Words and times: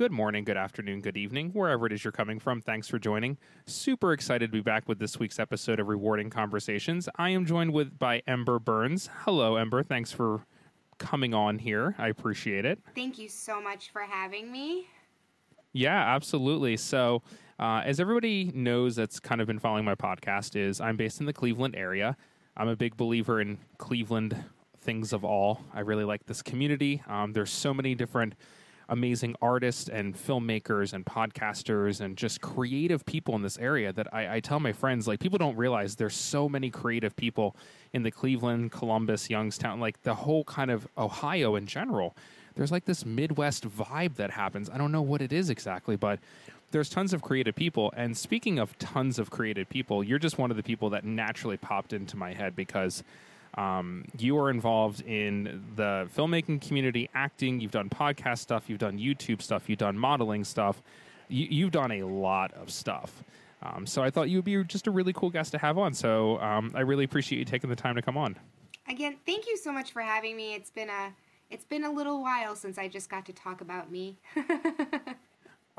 Good 0.00 0.12
morning, 0.12 0.44
good 0.44 0.56
afternoon, 0.56 1.02
good 1.02 1.18
evening, 1.18 1.50
wherever 1.50 1.84
it 1.84 1.92
is 1.92 2.04
you're 2.04 2.10
coming 2.10 2.38
from. 2.38 2.62
Thanks 2.62 2.88
for 2.88 2.98
joining. 2.98 3.36
Super 3.66 4.14
excited 4.14 4.46
to 4.46 4.52
be 4.56 4.62
back 4.62 4.88
with 4.88 4.98
this 4.98 5.18
week's 5.18 5.38
episode 5.38 5.78
of 5.78 5.88
Rewarding 5.88 6.30
Conversations. 6.30 7.06
I 7.16 7.28
am 7.28 7.44
joined 7.44 7.74
with 7.74 7.98
by 7.98 8.22
Ember 8.26 8.58
Burns. 8.58 9.10
Hello, 9.24 9.56
Ember. 9.56 9.82
Thanks 9.82 10.10
for 10.10 10.46
coming 10.96 11.34
on 11.34 11.58
here. 11.58 11.94
I 11.98 12.08
appreciate 12.08 12.64
it. 12.64 12.78
Thank 12.94 13.18
you 13.18 13.28
so 13.28 13.60
much 13.60 13.90
for 13.92 14.00
having 14.00 14.50
me. 14.50 14.86
Yeah, 15.74 16.14
absolutely. 16.14 16.78
So, 16.78 17.20
uh, 17.58 17.82
as 17.84 18.00
everybody 18.00 18.50
knows, 18.54 18.96
that's 18.96 19.20
kind 19.20 19.42
of 19.42 19.48
been 19.48 19.58
following 19.58 19.84
my 19.84 19.96
podcast. 19.96 20.56
Is 20.56 20.80
I'm 20.80 20.96
based 20.96 21.20
in 21.20 21.26
the 21.26 21.34
Cleveland 21.34 21.76
area. 21.76 22.16
I'm 22.56 22.68
a 22.68 22.76
big 22.76 22.96
believer 22.96 23.38
in 23.38 23.58
Cleveland 23.76 24.34
things 24.80 25.12
of 25.12 25.26
all. 25.26 25.60
I 25.74 25.80
really 25.80 26.04
like 26.04 26.24
this 26.24 26.40
community. 26.40 27.02
Um, 27.06 27.34
there's 27.34 27.50
so 27.50 27.74
many 27.74 27.94
different 27.94 28.34
amazing 28.90 29.36
artists 29.40 29.88
and 29.88 30.14
filmmakers 30.14 30.92
and 30.92 31.06
podcasters 31.06 32.00
and 32.00 32.16
just 32.16 32.40
creative 32.40 33.06
people 33.06 33.34
in 33.36 33.42
this 33.42 33.56
area 33.58 33.92
that 33.92 34.12
I, 34.12 34.36
I, 34.36 34.40
tell 34.40 34.60
my 34.60 34.72
friends 34.72 35.06
like 35.08 35.20
people 35.20 35.38
don't 35.38 35.56
realize 35.56 35.94
there's 35.94 36.14
so 36.14 36.48
many 36.48 36.70
creative 36.70 37.14
people 37.16 37.56
in 37.92 38.02
the 38.02 38.10
Cleveland, 38.10 38.72
Columbus, 38.72 39.30
Youngstown, 39.30 39.80
like 39.80 40.02
the 40.02 40.14
whole 40.14 40.44
kind 40.44 40.70
of 40.70 40.86
Ohio 40.98 41.54
in 41.54 41.66
general. 41.66 42.16
There's 42.56 42.72
like 42.72 42.84
this 42.84 43.06
Midwest 43.06 43.66
vibe 43.68 44.16
that 44.16 44.32
happens. 44.32 44.68
I 44.68 44.76
don't 44.76 44.92
know 44.92 45.02
what 45.02 45.22
it 45.22 45.32
is 45.32 45.50
exactly, 45.50 45.96
but 45.96 46.18
there's 46.72 46.88
tons 46.88 47.12
of 47.12 47.22
creative 47.22 47.54
people. 47.54 47.92
And 47.96 48.16
speaking 48.16 48.58
of 48.58 48.76
tons 48.78 49.18
of 49.18 49.30
creative 49.30 49.68
people, 49.68 50.02
you're 50.02 50.18
just 50.18 50.38
one 50.38 50.50
of 50.50 50.56
the 50.56 50.62
people 50.62 50.90
that 50.90 51.04
naturally 51.04 51.56
popped 51.56 51.92
into 51.92 52.16
my 52.16 52.32
head 52.32 52.56
because 52.56 53.02
um, 53.54 54.04
you 54.18 54.38
are 54.38 54.50
involved 54.50 55.00
in 55.02 55.64
the 55.76 56.08
filmmaking 56.16 56.66
community, 56.66 57.08
acting. 57.14 57.60
You've 57.60 57.72
done 57.72 57.88
podcast 57.90 58.38
stuff. 58.38 58.68
You've 58.68 58.78
done 58.78 58.98
YouTube 58.98 59.42
stuff. 59.42 59.68
You've 59.68 59.78
done 59.78 59.98
modeling 59.98 60.44
stuff. 60.44 60.82
You, 61.28 61.64
have 61.64 61.72
done 61.72 61.92
a 61.92 62.02
lot 62.04 62.52
of 62.54 62.70
stuff. 62.70 63.22
Um, 63.62 63.86
so 63.86 64.02
I 64.02 64.10
thought 64.10 64.28
you 64.30 64.38
would 64.38 64.44
be 64.44 64.62
just 64.64 64.86
a 64.86 64.90
really 64.90 65.12
cool 65.12 65.30
guest 65.30 65.52
to 65.52 65.58
have 65.58 65.78
on. 65.78 65.94
So 65.94 66.40
um, 66.40 66.72
I 66.74 66.80
really 66.80 67.04
appreciate 67.04 67.38
you 67.38 67.44
taking 67.44 67.70
the 67.70 67.76
time 67.76 67.94
to 67.94 68.02
come 68.02 68.16
on. 68.16 68.36
Again, 68.88 69.16
thank 69.26 69.46
you 69.46 69.56
so 69.56 69.72
much 69.72 69.92
for 69.92 70.02
having 70.02 70.36
me. 70.36 70.54
It's 70.54 70.70
been 70.70 70.88
a 70.88 71.12
it's 71.50 71.64
been 71.64 71.84
a 71.84 71.90
little 71.90 72.22
while 72.22 72.54
since 72.54 72.78
I 72.78 72.88
just 72.88 73.10
got 73.10 73.26
to 73.26 73.32
talk 73.32 73.60
about 73.60 73.90
me. 73.90 74.18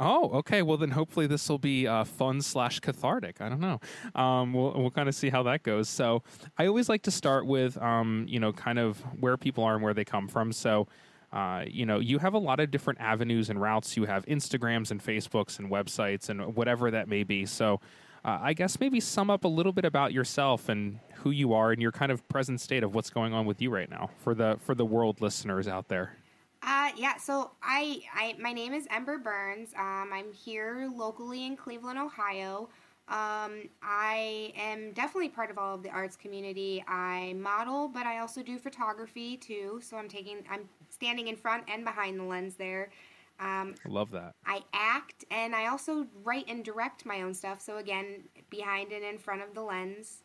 Oh, 0.03 0.31
okay. 0.39 0.63
Well, 0.63 0.77
then 0.77 0.89
hopefully 0.89 1.27
this 1.27 1.47
will 1.47 1.59
be 1.59 1.87
uh, 1.87 2.03
fun 2.05 2.41
slash 2.41 2.79
cathartic. 2.79 3.39
I 3.39 3.49
don't 3.49 3.59
know. 3.59 3.79
Um, 4.15 4.51
we'll 4.51 4.73
we'll 4.73 4.89
kind 4.89 5.07
of 5.07 5.13
see 5.13 5.29
how 5.29 5.43
that 5.43 5.61
goes. 5.61 5.89
So 5.89 6.23
I 6.57 6.65
always 6.65 6.89
like 6.89 7.03
to 7.03 7.11
start 7.11 7.45
with, 7.45 7.77
um, 7.79 8.25
you 8.27 8.39
know, 8.39 8.51
kind 8.51 8.79
of 8.79 8.97
where 9.19 9.37
people 9.37 9.63
are 9.63 9.75
and 9.75 9.83
where 9.83 9.93
they 9.93 10.05
come 10.05 10.27
from. 10.27 10.51
So. 10.51 10.87
Uh, 11.33 11.63
you 11.65 11.85
know, 11.85 11.99
you 11.99 12.19
have 12.19 12.33
a 12.33 12.37
lot 12.37 12.59
of 12.59 12.71
different 12.71 12.99
avenues 12.99 13.49
and 13.49 13.61
routes. 13.61 13.95
You 13.95 14.03
have 14.03 14.25
Instagrams 14.25 14.91
and 14.91 15.01
Facebooks 15.01 15.59
and 15.59 15.71
websites 15.71 16.27
and 16.27 16.57
whatever 16.57 16.91
that 16.91 17.07
may 17.07 17.23
be. 17.23 17.45
So, 17.45 17.79
uh, 18.25 18.39
I 18.41 18.51
guess 18.51 18.81
maybe 18.81 18.99
sum 18.99 19.29
up 19.29 19.45
a 19.45 19.47
little 19.47 19.71
bit 19.71 19.85
about 19.85 20.11
yourself 20.11 20.67
and 20.67 20.99
who 21.13 21.31
you 21.31 21.53
are 21.53 21.71
and 21.71 21.81
your 21.81 21.93
kind 21.93 22.11
of 22.11 22.27
present 22.27 22.59
state 22.59 22.83
of 22.83 22.93
what's 22.93 23.09
going 23.09 23.33
on 23.33 23.45
with 23.45 23.61
you 23.61 23.69
right 23.69 23.89
now 23.89 24.09
for 24.17 24.35
the 24.35 24.57
for 24.59 24.75
the 24.75 24.83
world 24.85 25.21
listeners 25.21 25.69
out 25.69 25.87
there. 25.87 26.17
Uh, 26.63 26.89
yeah, 26.95 27.17
so 27.17 27.51
I, 27.63 28.03
I, 28.13 28.35
my 28.39 28.53
name 28.53 28.73
is 28.73 28.87
Ember 28.91 29.17
Burns. 29.17 29.73
Um, 29.75 30.11
I'm 30.13 30.31
here 30.31 30.89
locally 30.93 31.45
in 31.45 31.55
Cleveland, 31.55 31.97
Ohio. 31.97 32.69
Um, 33.07 33.69
I 33.81 34.53
am 34.55 34.93
definitely 34.93 35.29
part 35.29 35.49
of 35.49 35.57
all 35.57 35.75
of 35.75 35.83
the 35.83 35.89
arts 35.89 36.15
community. 36.15 36.83
I 36.87 37.33
model, 37.33 37.87
but 37.87 38.05
I 38.05 38.19
also 38.19 38.43
do 38.43 38.59
photography 38.59 39.37
too. 39.37 39.79
So 39.81 39.97
I'm 39.97 40.07
taking, 40.07 40.43
I'm 40.49 40.69
standing 40.89 41.27
in 41.27 41.35
front 41.35 41.63
and 41.67 41.83
behind 41.83 42.19
the 42.19 42.23
lens 42.23 42.55
there. 42.55 42.91
Um, 43.39 43.73
I 43.83 43.89
love 43.89 44.11
that. 44.11 44.35
I 44.45 44.61
act 44.71 45.25
and 45.31 45.55
I 45.55 45.67
also 45.67 46.05
write 46.23 46.45
and 46.47 46.63
direct 46.63 47.07
my 47.07 47.23
own 47.23 47.33
stuff. 47.33 47.59
So 47.59 47.77
again, 47.77 48.23
behind 48.51 48.91
and 48.91 49.03
in 49.03 49.17
front 49.17 49.41
of 49.41 49.55
the 49.55 49.61
lens. 49.61 50.21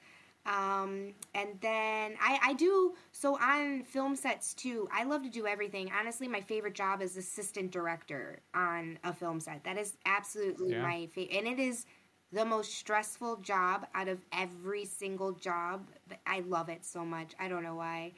Um, 0.46 1.12
and 1.34 1.58
then 1.60 2.14
I, 2.20 2.38
I 2.42 2.52
do 2.54 2.94
so 3.10 3.36
on 3.38 3.82
film 3.82 4.14
sets 4.14 4.54
too. 4.54 4.88
I 4.92 5.02
love 5.02 5.24
to 5.24 5.28
do 5.28 5.46
everything. 5.46 5.90
Honestly, 5.98 6.28
my 6.28 6.40
favorite 6.40 6.74
job 6.74 7.02
is 7.02 7.16
assistant 7.16 7.72
director 7.72 8.38
on 8.54 8.98
a 9.02 9.12
film 9.12 9.40
set. 9.40 9.64
That 9.64 9.76
is 9.76 9.96
absolutely 10.06 10.70
yeah. 10.70 10.82
my 10.82 11.06
favorite, 11.06 11.36
and 11.36 11.48
it 11.48 11.58
is 11.58 11.86
the 12.32 12.44
most 12.44 12.74
stressful 12.74 13.36
job 13.36 13.86
out 13.94 14.06
of 14.06 14.20
every 14.32 14.84
single 14.84 15.32
job. 15.32 15.88
But 16.08 16.18
I 16.26 16.40
love 16.40 16.68
it 16.68 16.84
so 16.84 17.04
much. 17.04 17.32
I 17.40 17.48
don't 17.48 17.64
know 17.64 17.74
why. 17.74 18.12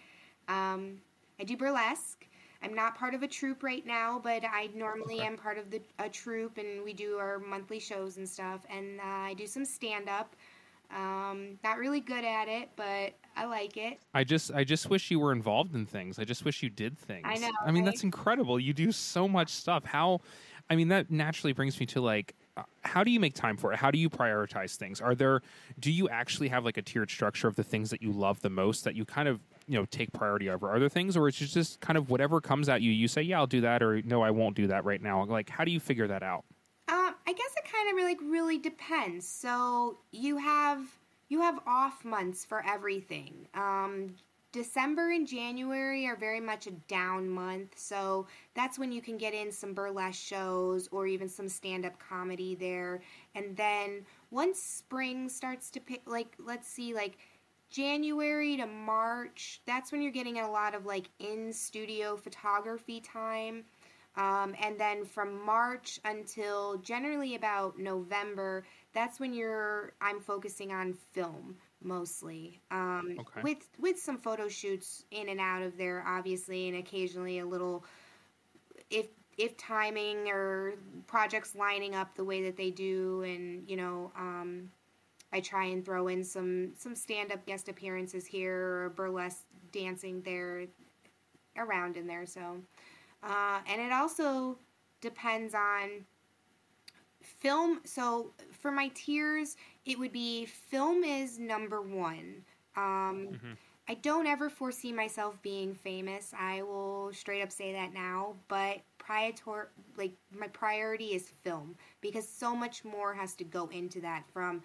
Um, 0.49 0.99
I 1.41 1.45
do 1.45 1.57
burlesque. 1.57 2.27
I'm 2.63 2.75
not 2.75 2.99
part 2.99 3.15
of 3.15 3.23
a 3.23 3.29
troupe 3.29 3.63
right 3.63 3.87
now, 3.87 4.21
but 4.23 4.43
I 4.45 4.69
normally 4.75 5.19
okay. 5.19 5.27
am 5.27 5.37
part 5.37 5.59
of 5.59 5.71
the 5.71 5.81
a 5.99 6.09
troupe, 6.09 6.59
and 6.59 6.85
we 6.85 6.93
do 6.93 7.17
our 7.17 7.39
monthly 7.39 7.79
shows 7.79 8.19
and 8.19 8.29
stuff. 8.29 8.61
And 8.69 9.01
uh, 9.01 9.05
I 9.05 9.35
do 9.35 9.47
some 9.47 9.65
stand 9.65 10.09
up. 10.11 10.35
Um, 10.95 11.59
not 11.63 11.79
really 11.79 12.01
good 12.01 12.25
at 12.25 12.49
it, 12.49 12.71
but 12.77 13.13
I 13.37 13.45
like 13.45 13.77
it. 13.77 13.99
I 14.15 14.25
just 14.25 14.53
I 14.53 14.65
just 14.65 14.89
wish 14.89 15.11
you 15.11 15.21
were 15.21 15.33
involved 15.33 15.75
in 15.75 15.85
things. 15.85 16.19
I 16.19 16.25
just 16.25 16.45
wish 16.45 16.63
you 16.63 16.71
did 16.71 16.99
things. 16.99 17.27
I 17.27 17.37
know. 17.37 17.51
I 17.65 17.71
mean, 17.71 17.85
right? 17.85 17.91
that's 17.91 18.05
incredible. 18.05 18.59
You 18.59 18.73
do 18.73 18.91
so 18.91 19.29
much 19.29 19.51
stuff. 19.51 19.85
How 19.85 20.21
I 20.71 20.77
mean, 20.77 20.89
that 20.89 21.11
naturally 21.11 21.53
brings 21.53 21.79
me 21.79 21.87
to 21.87 22.01
like 22.01 22.35
uh, 22.57 22.63
how 22.83 23.05
do 23.05 23.11
you 23.11 23.21
make 23.21 23.35
time 23.35 23.57
for 23.57 23.73
it? 23.73 23.79
How 23.79 23.91
do 23.91 23.99
you 23.99 24.09
prioritize 24.09 24.77
things? 24.77 25.01
Are 25.01 25.15
there 25.15 25.43
do 25.79 25.93
you 25.93 26.09
actually 26.09 26.49
have 26.49 26.65
like 26.65 26.77
a 26.77 26.83
tiered 26.83 27.11
structure 27.11 27.49
of 27.49 27.57
the 27.57 27.65
things 27.65 27.91
that 27.91 28.03
you 28.03 28.13
love 28.13 28.41
the 28.41 28.51
most 28.51 28.85
that 28.85 28.95
you 28.95 29.05
kind 29.05 29.29
of 29.29 29.41
you 29.67 29.79
know 29.79 29.85
take 29.87 30.13
priority 30.13 30.49
over? 30.49 30.75
other 30.75 30.89
things, 30.89 31.17
or 31.17 31.29
it's 31.29 31.39
just 31.39 31.81
kind 31.81 31.97
of 31.97 32.11
whatever 32.11 32.41
comes 32.41 32.69
at 32.69 32.83
you? 32.83 32.91
You 32.91 33.09
say, 33.09 33.23
yeah, 33.23 33.39
I'll 33.39 33.47
do 33.47 33.61
that, 33.61 33.83
or 33.83 34.03
no, 34.03 34.23
I 34.23 34.31
won't 34.31 34.57
do 34.57 34.67
that 34.69 34.85
right 34.85 35.03
now. 35.03 35.25
Like, 35.25 35.51
how 35.51 35.65
do 35.65 35.71
you 35.71 35.81
figure 35.81 36.09
that 36.09 36.23
out? 36.23 36.45
I 37.29 37.33
guess 37.33 37.53
it 37.59 37.71
kind 37.71 37.91
of 37.91 38.05
like 38.07 38.19
really 38.23 38.57
depends. 38.57 39.29
So 39.29 39.99
you 40.13 40.39
have 40.39 40.81
you 41.29 41.43
have 41.43 41.61
off 41.67 42.03
months 42.03 42.43
for 42.43 42.65
everything. 42.67 43.47
Um, 43.53 44.15
December 44.51 45.11
and 45.11 45.27
January 45.27 46.07
are 46.07 46.17
very 46.17 46.41
much 46.41 46.67
a 46.67 46.71
down 46.71 47.29
month, 47.29 47.79
so 47.79 48.27
that's 48.55 48.79
when 48.79 48.91
you 48.91 49.03
can 49.03 49.19
get 49.19 49.35
in 49.35 49.53
some 49.53 49.75
burlesque 49.75 50.19
shows 50.19 50.89
or 50.91 51.07
even 51.07 51.29
some 51.29 51.51
stand 51.51 51.85
up 51.85 51.99
comedy 51.99 52.55
there. 52.55 53.03
And 53.35 53.55
then 53.59 54.07
once 54.31 54.59
spring 54.59 55.29
starts 55.29 55.69
to 55.73 55.81
pick, 55.81 56.01
like, 56.07 56.35
let's 56.39 56.67
see, 56.67 56.95
like 56.95 57.19
January 57.69 58.57
to 58.57 58.67
March, 58.67 59.61
that's 59.67 59.93
when 59.93 60.01
you're 60.01 60.13
getting 60.13 60.39
a 60.39 60.51
lot 60.51 60.75
of 60.75 60.87
like 60.87 61.11
in 61.19 61.53
studio 61.53 62.17
photography 62.17 63.03
time. 63.03 63.65
Um, 64.19 64.57
and 64.61 64.79
then 64.79 65.05
from 65.05 65.45
March 65.47 66.01
until 66.05 66.77
generally 66.79 67.37
about 67.37 67.79
November, 67.79 68.65
that's 68.93 69.21
when 69.21 69.33
you're 69.33 69.93
I'm 70.01 70.19
focusing 70.19 70.73
on 70.73 70.93
film 70.93 71.57
mostly. 71.83 72.61
Um, 72.73 73.17
okay. 73.21 73.43
With 73.43 73.69
with 73.79 73.99
some 73.99 74.19
photo 74.19 74.49
shoots 74.49 75.05
in 75.13 75.29
and 75.29 75.39
out 75.41 75.63
of 75.63 75.79
there, 75.79 76.05
obviously, 76.07 76.69
and 76.69 76.79
occasionally 76.79 77.39
a 77.39 77.47
little 77.47 77.85
if 78.91 79.07
if 79.37 79.57
timing 79.57 80.29
or 80.29 80.75
projects 81.07 81.55
lining 81.55 81.95
up 81.95 82.17
the 82.17 82.25
way 82.25 82.43
that 82.43 82.57
they 82.57 82.71
do, 82.71 83.23
and 83.23 83.69
you 83.71 83.77
know. 83.77 84.13
Um, 84.19 84.71
I 85.31 85.41
try 85.41 85.67
and 85.67 85.85
throw 85.85 86.09
in 86.09 86.25
some 86.25 86.73
some 86.75 86.95
stand 86.95 87.33
up 87.33 87.45
guest 87.45 87.69
appearances 87.69 88.25
here 88.25 88.85
or 88.85 88.93
burlesque 88.97 89.45
dancing 89.73 90.23
there 90.23 90.65
around 91.59 91.99
in 91.99 92.07
there. 92.07 92.25
So 92.25 92.63
uh, 93.23 93.61
and 93.69 93.81
it 93.81 93.93
also 93.93 94.59
depends 95.01 95.55
on 95.55 96.05
film. 97.21 97.81
So 97.85 98.33
for 98.51 98.71
my 98.71 98.91
tiers, 98.95 99.57
it 99.85 99.99
would 99.99 100.13
be 100.13 100.47
film 100.47 101.05
is 101.05 101.39
number 101.39 101.81
one. 101.81 102.45
Um, 102.77 103.29
mm-hmm. 103.33 103.53
I 103.89 103.95
don't 103.95 104.27
ever 104.27 104.51
foresee 104.51 104.93
myself 104.93 105.41
being 105.41 105.75
famous. 105.75 106.35
I 106.39 106.63
will 106.63 107.11
straight 107.13 107.43
up 107.43 107.51
say 107.51 107.73
that 107.73 107.95
now. 107.95 108.35
But 108.49 108.81
prior, 108.99 109.33
like 109.97 110.13
my 110.39 110.49
priority 110.49 111.15
is 111.15 111.29
film 111.43 111.75
because 112.03 112.29
so 112.29 112.55
much 112.55 112.85
more 112.85 113.15
has 113.15 113.35
to 113.37 113.45
go 113.45 113.69
into 113.69 114.01
that 114.03 114.25
from 114.33 114.63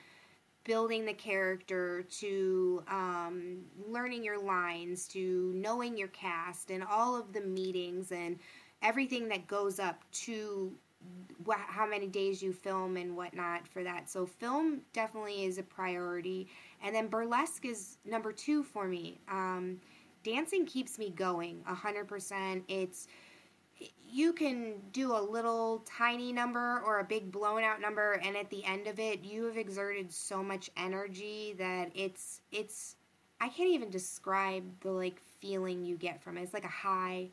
building 0.64 1.06
the 1.06 1.14
character 1.14 2.04
to 2.10 2.84
um, 2.88 3.58
learning 3.88 4.24
your 4.24 4.42
lines 4.42 5.08
to 5.10 5.52
knowing 5.56 5.98
your 5.98 6.08
cast 6.10 6.72
and 6.72 6.84
all 6.84 7.16
of 7.16 7.34
the 7.34 7.42
meetings 7.42 8.12
and 8.12 8.40
everything 8.82 9.28
that 9.28 9.48
goes 9.48 9.80
up 9.80 10.02
to 10.12 10.72
wh- 11.48 11.60
how 11.68 11.86
many 11.86 12.08
days 12.08 12.42
you 12.42 12.54
film 12.54 12.98
and 12.98 13.16
whatnot 13.16 13.68
for 13.68 13.84
that. 13.84 14.10
So 14.10 14.26
film 14.26 14.82
definitely 14.94 15.46
is 15.46 15.58
a 15.58 15.64
priority, 15.64 16.48
and 16.82 16.96
then 16.96 17.08
burlesque 17.08 17.66
is 17.66 17.98
number 18.06 18.32
two 18.32 18.64
for 18.64 18.88
me. 18.88 19.20
Um, 19.30 19.80
dancing 20.24 20.66
keeps 20.66 20.98
me 20.98 21.10
going 21.10 21.62
a 21.68 21.76
hundred 21.76 22.08
percent. 22.08 22.64
It's 22.68 23.08
you 24.10 24.34
can 24.34 24.76
do 24.92 25.16
a 25.16 25.20
little 25.22 25.84
tiny 25.86 26.32
number 26.32 26.82
or 26.86 27.00
a 27.00 27.04
big 27.04 27.32
blown 27.32 27.64
out 27.64 27.82
number 27.82 28.14
and 28.24 28.38
at 28.38 28.50
the 28.50 28.64
end 28.64 28.88
of 28.88 29.00
it 29.00 29.24
you 29.24 29.46
have 29.46 29.58
exerted 29.58 30.12
so 30.12 30.44
much 30.44 30.70
energy 30.78 31.56
that 31.58 31.90
it's 31.96 32.42
it's 32.52 32.96
i 33.42 33.50
can't 33.50 33.70
even 33.70 33.90
describe 33.90 34.64
the 34.82 34.92
like 34.92 35.20
feeling 35.40 35.84
you 35.84 35.96
get 35.96 36.22
from 36.22 36.38
it 36.38 36.44
it's 36.44 36.54
like 36.54 36.66
a 36.66 36.68
high 36.68 37.30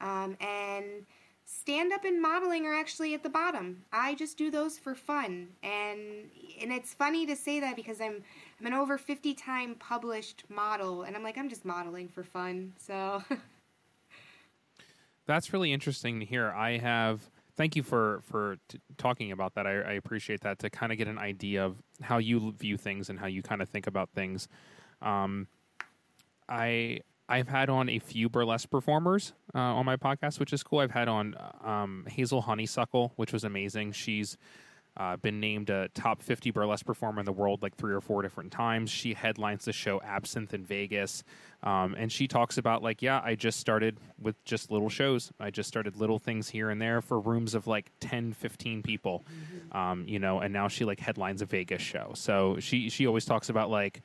um, 0.00 0.36
and 0.40 1.04
stand 1.50 1.92
up 1.92 2.04
and 2.04 2.22
modeling 2.22 2.64
are 2.64 2.74
actually 2.74 3.12
at 3.14 3.22
the 3.22 3.28
bottom. 3.28 3.82
I 3.92 4.14
just 4.14 4.38
do 4.38 4.50
those 4.50 4.78
for 4.78 4.94
fun. 4.94 5.48
And 5.62 6.30
and 6.60 6.72
it's 6.72 6.94
funny 6.94 7.26
to 7.26 7.36
say 7.36 7.60
that 7.60 7.76
because 7.76 8.00
I'm 8.00 8.22
I'm 8.60 8.66
an 8.66 8.72
over 8.72 8.98
50 8.98 9.34
time 9.34 9.74
published 9.74 10.44
model 10.48 11.02
and 11.02 11.16
I'm 11.16 11.22
like 11.22 11.38
I'm 11.38 11.48
just 11.48 11.64
modeling 11.64 12.08
for 12.08 12.22
fun. 12.22 12.72
So 12.78 13.22
That's 15.26 15.52
really 15.52 15.72
interesting 15.72 16.20
to 16.20 16.26
hear. 16.26 16.50
I 16.50 16.78
have 16.78 17.30
thank 17.56 17.76
you 17.76 17.82
for 17.82 18.20
for 18.24 18.56
t- 18.68 18.80
talking 18.96 19.32
about 19.32 19.54
that. 19.54 19.66
I, 19.66 19.80
I 19.80 19.92
appreciate 19.92 20.40
that 20.42 20.58
to 20.60 20.70
kind 20.70 20.92
of 20.92 20.98
get 20.98 21.08
an 21.08 21.18
idea 21.18 21.64
of 21.64 21.82
how 22.00 22.18
you 22.18 22.52
view 22.52 22.76
things 22.76 23.10
and 23.10 23.18
how 23.18 23.26
you 23.26 23.42
kind 23.42 23.62
of 23.62 23.68
think 23.68 23.86
about 23.86 24.10
things. 24.10 24.48
Um, 25.02 25.46
I 26.48 27.00
I've 27.28 27.48
had 27.48 27.70
on 27.70 27.88
a 27.88 27.98
few 27.98 28.28
burlesque 28.28 28.70
performers 28.70 29.34
uh, 29.54 29.58
on 29.58 29.86
my 29.86 29.96
podcast, 29.96 30.40
which 30.40 30.52
is 30.52 30.62
cool. 30.62 30.80
I've 30.80 30.90
had 30.90 31.06
on 31.06 31.36
um, 31.62 32.06
Hazel 32.08 32.40
Honeysuckle, 32.40 33.12
which 33.16 33.32
was 33.32 33.44
amazing. 33.44 33.92
She's 33.92 34.36
uh, 35.00 35.16
been 35.16 35.40
named 35.40 35.70
a 35.70 35.88
top 35.94 36.20
50 36.20 36.50
burlesque 36.50 36.84
performer 36.84 37.20
in 37.20 37.24
the 37.24 37.32
world 37.32 37.62
like 37.62 37.74
three 37.74 37.94
or 37.94 38.02
four 38.02 38.20
different 38.20 38.52
times. 38.52 38.90
She 38.90 39.14
headlines 39.14 39.64
the 39.64 39.72
show 39.72 39.98
Absinthe 40.02 40.52
in 40.52 40.62
Vegas. 40.62 41.24
Um, 41.62 41.94
and 41.96 42.12
she 42.12 42.28
talks 42.28 42.58
about, 42.58 42.82
like, 42.82 43.00
yeah, 43.00 43.22
I 43.24 43.34
just 43.34 43.58
started 43.58 43.98
with 44.20 44.44
just 44.44 44.70
little 44.70 44.90
shows. 44.90 45.32
I 45.40 45.48
just 45.50 45.68
started 45.68 45.96
little 45.96 46.18
things 46.18 46.50
here 46.50 46.68
and 46.68 46.82
there 46.82 47.00
for 47.00 47.18
rooms 47.18 47.54
of 47.54 47.66
like 47.66 47.90
10, 48.00 48.34
15 48.34 48.82
people, 48.82 49.24
mm-hmm. 49.24 49.76
um, 49.76 50.04
you 50.06 50.18
know, 50.18 50.40
and 50.40 50.52
now 50.52 50.68
she 50.68 50.84
like 50.84 51.00
headlines 51.00 51.40
a 51.40 51.46
Vegas 51.46 51.80
show. 51.80 52.12
So 52.14 52.58
she, 52.60 52.90
she 52.90 53.06
always 53.06 53.24
talks 53.24 53.48
about 53.48 53.70
like, 53.70 54.02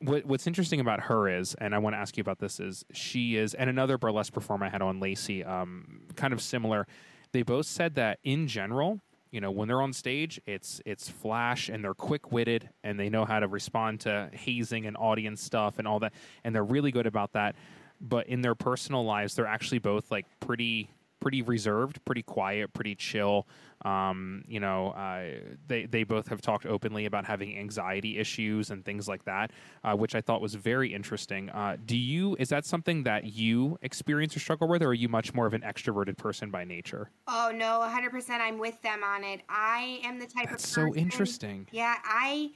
what, 0.00 0.26
what's 0.26 0.46
interesting 0.46 0.80
about 0.80 1.00
her 1.00 1.30
is, 1.30 1.54
and 1.54 1.74
I 1.74 1.78
want 1.78 1.94
to 1.94 1.98
ask 1.98 2.18
you 2.18 2.20
about 2.20 2.40
this, 2.40 2.60
is 2.60 2.84
she 2.92 3.36
is, 3.36 3.54
and 3.54 3.70
another 3.70 3.96
burlesque 3.96 4.34
performer 4.34 4.66
I 4.66 4.68
had 4.68 4.82
on 4.82 5.00
Lacey, 5.00 5.44
um, 5.44 6.02
kind 6.14 6.34
of 6.34 6.42
similar. 6.42 6.86
They 7.32 7.42
both 7.42 7.66
said 7.66 7.94
that 7.94 8.18
in 8.22 8.48
general, 8.48 9.00
you 9.30 9.40
know, 9.40 9.50
when 9.50 9.68
they're 9.68 9.82
on 9.82 9.92
stage, 9.92 10.40
it's 10.46 10.80
it's 10.86 11.08
flash 11.08 11.68
and 11.68 11.84
they're 11.84 11.94
quick 11.94 12.32
witted 12.32 12.68
and 12.82 12.98
they 12.98 13.08
know 13.08 13.24
how 13.24 13.40
to 13.40 13.48
respond 13.48 14.00
to 14.00 14.30
hazing 14.32 14.86
and 14.86 14.96
audience 14.96 15.42
stuff 15.42 15.78
and 15.78 15.86
all 15.86 16.00
that, 16.00 16.12
and 16.44 16.54
they're 16.54 16.64
really 16.64 16.90
good 16.90 17.06
about 17.06 17.32
that. 17.32 17.54
But 18.00 18.28
in 18.28 18.42
their 18.42 18.54
personal 18.54 19.04
lives, 19.04 19.34
they're 19.34 19.46
actually 19.46 19.80
both 19.80 20.10
like 20.10 20.26
pretty 20.40 20.88
pretty 21.20 21.42
reserved, 21.42 22.04
pretty 22.04 22.22
quiet, 22.22 22.72
pretty 22.72 22.94
chill. 22.94 23.46
Um, 23.84 24.44
you 24.48 24.58
know, 24.58 24.88
uh, 24.90 25.38
they 25.68 25.86
they 25.86 26.02
both 26.02 26.28
have 26.28 26.40
talked 26.40 26.66
openly 26.66 27.06
about 27.06 27.24
having 27.24 27.56
anxiety 27.56 28.18
issues 28.18 28.70
and 28.70 28.84
things 28.84 29.06
like 29.08 29.24
that, 29.24 29.52
uh, 29.84 29.94
which 29.94 30.14
I 30.14 30.20
thought 30.20 30.40
was 30.40 30.54
very 30.54 30.92
interesting. 30.92 31.50
Uh, 31.50 31.76
do 31.84 31.96
you 31.96 32.36
is 32.38 32.48
that 32.48 32.64
something 32.66 33.04
that 33.04 33.24
you 33.24 33.78
experience 33.82 34.36
or 34.36 34.40
struggle 34.40 34.68
with, 34.68 34.82
or 34.82 34.88
are 34.88 34.94
you 34.94 35.08
much 35.08 35.32
more 35.32 35.46
of 35.46 35.54
an 35.54 35.62
extroverted 35.62 36.16
person 36.16 36.50
by 36.50 36.64
nature? 36.64 37.10
Oh 37.28 37.52
no, 37.54 37.80
100. 37.80 38.10
percent 38.10 38.42
I'm 38.42 38.58
with 38.58 38.80
them 38.82 39.04
on 39.04 39.22
it. 39.22 39.42
I 39.48 40.00
am 40.04 40.18
the 40.18 40.26
type 40.26 40.50
That's 40.50 40.64
of 40.64 40.74
person, 40.74 40.92
so 40.92 40.98
interesting. 40.98 41.66
Yeah, 41.72 41.96
I. 42.04 42.50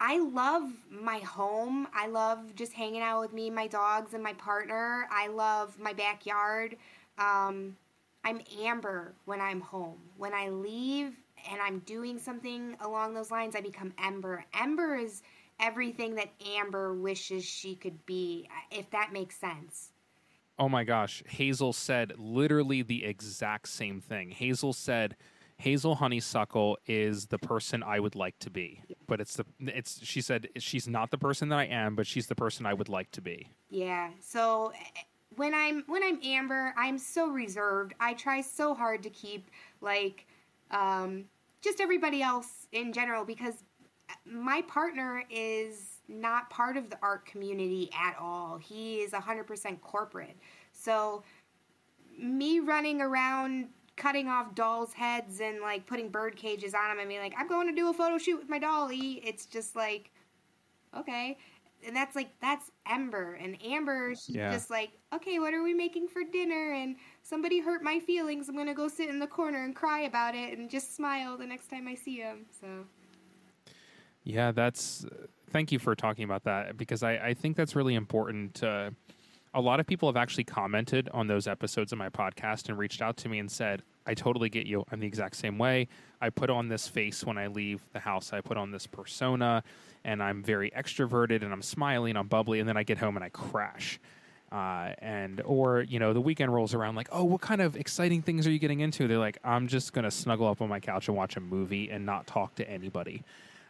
I 0.00 0.20
love 0.20 0.70
my 0.88 1.18
home. 1.18 1.88
I 1.92 2.06
love 2.06 2.54
just 2.54 2.72
hanging 2.72 3.02
out 3.02 3.20
with 3.20 3.32
me, 3.32 3.50
my 3.50 3.66
dogs, 3.66 4.14
and 4.14 4.22
my 4.22 4.32
partner. 4.34 5.08
I 5.10 5.26
love 5.26 5.76
my 5.80 5.92
backyard. 5.92 6.76
Um, 7.18 7.76
I'm 8.24 8.40
Amber 8.60 9.14
when 9.24 9.40
I'm 9.40 9.60
home. 9.60 9.98
When 10.16 10.34
I 10.34 10.48
leave 10.48 11.14
and 11.50 11.60
I'm 11.62 11.80
doing 11.80 12.18
something 12.18 12.76
along 12.80 13.14
those 13.14 13.30
lines, 13.30 13.56
I 13.56 13.60
become 13.60 13.92
Ember. 14.02 14.44
Ember 14.58 14.96
is 14.96 15.22
everything 15.60 16.14
that 16.16 16.30
Amber 16.56 16.94
wishes 16.94 17.44
she 17.44 17.74
could 17.74 18.04
be, 18.06 18.48
if 18.70 18.90
that 18.90 19.12
makes 19.12 19.36
sense. 19.36 19.92
Oh 20.58 20.68
my 20.68 20.84
gosh. 20.84 21.22
Hazel 21.28 21.72
said 21.72 22.12
literally 22.18 22.82
the 22.82 23.04
exact 23.04 23.68
same 23.68 24.00
thing. 24.00 24.30
Hazel 24.30 24.72
said, 24.72 25.16
Hazel 25.56 25.96
Honeysuckle 25.96 26.78
is 26.86 27.26
the 27.26 27.38
person 27.38 27.82
I 27.82 28.00
would 28.00 28.14
like 28.14 28.38
to 28.40 28.50
be. 28.50 28.82
But 29.06 29.20
it's 29.20 29.36
the 29.36 29.44
it's 29.60 30.04
she 30.04 30.20
said 30.20 30.48
she's 30.58 30.86
not 30.86 31.10
the 31.10 31.18
person 31.18 31.48
that 31.48 31.58
I 31.58 31.64
am, 31.64 31.96
but 31.96 32.06
she's 32.06 32.26
the 32.26 32.34
person 32.34 32.66
I 32.66 32.74
would 32.74 32.88
like 32.88 33.10
to 33.12 33.20
be. 33.20 33.48
Yeah. 33.68 34.10
So 34.20 34.72
when 35.38 35.54
I'm 35.54 35.84
when 35.86 36.02
I'm 36.02 36.20
Amber, 36.22 36.74
I'm 36.76 36.98
so 36.98 37.28
reserved. 37.28 37.94
I 38.00 38.14
try 38.14 38.40
so 38.40 38.74
hard 38.74 39.02
to 39.04 39.10
keep 39.10 39.50
like 39.80 40.26
um, 40.70 41.24
just 41.62 41.80
everybody 41.80 42.22
else 42.22 42.66
in 42.72 42.92
general 42.92 43.24
because 43.24 43.54
my 44.26 44.62
partner 44.62 45.22
is 45.30 46.00
not 46.08 46.50
part 46.50 46.76
of 46.76 46.90
the 46.90 46.98
art 47.02 47.24
community 47.24 47.90
at 47.98 48.16
all. 48.18 48.56
He 48.58 48.96
is 48.96 49.12
100% 49.12 49.80
corporate. 49.80 50.36
So 50.72 51.22
me 52.18 52.60
running 52.60 53.00
around 53.00 53.68
cutting 53.96 54.28
off 54.28 54.54
dolls' 54.54 54.92
heads 54.92 55.40
and 55.40 55.60
like 55.60 55.86
putting 55.86 56.08
bird 56.08 56.36
cages 56.36 56.74
on 56.74 56.88
them 56.88 56.98
and 56.98 57.08
being 57.08 57.20
like, 57.20 57.34
I'm 57.38 57.48
going 57.48 57.68
to 57.68 57.74
do 57.74 57.90
a 57.90 57.92
photo 57.92 58.16
shoot 58.16 58.38
with 58.38 58.48
my 58.48 58.58
dolly. 58.58 59.20
It's 59.24 59.46
just 59.46 59.76
like, 59.76 60.10
okay 60.96 61.36
and 61.86 61.94
that's 61.94 62.16
like 62.16 62.30
that's 62.40 62.70
Ember 62.88 63.34
and 63.34 63.56
Amber 63.62 64.14
she's 64.14 64.36
yeah. 64.36 64.52
just 64.52 64.70
like 64.70 64.90
okay 65.14 65.38
what 65.38 65.54
are 65.54 65.62
we 65.62 65.74
making 65.74 66.08
for 66.08 66.22
dinner 66.24 66.72
and 66.72 66.96
somebody 67.22 67.60
hurt 67.60 67.82
my 67.82 67.98
feelings 67.98 68.48
I'm 68.48 68.56
gonna 68.56 68.74
go 68.74 68.88
sit 68.88 69.08
in 69.08 69.18
the 69.18 69.26
corner 69.26 69.64
and 69.64 69.74
cry 69.74 70.00
about 70.00 70.34
it 70.34 70.58
and 70.58 70.70
just 70.70 70.94
smile 70.94 71.36
the 71.36 71.46
next 71.46 71.68
time 71.68 71.86
I 71.88 71.94
see 71.94 72.16
him 72.16 72.46
so 72.60 72.66
yeah 74.24 74.52
that's 74.52 75.06
thank 75.50 75.72
you 75.72 75.78
for 75.78 75.94
talking 75.94 76.24
about 76.24 76.44
that 76.44 76.76
because 76.76 77.02
I, 77.02 77.12
I 77.16 77.34
think 77.34 77.56
that's 77.56 77.74
really 77.74 77.94
important 77.94 78.62
a 79.54 79.60
lot 79.60 79.80
of 79.80 79.86
people 79.86 80.08
have 80.08 80.16
actually 80.16 80.44
commented 80.44 81.08
on 81.12 81.26
those 81.26 81.46
episodes 81.46 81.92
of 81.92 81.98
my 81.98 82.08
podcast 82.08 82.68
and 82.68 82.78
reached 82.78 83.00
out 83.00 83.16
to 83.18 83.28
me 83.28 83.38
and 83.38 83.50
said 83.50 83.82
I 84.06 84.14
totally 84.14 84.48
get 84.48 84.66
you. 84.66 84.84
I'm 84.90 85.00
the 85.00 85.06
exact 85.06 85.36
same 85.36 85.58
way. 85.58 85.88
I 86.20 86.30
put 86.30 86.48
on 86.50 86.68
this 86.68 86.88
face 86.88 87.24
when 87.24 87.36
I 87.36 87.46
leave 87.48 87.82
the 87.92 87.98
house. 88.00 88.32
I 88.32 88.40
put 88.40 88.56
on 88.56 88.70
this 88.70 88.86
persona 88.86 89.62
and 90.04 90.22
I'm 90.22 90.42
very 90.42 90.70
extroverted 90.70 91.42
and 91.42 91.52
I'm 91.52 91.62
smiling, 91.62 92.10
and 92.10 92.18
I'm 92.18 92.28
bubbly, 92.28 92.60
and 92.60 92.68
then 92.68 92.76
I 92.76 92.82
get 92.84 92.98
home 92.98 93.16
and 93.16 93.24
I 93.24 93.28
crash. 93.28 94.00
Uh, 94.50 94.94
and 95.00 95.42
or 95.44 95.82
you 95.82 95.98
know 95.98 96.14
the 96.14 96.22
weekend 96.22 96.54
rolls 96.54 96.72
around 96.72 96.94
like 96.94 97.08
oh 97.12 97.22
what 97.22 97.42
kind 97.42 97.60
of 97.60 97.76
exciting 97.76 98.22
things 98.22 98.46
are 98.46 98.50
you 98.50 98.58
getting 98.58 98.80
into? 98.80 99.06
They're 99.06 99.18
like 99.18 99.36
i'm 99.44 99.68
just 99.68 99.92
gonna 99.92 100.10
snuggle 100.10 100.46
up 100.46 100.62
on 100.62 100.70
my 100.70 100.80
couch 100.80 101.08
and 101.08 101.16
watch 101.16 101.36
a 101.36 101.40
movie 101.40 101.90
and 101.90 102.06
not 102.06 102.26
talk 102.26 102.54
to 102.54 102.70
anybody. 102.70 103.24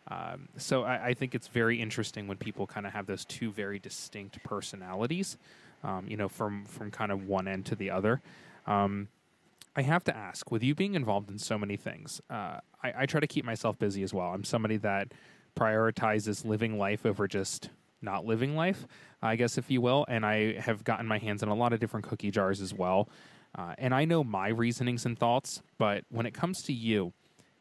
Um, 0.06 0.48
so 0.56 0.84
I, 0.84 1.08
I, 1.08 1.14
think 1.14 1.34
it's 1.34 1.48
very 1.48 1.82
interesting 1.82 2.28
when 2.28 2.38
people 2.38 2.66
kind 2.66 2.86
of 2.86 2.94
have 2.94 3.04
those 3.04 3.26
two 3.26 3.50
very 3.52 3.78
distinct 3.78 4.42
personalities 4.42 5.36
um, 5.84 6.06
you 6.08 6.16
know 6.16 6.28
from 6.28 6.64
from 6.64 6.90
kind 6.90 7.12
of 7.12 7.26
one 7.26 7.48
end 7.48 7.66
to 7.66 7.74
the 7.74 7.90
other 7.90 8.20
um, 8.66 9.08
I 9.78 9.82
have 9.82 10.02
to 10.04 10.16
ask, 10.16 10.50
with 10.50 10.64
you 10.64 10.74
being 10.74 10.94
involved 10.94 11.30
in 11.30 11.38
so 11.38 11.56
many 11.56 11.76
things, 11.76 12.20
uh, 12.28 12.58
I, 12.82 12.92
I, 12.98 13.06
try 13.06 13.20
to 13.20 13.28
keep 13.28 13.44
myself 13.44 13.78
busy 13.78 14.02
as 14.02 14.12
well. 14.12 14.32
I'm 14.32 14.42
somebody 14.42 14.76
that 14.78 15.12
prioritizes 15.56 16.44
living 16.44 16.78
life 16.78 17.06
over 17.06 17.28
just 17.28 17.70
not 18.02 18.24
living 18.24 18.56
life, 18.56 18.88
I 19.22 19.36
guess, 19.36 19.56
if 19.56 19.70
you 19.70 19.80
will. 19.80 20.04
And 20.08 20.26
I 20.26 20.58
have 20.60 20.82
gotten 20.82 21.06
my 21.06 21.18
hands 21.18 21.44
in 21.44 21.48
a 21.48 21.54
lot 21.54 21.72
of 21.72 21.78
different 21.78 22.06
cookie 22.06 22.32
jars 22.32 22.60
as 22.60 22.74
well. 22.74 23.08
Uh, 23.56 23.74
and 23.78 23.94
I 23.94 24.04
know 24.04 24.24
my 24.24 24.48
reasonings 24.48 25.06
and 25.06 25.18
thoughts, 25.18 25.62
but 25.78 26.04
when 26.10 26.26
it 26.26 26.34
comes 26.34 26.60
to 26.62 26.72
you, 26.72 27.12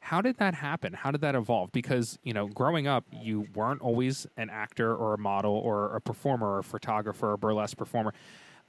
how 0.07 0.21
did 0.21 0.37
that 0.37 0.53
happen? 0.53 0.93
How 0.93 1.11
did 1.11 1.19
that 1.19 1.35
evolve? 1.35 1.73
Because, 1.73 2.17
you 2.23 2.33
know, 2.33 2.47
growing 2.47 2.87
up, 2.87 3.03
you 3.11 3.45
weren't 3.53 3.81
always 3.81 4.25
an 4.37 4.49
actor 4.49 4.95
or 4.95 5.15
a 5.15 5.17
model 5.17 5.51
or 5.51 5.97
a 5.97 5.99
performer 5.99 6.47
or 6.47 6.59
a 6.59 6.63
photographer 6.63 7.31
or 7.31 7.33
a 7.33 7.37
burlesque 7.37 7.75
performer. 7.75 8.13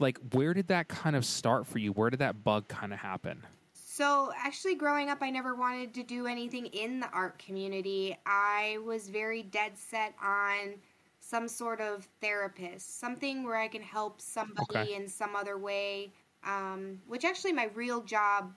Like, 0.01 0.19
where 0.33 0.53
did 0.53 0.67
that 0.67 0.89
kind 0.89 1.15
of 1.15 1.25
start 1.25 1.65
for 1.65 1.79
you? 1.79 1.93
Where 1.93 2.11
did 2.11 2.19
that 2.19 2.43
bug 2.43 2.67
kind 2.67 2.93
of 2.93 2.99
happen? 2.99 3.45
So, 3.73 4.33
actually, 4.37 4.75
growing 4.75 5.11
up, 5.11 5.19
I 5.21 5.31
never 5.31 5.55
wanted 5.55 5.95
to 5.95 6.03
do 6.03 6.27
anything 6.27 6.67
in 6.67 6.99
the 6.99 7.09
art 7.11 7.39
community. 7.39 8.19
I 8.27 8.79
was 8.85 9.09
very 9.09 9.45
dead 9.45 9.79
set 9.79 10.17
on 10.21 10.75
some 11.21 11.47
sort 11.47 11.81
of 11.81 12.09
therapist, 12.21 12.99
something 12.99 13.45
where 13.45 13.57
I 13.57 13.69
can 13.69 13.83
help 13.83 14.21
somebody 14.21 14.65
okay. 14.71 14.95
in 14.95 15.07
some 15.07 15.37
other 15.37 15.57
way. 15.57 16.11
Um, 16.43 17.01
which 17.07 17.25
actually, 17.25 17.53
my 17.53 17.71
real 17.77 18.03
job 18.03 18.53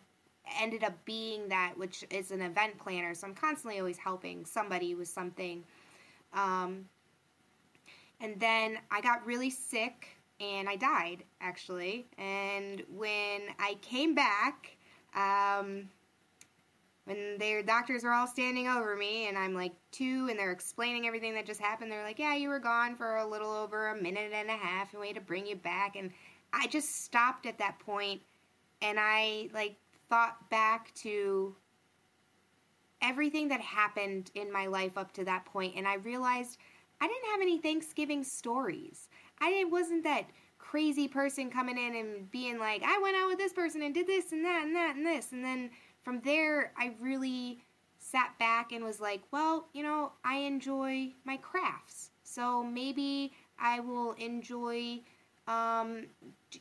ended 0.60 0.84
up 0.84 0.94
being 1.06 1.50
that, 1.50 1.74
which 1.78 2.04
is 2.10 2.32
an 2.32 2.42
event 2.42 2.78
planner. 2.78 3.14
So, 3.14 3.28
I'm 3.28 3.36
constantly 3.36 3.80
always 3.80 3.98
helping 3.98 4.46
somebody 4.46 4.96
with 4.96 5.08
something. 5.08 5.64
Um, 6.34 6.86
and 8.20 8.40
then 8.40 8.78
I 8.92 9.02
got 9.02 9.26
really 9.26 9.50
sick 9.50 10.10
and 10.40 10.70
I 10.70 10.76
died, 10.76 11.24
actually. 11.40 12.08
And 12.18 12.84
when 12.96 13.42
I 13.60 13.78
came 13.82 14.16
back, 14.16 14.76
um, 15.16 15.90
when 17.06 17.38
their 17.40 17.64
doctors 17.64 18.04
are 18.04 18.12
all 18.12 18.28
standing 18.28 18.68
over 18.68 18.96
me 18.96 19.28
and 19.28 19.38
I'm 19.38 19.54
like 19.54 19.74
two 19.92 20.28
and 20.30 20.38
they're 20.38 20.52
explaining 20.52 21.08
everything 21.08 21.34
that 21.34 21.46
just 21.46 21.60
happened, 21.60 21.92
they're 21.92 22.04
like, 22.04 22.20
Yeah, 22.20 22.36
you 22.36 22.50
were 22.50 22.60
gone 22.60 22.96
for 22.96 23.18
a 23.18 23.26
little 23.26 23.52
over 23.52 23.90
a 23.90 24.02
minute 24.02 24.32
and 24.34 24.50
a 24.50 24.54
half 24.54 24.94
and 24.94 25.02
we 25.02 25.08
had 25.08 25.16
to 25.16 25.22
bring 25.22 25.46
you 25.46 25.56
back. 25.56 25.96
And 25.96 26.12
I 26.54 26.68
just 26.68 27.04
stopped 27.04 27.46
at 27.46 27.58
that 27.58 27.80
point 27.80 28.22
and 28.82 28.98
I 29.00 29.50
like 29.54 29.76
thought 30.12 30.50
back 30.50 30.94
to 30.94 31.56
everything 33.02 33.48
that 33.48 33.62
happened 33.62 34.30
in 34.36 34.52
my 34.52 34.68
life 34.68 34.98
up 34.98 35.12
to 35.14 35.24
that 35.24 35.46
point 35.46 35.74
and 35.76 35.88
I 35.88 35.96
realized 35.96 36.58
I 37.00 37.08
didn't 37.08 37.32
have 37.32 37.42
any 37.42 37.58
Thanksgiving 37.58 38.24
stories. 38.24 39.10
I 39.40 39.66
wasn't 39.72 40.04
that 40.04 40.26
crazy 40.60 41.08
person 41.08 41.50
coming 41.50 41.78
in 41.78 41.96
and 41.96 42.30
being 42.30 42.60
like, 42.60 42.84
I 42.86 43.00
went 43.02 43.16
out 43.18 43.28
with 43.28 43.40
this 43.40 43.54
person 43.54 43.82
and 43.82 43.94
did 43.94 44.06
this 44.06 44.32
and 44.32 44.46
that 44.46 44.66
and 44.66 44.76
that 44.76 44.96
and 44.96 45.06
this. 45.06 45.32
And 45.32 45.44
then 45.44 45.72
from 46.04 46.22
there, 46.22 46.74
I 46.78 46.94
really 47.00 47.64
sat 47.98 48.38
back 48.38 48.72
and 48.72 48.84
was 48.84 49.00
like, 49.00 49.22
well, 49.32 49.68
you 49.74 49.82
know, 49.82 50.12
I 50.24 50.36
enjoy 50.38 51.14
my 51.24 51.38
crafts. 51.38 52.12
So 52.24 52.64
maybe 52.64 53.34
I 53.58 53.80
will 53.80 54.14
enjoy, 54.14 55.02
um, 55.48 56.06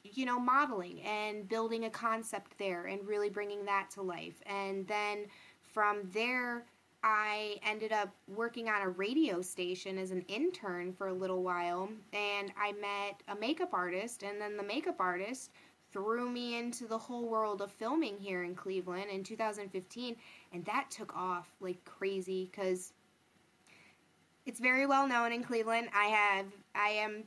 you 0.04 0.24
know, 0.24 0.38
modeling 0.38 1.00
and 1.02 1.48
building 1.48 1.84
a 1.84 1.90
concept 1.90 2.58
there 2.58 2.86
and 2.86 3.06
really 3.06 3.28
bringing 3.28 3.64
that 3.64 3.90
to 3.90 4.02
life. 4.02 4.42
And 4.46 4.86
then 4.86 5.26
from 5.62 6.00
there, 6.12 6.64
I 7.02 7.56
ended 7.64 7.92
up 7.92 8.10
working 8.28 8.68
on 8.68 8.82
a 8.82 8.88
radio 8.88 9.40
station 9.40 9.96
as 9.96 10.10
an 10.10 10.22
intern 10.28 10.92
for 10.92 11.08
a 11.08 11.12
little 11.12 11.42
while, 11.42 11.88
and 12.12 12.52
I 12.60 12.72
met 12.72 13.22
a 13.28 13.40
makeup 13.40 13.70
artist, 13.72 14.22
and 14.22 14.40
then 14.40 14.56
the 14.56 14.62
makeup 14.62 14.96
artist 15.00 15.50
threw 15.92 16.28
me 16.28 16.58
into 16.58 16.86
the 16.86 16.98
whole 16.98 17.26
world 17.26 17.62
of 17.62 17.72
filming 17.72 18.18
here 18.18 18.42
in 18.42 18.54
Cleveland 18.54 19.06
in 19.10 19.24
2015, 19.24 20.16
and 20.52 20.64
that 20.66 20.90
took 20.90 21.16
off 21.16 21.48
like 21.60 21.82
crazy 21.84 22.50
because 22.50 22.92
it's 24.44 24.60
very 24.60 24.86
well 24.86 25.08
known 25.08 25.32
in 25.32 25.42
Cleveland. 25.42 25.88
I 25.94 26.06
have, 26.06 26.46
I 26.74 26.90
am, 26.90 27.24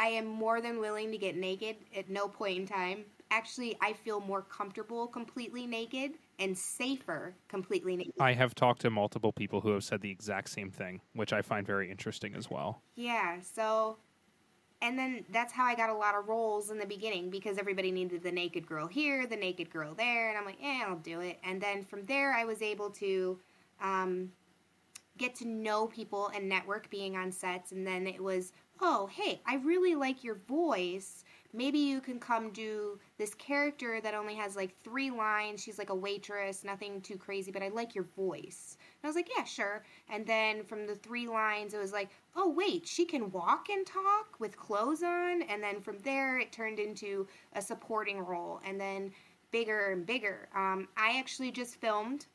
I 0.00 0.06
am 0.06 0.26
more 0.26 0.62
than 0.62 0.80
willing 0.80 1.12
to 1.12 1.18
get 1.18 1.36
naked 1.36 1.76
at 1.94 2.08
no 2.08 2.26
point 2.26 2.58
in 2.58 2.66
time. 2.66 3.04
Actually, 3.30 3.76
I 3.82 3.92
feel 3.92 4.18
more 4.18 4.40
comfortable 4.40 5.06
completely 5.06 5.66
naked 5.66 6.12
and 6.38 6.56
safer 6.56 7.34
completely 7.48 7.96
naked. 7.96 8.14
I 8.18 8.32
have 8.32 8.54
talked 8.54 8.80
to 8.80 8.90
multiple 8.90 9.30
people 9.30 9.60
who 9.60 9.72
have 9.72 9.84
said 9.84 10.00
the 10.00 10.10
exact 10.10 10.48
same 10.48 10.70
thing, 10.70 11.02
which 11.12 11.34
I 11.34 11.42
find 11.42 11.66
very 11.66 11.90
interesting 11.90 12.34
as 12.34 12.50
well. 12.50 12.80
Yeah, 12.96 13.40
so 13.40 13.98
and 14.80 14.98
then 14.98 15.26
that's 15.28 15.52
how 15.52 15.66
I 15.66 15.74
got 15.74 15.90
a 15.90 15.94
lot 15.94 16.14
of 16.14 16.26
roles 16.26 16.70
in 16.70 16.78
the 16.78 16.86
beginning 16.86 17.28
because 17.28 17.58
everybody 17.58 17.90
needed 17.90 18.22
the 18.22 18.32
naked 18.32 18.66
girl 18.66 18.86
here, 18.86 19.26
the 19.26 19.36
naked 19.36 19.68
girl 19.68 19.92
there, 19.94 20.30
and 20.30 20.38
I'm 20.38 20.46
like, 20.46 20.58
eh, 20.62 20.82
I'll 20.86 20.96
do 20.96 21.20
it. 21.20 21.38
And 21.44 21.60
then 21.60 21.84
from 21.84 22.06
there, 22.06 22.32
I 22.32 22.46
was 22.46 22.62
able 22.62 22.88
to 22.92 23.38
um, 23.82 24.32
get 25.18 25.34
to 25.36 25.46
know 25.46 25.86
people 25.86 26.30
and 26.34 26.48
network 26.48 26.88
being 26.88 27.14
on 27.14 27.30
sets. 27.30 27.72
And 27.72 27.86
then 27.86 28.06
it 28.06 28.22
was, 28.22 28.54
oh, 28.80 29.08
hey, 29.12 29.40
I 29.46 29.56
really 29.56 29.94
like 29.94 30.24
your 30.24 30.36
voice 30.48 31.24
maybe 31.52 31.78
you 31.78 32.00
can 32.00 32.20
come 32.20 32.50
do 32.50 32.98
this 33.18 33.34
character 33.34 34.00
that 34.00 34.14
only 34.14 34.34
has 34.34 34.56
like 34.56 34.74
three 34.82 35.10
lines. 35.10 35.62
She's 35.62 35.78
like 35.78 35.90
a 35.90 35.94
waitress, 35.94 36.64
nothing 36.64 37.00
too 37.00 37.16
crazy, 37.16 37.50
but 37.50 37.62
I 37.62 37.68
like 37.68 37.94
your 37.94 38.04
voice. 38.16 38.76
And 38.80 39.04
I 39.04 39.08
was 39.08 39.16
like, 39.16 39.30
yeah, 39.36 39.44
sure. 39.44 39.84
And 40.08 40.26
then 40.26 40.62
from 40.64 40.86
the 40.86 40.94
three 40.94 41.26
lines, 41.26 41.74
it 41.74 41.78
was 41.78 41.92
like, 41.92 42.10
oh, 42.36 42.48
wait, 42.48 42.86
she 42.86 43.04
can 43.04 43.30
walk 43.32 43.68
and 43.68 43.86
talk 43.86 44.38
with 44.38 44.56
clothes 44.56 45.02
on. 45.02 45.42
And 45.42 45.62
then 45.62 45.80
from 45.80 45.98
there, 45.98 46.38
it 46.38 46.52
turned 46.52 46.78
into 46.78 47.26
a 47.54 47.62
supporting 47.62 48.20
role 48.20 48.60
and 48.64 48.80
then 48.80 49.10
bigger 49.50 49.90
and 49.90 50.06
bigger. 50.06 50.48
Um, 50.54 50.88
I 50.96 51.18
actually 51.18 51.50
just 51.50 51.76
filmed 51.76 52.26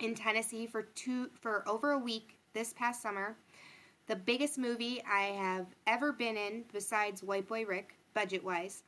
in 0.00 0.14
Tennessee 0.14 0.66
for 0.66 0.82
two 0.82 1.30
for 1.40 1.62
over 1.68 1.92
a 1.92 1.98
week 1.98 2.36
this 2.52 2.72
past 2.72 3.02
summer. 3.02 3.36
The 4.10 4.16
biggest 4.16 4.58
movie 4.58 5.00
I 5.08 5.26
have 5.38 5.66
ever 5.86 6.10
been 6.10 6.36
in 6.36 6.64
besides 6.72 7.22
White 7.22 7.46
Boy 7.46 7.64
Rick 7.64 7.94
budget 8.12 8.42
wise. 8.42 8.82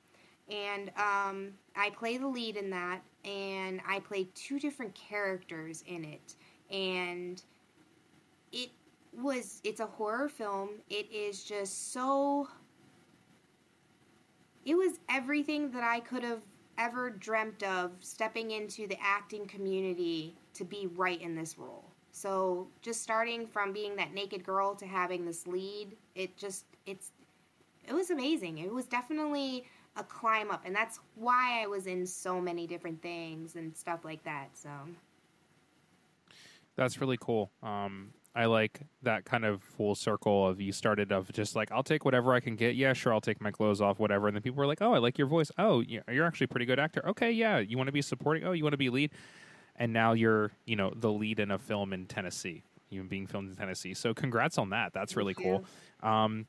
And 0.50 0.90
um, 0.96 1.50
I 1.76 1.90
play 1.90 2.16
the 2.16 2.26
lead 2.26 2.56
in 2.56 2.70
that, 2.70 3.02
and 3.24 3.80
I 3.86 4.00
play 4.00 4.26
two 4.34 4.58
different 4.58 4.92
characters 4.96 5.84
in 5.86 6.04
it. 6.04 6.34
And 6.74 7.40
it 8.50 8.70
was, 9.16 9.60
it's 9.62 9.78
a 9.78 9.86
horror 9.86 10.28
film. 10.28 10.70
It 10.90 11.06
is 11.12 11.44
just 11.44 11.92
so. 11.92 12.48
It 14.64 14.74
was 14.74 14.98
everything 15.08 15.70
that 15.70 15.84
I 15.84 16.00
could 16.00 16.24
have 16.24 16.42
ever 16.78 17.10
dreamt 17.10 17.62
of 17.62 17.92
stepping 18.00 18.50
into 18.50 18.88
the 18.88 18.98
acting 19.00 19.46
community 19.46 20.34
to 20.54 20.64
be 20.64 20.88
right 20.96 21.22
in 21.22 21.36
this 21.36 21.58
role. 21.58 21.91
So 22.12 22.68
just 22.82 23.02
starting 23.02 23.46
from 23.46 23.72
being 23.72 23.96
that 23.96 24.12
naked 24.12 24.44
girl 24.44 24.74
to 24.76 24.86
having 24.86 25.24
this 25.24 25.46
lead, 25.46 25.96
it 26.14 26.36
just 26.36 26.66
it's 26.86 27.10
it 27.88 27.94
was 27.94 28.10
amazing. 28.10 28.58
It 28.58 28.72
was 28.72 28.86
definitely 28.86 29.64
a 29.96 30.04
climb 30.04 30.50
up, 30.50 30.62
and 30.64 30.76
that's 30.76 31.00
why 31.16 31.62
I 31.62 31.66
was 31.66 31.86
in 31.86 32.06
so 32.06 32.40
many 32.40 32.66
different 32.66 33.02
things 33.02 33.56
and 33.56 33.76
stuff 33.76 34.04
like 34.04 34.22
that. 34.24 34.48
So 34.54 34.68
that's 36.76 37.00
really 37.00 37.18
cool. 37.18 37.50
Um, 37.62 38.12
I 38.34 38.46
like 38.46 38.80
that 39.02 39.24
kind 39.24 39.44
of 39.44 39.62
full 39.62 39.94
circle 39.94 40.46
of 40.46 40.60
you 40.60 40.72
started 40.72 41.12
of 41.12 41.30
just 41.32 41.56
like 41.56 41.72
I'll 41.72 41.82
take 41.82 42.04
whatever 42.04 42.34
I 42.34 42.40
can 42.40 42.56
get. 42.56 42.76
Yeah, 42.76 42.92
sure, 42.92 43.12
I'll 43.12 43.20
take 43.20 43.40
my 43.40 43.50
clothes 43.50 43.80
off, 43.80 43.98
whatever. 43.98 44.28
And 44.28 44.36
then 44.36 44.42
people 44.42 44.58
were 44.58 44.66
like, 44.66 44.82
"Oh, 44.82 44.92
I 44.92 44.98
like 44.98 45.18
your 45.18 45.26
voice. 45.26 45.50
Oh, 45.58 45.80
you're 45.80 46.26
actually 46.26 46.46
pretty 46.46 46.66
good 46.66 46.78
actor. 46.78 47.06
Okay, 47.08 47.32
yeah, 47.32 47.58
you 47.58 47.76
want 47.76 47.88
to 47.88 47.92
be 47.92 48.02
supporting? 48.02 48.44
Oh, 48.44 48.52
you 48.52 48.64
want 48.64 48.74
to 48.74 48.78
be 48.78 48.90
lead." 48.90 49.10
And 49.76 49.92
now 49.92 50.12
you're, 50.12 50.52
you 50.66 50.76
know, 50.76 50.92
the 50.94 51.10
lead 51.10 51.40
in 51.40 51.50
a 51.50 51.58
film 51.58 51.92
in 51.92 52.06
Tennessee, 52.06 52.62
even 52.90 53.08
being 53.08 53.26
filmed 53.26 53.50
in 53.50 53.56
Tennessee. 53.56 53.94
So 53.94 54.14
congrats 54.14 54.58
on 54.58 54.70
that. 54.70 54.92
That's 54.92 55.16
really 55.16 55.34
cool. 55.34 55.64
Um, 56.02 56.46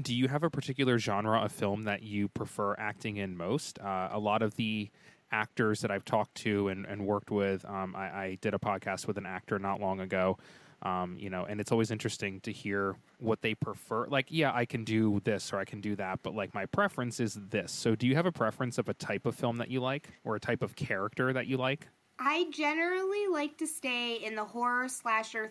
do 0.00 0.14
you 0.14 0.28
have 0.28 0.42
a 0.42 0.50
particular 0.50 0.98
genre 0.98 1.40
of 1.40 1.52
film 1.52 1.84
that 1.84 2.02
you 2.02 2.28
prefer 2.28 2.74
acting 2.78 3.16
in 3.16 3.36
most? 3.36 3.78
Uh, 3.78 4.08
a 4.12 4.18
lot 4.18 4.42
of 4.42 4.54
the 4.56 4.90
actors 5.32 5.80
that 5.80 5.90
I've 5.90 6.04
talked 6.04 6.34
to 6.36 6.68
and, 6.68 6.86
and 6.86 7.06
worked 7.06 7.30
with, 7.30 7.64
um, 7.64 7.94
I, 7.96 8.04
I, 8.04 8.38
did 8.40 8.54
a 8.54 8.58
podcast 8.58 9.06
with 9.06 9.18
an 9.18 9.26
actor 9.26 9.58
not 9.58 9.80
long 9.80 10.00
ago. 10.00 10.38
Um, 10.82 11.16
you 11.18 11.30
know, 11.30 11.44
and 11.44 11.60
it's 11.60 11.72
always 11.72 11.90
interesting 11.90 12.40
to 12.40 12.52
hear 12.52 12.96
what 13.18 13.40
they 13.40 13.54
prefer. 13.54 14.06
Like, 14.06 14.26
yeah, 14.28 14.52
I 14.54 14.66
can 14.66 14.84
do 14.84 15.20
this 15.24 15.52
or 15.52 15.58
I 15.58 15.64
can 15.64 15.80
do 15.80 15.96
that, 15.96 16.20
but 16.22 16.34
like 16.34 16.54
my 16.54 16.66
preference 16.66 17.18
is 17.18 17.38
this. 17.50 17.72
So, 17.72 17.94
do 17.94 18.06
you 18.06 18.14
have 18.14 18.26
a 18.26 18.32
preference 18.32 18.76
of 18.76 18.88
a 18.88 18.94
type 18.94 19.24
of 19.24 19.34
film 19.34 19.56
that 19.56 19.70
you 19.70 19.80
like 19.80 20.10
or 20.22 20.36
a 20.36 20.40
type 20.40 20.62
of 20.62 20.76
character 20.76 21.32
that 21.32 21.46
you 21.46 21.56
like? 21.56 21.88
I 22.18 22.46
generally 22.50 23.26
like 23.30 23.58
to 23.58 23.66
stay 23.66 24.14
in 24.16 24.34
the 24.34 24.44
horror 24.44 24.88
slasher 24.88 25.50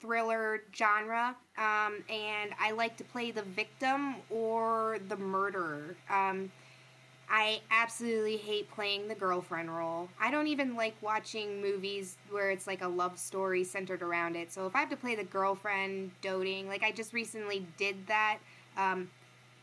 thriller 0.00 0.62
genre, 0.74 1.36
um, 1.58 2.04
and 2.08 2.52
I 2.60 2.70
like 2.70 2.96
to 2.98 3.04
play 3.04 3.32
the 3.32 3.42
victim 3.42 4.16
or 4.30 4.98
the 5.08 5.16
murderer. 5.16 5.96
Um, 6.08 6.52
I 7.28 7.62
absolutely 7.70 8.36
hate 8.36 8.70
playing 8.70 9.08
the 9.08 9.14
girlfriend 9.14 9.74
role. 9.74 10.08
I 10.20 10.30
don't 10.30 10.46
even 10.46 10.76
like 10.76 10.94
watching 11.00 11.60
movies 11.60 12.16
where 12.30 12.50
it's 12.50 12.66
like 12.66 12.82
a 12.82 12.88
love 12.88 13.18
story 13.18 13.64
centered 13.64 14.02
around 14.02 14.36
it. 14.36 14.52
So 14.52 14.66
if 14.66 14.76
I 14.76 14.80
have 14.80 14.90
to 14.90 14.96
play 14.96 15.16
the 15.16 15.24
girlfriend 15.24 16.12
doting, 16.20 16.68
like 16.68 16.84
I 16.84 16.92
just 16.92 17.12
recently 17.12 17.66
did 17.76 18.06
that. 18.06 18.38
Um, 18.76 19.10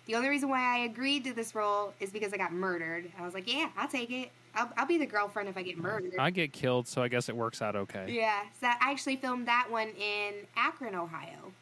the 0.06 0.16
only 0.16 0.28
reason 0.28 0.50
why 0.50 0.60
I 0.60 0.80
agreed 0.80 1.24
to 1.26 1.34
this 1.34 1.56
role 1.56 1.94
is 2.00 2.10
because 2.10 2.34
I 2.34 2.38
got 2.38 2.52
murdered. 2.52 3.10
I 3.18 3.24
was 3.24 3.34
like, 3.34 3.52
yeah, 3.52 3.70
I'll 3.78 3.88
take 3.88 4.12
it. 4.12 4.32
I'll, 4.56 4.72
I'll 4.78 4.86
be 4.86 4.98
the 4.98 5.06
girlfriend 5.06 5.50
if 5.50 5.58
I 5.58 5.64
get 5.64 5.78
murdered. 5.78 6.16
I 6.20 6.30
get 6.30 6.52
killed, 6.52 6.88
so 6.88 7.02
I 7.02 7.08
guess 7.08 7.30
it 7.30 7.36
works 7.36 7.62
out 7.62 7.76
okay. 7.76 8.06
Yeah, 8.10 8.42
so 8.60 8.68
I 8.68 8.92
actually 8.92 9.16
filmed 9.16 9.48
that 9.48 9.68
one 9.70 9.90
in 9.90 10.34
Akron, 10.56 10.96
Ohio, 10.96 11.54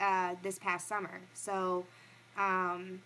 uh, 0.00 0.34
this 0.42 0.58
past 0.58 0.88
summer. 0.88 1.20
So, 1.34 1.84
um, 2.38 3.02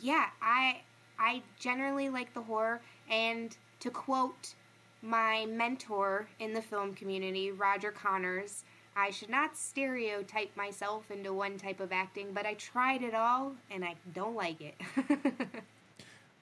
yeah, 0.00 0.26
I 0.42 0.80
I 1.18 1.42
generally 1.58 2.08
like 2.08 2.34
the 2.34 2.42
horror, 2.42 2.80
and 3.10 3.56
to 3.80 3.90
quote 3.90 4.54
my 5.02 5.46
mentor 5.46 6.28
in 6.38 6.52
the 6.52 6.62
film 6.62 6.94
community, 6.94 7.50
Roger 7.50 7.90
Connors, 7.90 8.64
I 8.96 9.10
should 9.10 9.30
not 9.30 9.56
stereotype 9.56 10.56
myself 10.56 11.10
into 11.10 11.32
one 11.32 11.56
type 11.56 11.78
of 11.78 11.92
acting, 11.92 12.32
but 12.32 12.46
I 12.46 12.54
tried 12.54 13.02
it 13.02 13.14
all 13.14 13.52
and 13.70 13.84
I 13.84 13.94
don't 14.12 14.34
like 14.34 14.60
it. 14.60 14.74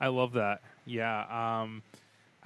I 0.01 0.09
love 0.09 0.33
that. 0.33 0.63
Yeah. 0.87 1.63
Um, 1.63 1.83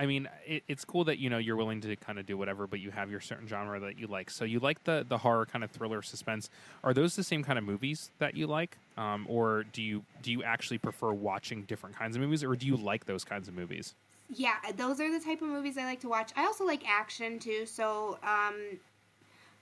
I 0.01 0.07
mean, 0.07 0.29
it, 0.47 0.63
it's 0.67 0.85
cool 0.85 1.05
that 1.05 1.19
you 1.19 1.29
know 1.29 1.37
you're 1.37 1.57
willing 1.57 1.83
to 1.83 1.95
kind 1.97 2.19
of 2.19 2.25
do 2.25 2.39
whatever, 2.39 2.67
but 2.67 2.81
you 2.81 2.91
have 2.91 3.11
your 3.11 3.21
certain 3.21 3.47
genre 3.47 3.79
that 3.81 3.99
you 3.99 4.07
like. 4.07 4.31
So 4.31 4.47
you 4.47 4.59
like 4.59 4.83
the 4.85 5.05
the 5.07 5.19
horror 5.19 5.45
kind 5.45 5.63
of 5.63 5.71
thriller 5.71 6.01
suspense. 6.01 6.49
Are 6.83 6.95
those 6.95 7.17
the 7.17 7.23
same 7.23 7.45
kind 7.45 7.59
of 7.59 7.65
movies 7.65 8.11
that 8.19 8.35
you 8.35 8.47
like, 8.47 8.79
um, 8.97 9.27
or 9.29 9.65
do 9.73 9.83
you 9.83 10.03
do 10.23 10.33
you 10.33 10.43
actually 10.43 10.79
prefer 10.79 11.13
watching 11.13 11.65
different 11.65 11.97
kinds 11.97 12.17
of 12.17 12.23
movies, 12.23 12.43
or 12.43 12.57
do 12.57 12.67
you 12.67 12.77
like 12.77 13.05
those 13.05 13.25
kinds 13.25 13.47
of 13.47 13.55
movies? 13.55 13.95
Yeah, 14.33 14.55
those 14.77 15.01
are 15.01 15.13
the 15.13 15.23
type 15.23 15.43
of 15.43 15.49
movies 15.49 15.77
I 15.77 15.85
like 15.85 16.01
to 16.01 16.09
watch. 16.09 16.31
I 16.35 16.47
also 16.47 16.65
like 16.65 16.89
action 16.89 17.39
too. 17.39 17.67
So 17.67 18.17
um, 18.23 18.79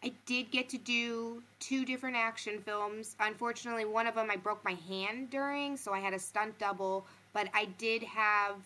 I 0.04 0.12
did 0.26 0.50
get 0.52 0.68
to 0.68 0.78
do 0.78 1.42
two 1.58 1.84
different 1.84 2.16
action 2.16 2.60
films. 2.60 3.16
Unfortunately, 3.18 3.86
one 3.86 4.06
of 4.06 4.14
them 4.14 4.30
I 4.30 4.36
broke 4.36 4.64
my 4.64 4.76
hand 4.86 5.30
during, 5.30 5.76
so 5.76 5.92
I 5.92 5.98
had 5.98 6.12
a 6.12 6.18
stunt 6.18 6.58
double 6.58 7.06
but 7.32 7.48
I 7.54 7.66
did 7.66 8.02
have 8.02 8.56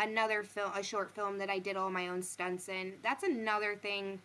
another 0.00 0.42
film, 0.42 0.70
a 0.74 0.82
short 0.82 1.14
film 1.14 1.38
that 1.38 1.50
I 1.50 1.58
did 1.58 1.76
all 1.76 1.90
my 1.90 2.08
own 2.08 2.22
stunts 2.22 2.68
in. 2.68 2.94
That's 3.02 3.22
another 3.22 3.76
thing 3.76 4.20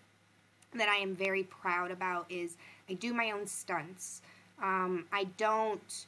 that 0.73 0.89
I 0.89 0.97
am 0.97 1.15
very 1.15 1.43
proud 1.43 1.91
about 1.91 2.25
is 2.29 2.57
I 2.89 2.93
do 2.93 3.13
my 3.13 3.31
own 3.31 3.45
stunts. 3.47 4.21
Um, 4.61 5.05
I 5.11 5.25
don't 5.37 6.05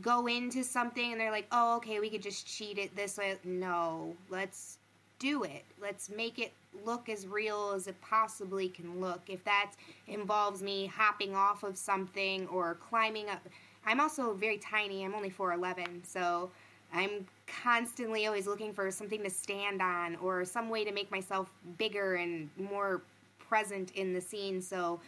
go 0.00 0.26
into 0.26 0.64
something 0.64 1.12
and 1.12 1.20
they're 1.20 1.30
like, 1.30 1.48
oh, 1.52 1.76
okay, 1.76 2.00
we 2.00 2.08
could 2.08 2.22
just 2.22 2.46
cheat 2.46 2.78
it 2.78 2.94
this 2.96 3.18
way. 3.18 3.36
No, 3.44 4.14
let's 4.30 4.78
do 5.18 5.42
it. 5.44 5.64
Let's 5.80 6.08
make 6.08 6.38
it 6.38 6.52
look 6.84 7.08
as 7.08 7.26
real 7.26 7.72
as 7.74 7.86
it 7.86 8.00
possibly 8.00 8.68
can 8.68 9.00
look. 9.00 9.20
If 9.28 9.44
that 9.44 9.72
involves 10.08 10.62
me 10.62 10.86
hopping 10.86 11.36
off 11.36 11.62
of 11.62 11.76
something 11.76 12.46
or 12.48 12.76
climbing 12.88 13.28
up, 13.28 13.40
I'm 13.84 14.00
also 14.00 14.32
very 14.32 14.58
tiny. 14.58 15.04
I'm 15.04 15.14
only 15.14 15.30
4'11, 15.30 16.06
so 16.06 16.50
I'm 16.92 17.26
constantly 17.46 18.26
always 18.26 18.46
looking 18.46 18.72
for 18.72 18.90
something 18.90 19.22
to 19.22 19.30
stand 19.30 19.80
on 19.80 20.16
or 20.16 20.44
some 20.44 20.68
way 20.68 20.84
to 20.84 20.92
make 20.92 21.10
myself 21.10 21.50
bigger 21.78 22.16
and 22.16 22.50
more 22.58 23.02
present 23.38 23.92
in 23.92 24.12
the 24.12 24.20
scene. 24.20 24.60
So, 24.60 25.00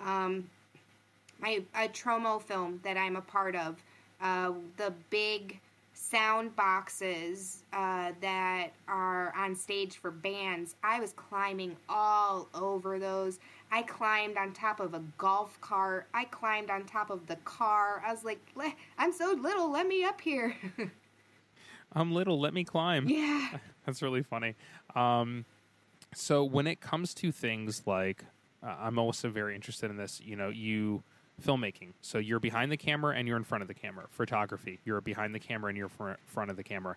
um, 0.00 0.48
my 1.40 1.62
a 1.74 1.88
Troma 1.88 2.40
film 2.40 2.80
that 2.84 2.96
I'm 2.96 3.16
a 3.16 3.20
part 3.20 3.56
of, 3.56 3.82
uh, 4.20 4.52
the 4.76 4.92
big 5.10 5.58
sound 5.94 6.54
boxes 6.56 7.62
uh, 7.72 8.12
that 8.20 8.68
are 8.88 9.34
on 9.36 9.54
stage 9.54 9.96
for 9.96 10.10
bands. 10.10 10.74
I 10.82 11.00
was 11.00 11.12
climbing 11.12 11.76
all 11.88 12.48
over 12.54 12.98
those. 12.98 13.38
I 13.70 13.82
climbed 13.82 14.36
on 14.36 14.52
top 14.52 14.80
of 14.80 14.94
a 14.94 15.02
golf 15.16 15.60
cart. 15.60 16.06
I 16.12 16.24
climbed 16.24 16.70
on 16.70 16.84
top 16.84 17.10
of 17.10 17.26
the 17.26 17.36
car. 17.36 18.02
I 18.06 18.12
was 18.12 18.24
like, 18.24 18.40
I'm 18.98 19.12
so 19.12 19.32
little, 19.32 19.70
let 19.70 19.86
me 19.86 20.04
up 20.04 20.20
here. 20.20 20.54
I'm 21.94 22.12
little, 22.12 22.40
let 22.40 22.54
me 22.54 22.64
climb. 22.64 23.08
Yeah. 23.08 23.58
That's 23.84 24.00
really 24.00 24.22
funny. 24.22 24.54
Um, 24.94 25.44
so 26.14 26.44
when 26.44 26.68
it 26.68 26.80
comes 26.80 27.14
to 27.14 27.32
things 27.32 27.82
like, 27.84 28.24
uh, 28.62 28.76
I'm 28.80 28.96
also 28.96 29.28
very 29.28 29.56
interested 29.56 29.90
in 29.90 29.96
this, 29.96 30.20
you 30.24 30.36
know, 30.36 30.50
you 30.50 31.02
filmmaking. 31.44 31.92
So 32.00 32.18
you're 32.18 32.38
behind 32.38 32.70
the 32.70 32.76
camera 32.76 33.16
and 33.16 33.26
you're 33.26 33.36
in 33.36 33.42
front 33.44 33.62
of 33.62 33.68
the 33.68 33.74
camera. 33.74 34.04
Photography, 34.10 34.78
you're 34.84 35.00
behind 35.00 35.34
the 35.34 35.40
camera 35.40 35.70
and 35.70 35.76
you're 35.76 35.88
fr- 35.88 36.12
front 36.26 36.50
of 36.50 36.56
the 36.56 36.62
camera. 36.62 36.96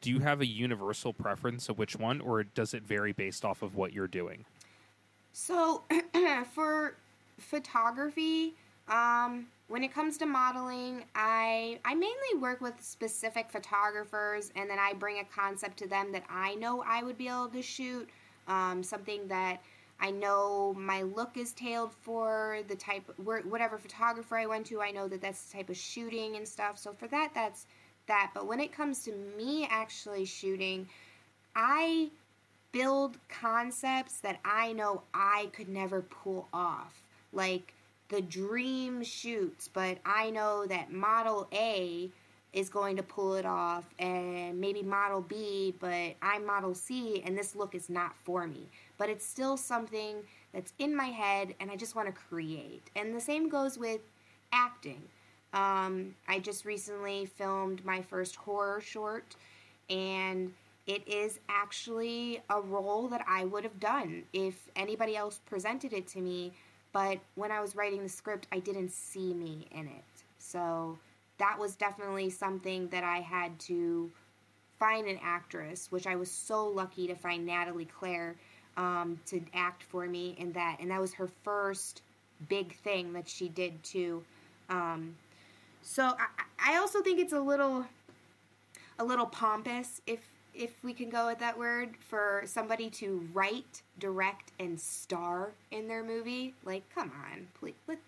Do 0.00 0.10
you 0.10 0.20
have 0.20 0.40
a 0.40 0.46
universal 0.46 1.12
preference 1.12 1.68
of 1.68 1.78
which 1.78 1.96
one, 1.96 2.20
or 2.20 2.42
does 2.42 2.74
it 2.74 2.82
vary 2.82 3.12
based 3.12 3.44
off 3.44 3.62
of 3.62 3.76
what 3.76 3.92
you're 3.92 4.08
doing? 4.08 4.44
So 5.32 5.82
for 6.54 6.96
photography, 7.38 8.54
um, 8.88 9.46
when 9.68 9.82
it 9.82 9.92
comes 9.92 10.18
to 10.18 10.26
modeling, 10.26 11.04
I 11.14 11.78
I 11.84 11.94
mainly 11.94 12.40
work 12.40 12.60
with 12.60 12.74
specific 12.80 13.50
photographers, 13.50 14.52
and 14.56 14.68
then 14.68 14.78
I 14.78 14.92
bring 14.92 15.18
a 15.18 15.24
concept 15.24 15.78
to 15.78 15.88
them 15.88 16.12
that 16.12 16.24
I 16.28 16.54
know 16.56 16.82
I 16.86 17.02
would 17.02 17.18
be 17.18 17.28
able 17.28 17.48
to 17.48 17.62
shoot. 17.62 18.08
Um, 18.48 18.82
something 18.82 19.28
that 19.28 19.62
I 20.00 20.10
know 20.10 20.74
my 20.76 21.02
look 21.02 21.36
is 21.36 21.52
tailed 21.52 21.92
for 21.92 22.58
the 22.66 22.74
type, 22.74 23.04
whatever 23.18 23.78
photographer 23.78 24.36
I 24.36 24.46
went 24.46 24.66
to, 24.66 24.82
I 24.82 24.90
know 24.90 25.06
that 25.06 25.20
that's 25.20 25.44
the 25.44 25.58
type 25.58 25.70
of 25.70 25.76
shooting 25.76 26.34
and 26.34 26.46
stuff. 26.46 26.76
So 26.76 26.92
for 26.92 27.06
that, 27.08 27.30
that's 27.34 27.66
that. 28.08 28.32
But 28.34 28.48
when 28.48 28.58
it 28.58 28.72
comes 28.72 29.04
to 29.04 29.12
me 29.38 29.68
actually 29.70 30.24
shooting, 30.24 30.88
I 31.54 32.10
build 32.72 33.16
concepts 33.28 34.18
that 34.20 34.40
I 34.44 34.72
know 34.72 35.02
I 35.14 35.50
could 35.52 35.68
never 35.68 36.02
pull 36.02 36.48
off. 36.52 37.00
Like 37.32 37.72
the 38.12 38.22
dream 38.22 39.02
shoots, 39.02 39.66
but 39.66 39.98
I 40.06 40.30
know 40.30 40.66
that 40.66 40.92
model 40.92 41.48
A 41.52 42.10
is 42.52 42.68
going 42.68 42.96
to 42.96 43.02
pull 43.02 43.34
it 43.34 43.46
off 43.46 43.84
and 43.98 44.60
maybe 44.60 44.82
model 44.82 45.22
B, 45.22 45.74
but 45.80 46.14
I'm 46.22 46.46
model 46.46 46.74
C 46.74 47.22
and 47.24 47.36
this 47.36 47.56
look 47.56 47.74
is 47.74 47.88
not 47.90 48.14
for 48.24 48.46
me 48.46 48.68
but 49.02 49.10
it's 49.10 49.26
still 49.26 49.56
something 49.56 50.18
that's 50.52 50.72
in 50.78 50.94
my 50.94 51.06
head 51.06 51.56
and 51.58 51.72
I 51.72 51.74
just 51.74 51.96
want 51.96 52.06
to 52.06 52.12
create. 52.12 52.88
And 52.94 53.12
the 53.12 53.20
same 53.20 53.48
goes 53.48 53.76
with 53.76 54.00
acting. 54.52 55.02
Um, 55.52 56.14
I 56.28 56.38
just 56.38 56.64
recently 56.64 57.26
filmed 57.26 57.84
my 57.84 58.00
first 58.00 58.36
horror 58.36 58.80
short, 58.80 59.34
and 59.90 60.52
it 60.86 61.02
is 61.08 61.40
actually 61.48 62.40
a 62.48 62.60
role 62.60 63.08
that 63.08 63.24
I 63.28 63.44
would 63.44 63.64
have 63.64 63.80
done 63.80 64.22
if 64.32 64.68
anybody 64.76 65.16
else 65.16 65.40
presented 65.46 65.92
it 65.92 66.06
to 66.08 66.20
me. 66.20 66.52
But 66.92 67.18
when 67.34 67.50
I 67.50 67.60
was 67.60 67.74
writing 67.74 68.02
the 68.02 68.08
script, 68.08 68.46
I 68.52 68.58
didn't 68.58 68.90
see 68.90 69.32
me 69.32 69.66
in 69.70 69.86
it. 69.86 70.24
So 70.38 70.98
that 71.38 71.58
was 71.58 71.76
definitely 71.76 72.30
something 72.30 72.88
that 72.88 73.04
I 73.04 73.18
had 73.18 73.58
to 73.60 74.10
find 74.78 75.06
an 75.06 75.18
actress, 75.22 75.90
which 75.90 76.06
I 76.06 76.16
was 76.16 76.30
so 76.30 76.66
lucky 76.66 77.06
to 77.06 77.14
find 77.14 77.46
Natalie 77.46 77.86
Claire 77.86 78.36
um, 78.76 79.20
to 79.26 79.40
act 79.54 79.82
for 79.82 80.06
me 80.06 80.34
in 80.38 80.52
that, 80.52 80.78
and 80.80 80.90
that 80.90 81.00
was 81.00 81.14
her 81.14 81.28
first 81.44 82.02
big 82.48 82.74
thing 82.78 83.12
that 83.12 83.28
she 83.28 83.48
did 83.48 83.82
too. 83.82 84.24
Um, 84.68 85.14
so 85.82 86.02
I, 86.04 86.72
I 86.74 86.78
also 86.78 87.00
think 87.00 87.20
it's 87.20 87.32
a 87.32 87.40
little, 87.40 87.86
a 88.98 89.04
little 89.04 89.26
pompous, 89.26 90.00
if 90.06 90.20
if 90.54 90.82
we 90.82 90.92
can 90.92 91.08
go 91.08 91.26
with 91.26 91.38
that 91.38 91.58
word, 91.58 91.96
for 91.98 92.42
somebody 92.46 92.90
to 92.90 93.26
write, 93.32 93.82
direct, 93.98 94.52
and 94.58 94.80
star 94.80 95.52
in 95.70 95.88
their 95.88 96.04
movie. 96.04 96.54
Like, 96.64 96.82
come 96.94 97.12
on, 97.30 97.48
please 97.54 97.74
let 97.86 97.98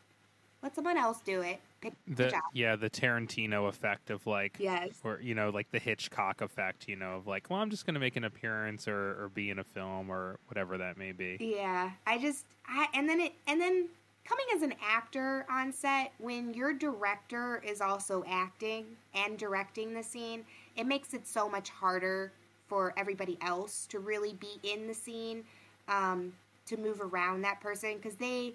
let 0.63 0.75
someone 0.75 0.97
else 0.97 1.21
do 1.21 1.43
it. 1.43 1.61
The 2.09 2.33
yeah 2.55 2.77
the 2.77 2.89
Tarantino 2.89 3.69
effect 3.69 4.09
of 4.09 4.27
like 4.27 4.57
yes. 4.59 4.89
or 5.05 5.21
you 5.21 5.35
know 5.35 5.51
like 5.51 5.71
the 5.71 5.79
Hitchcock 5.79 6.41
effect 6.41 6.89
you 6.89 6.97
know 6.97 7.17
of 7.17 7.27
like 7.27 7.51
well 7.51 7.61
I'm 7.61 7.69
just 7.69 7.85
gonna 7.85 7.99
make 7.99 8.17
an 8.17 8.25
appearance 8.25 8.89
or, 8.89 9.23
or 9.23 9.31
be 9.35 9.51
in 9.51 9.59
a 9.59 9.65
film 9.65 10.11
or 10.11 10.39
whatever 10.47 10.79
that 10.79 10.97
may 10.97 11.13
be. 11.13 11.37
Yeah 11.39 11.91
I 12.07 12.17
just 12.17 12.47
I 12.67 12.89
and 12.95 13.07
then 13.07 13.21
it 13.21 13.35
and 13.47 13.61
then 13.61 13.91
coming 14.25 14.47
as 14.55 14.63
an 14.63 14.75
actor 14.83 15.47
on 15.51 15.73
set 15.73 16.13
when 16.19 16.55
your 16.55 16.73
director 16.73 17.63
is 17.67 17.81
also 17.81 18.25
acting 18.29 18.87
and 19.15 19.39
directing 19.39 19.93
the 19.93 20.03
scene 20.03 20.45
it 20.77 20.87
makes 20.87 21.15
it 21.15 21.27
so 21.27 21.49
much 21.49 21.71
harder 21.71 22.33
for 22.67 22.95
everybody 22.97 23.39
else 23.41 23.87
to 23.87 23.99
really 23.99 24.35
be 24.35 24.59
in 24.63 24.87
the 24.87 24.95
scene 24.95 25.45
um, 25.89 26.33
to 26.67 26.77
move 26.77 27.01
around 27.01 27.43
that 27.43 27.61
person 27.61 27.97
because 27.97 28.17
they 28.17 28.55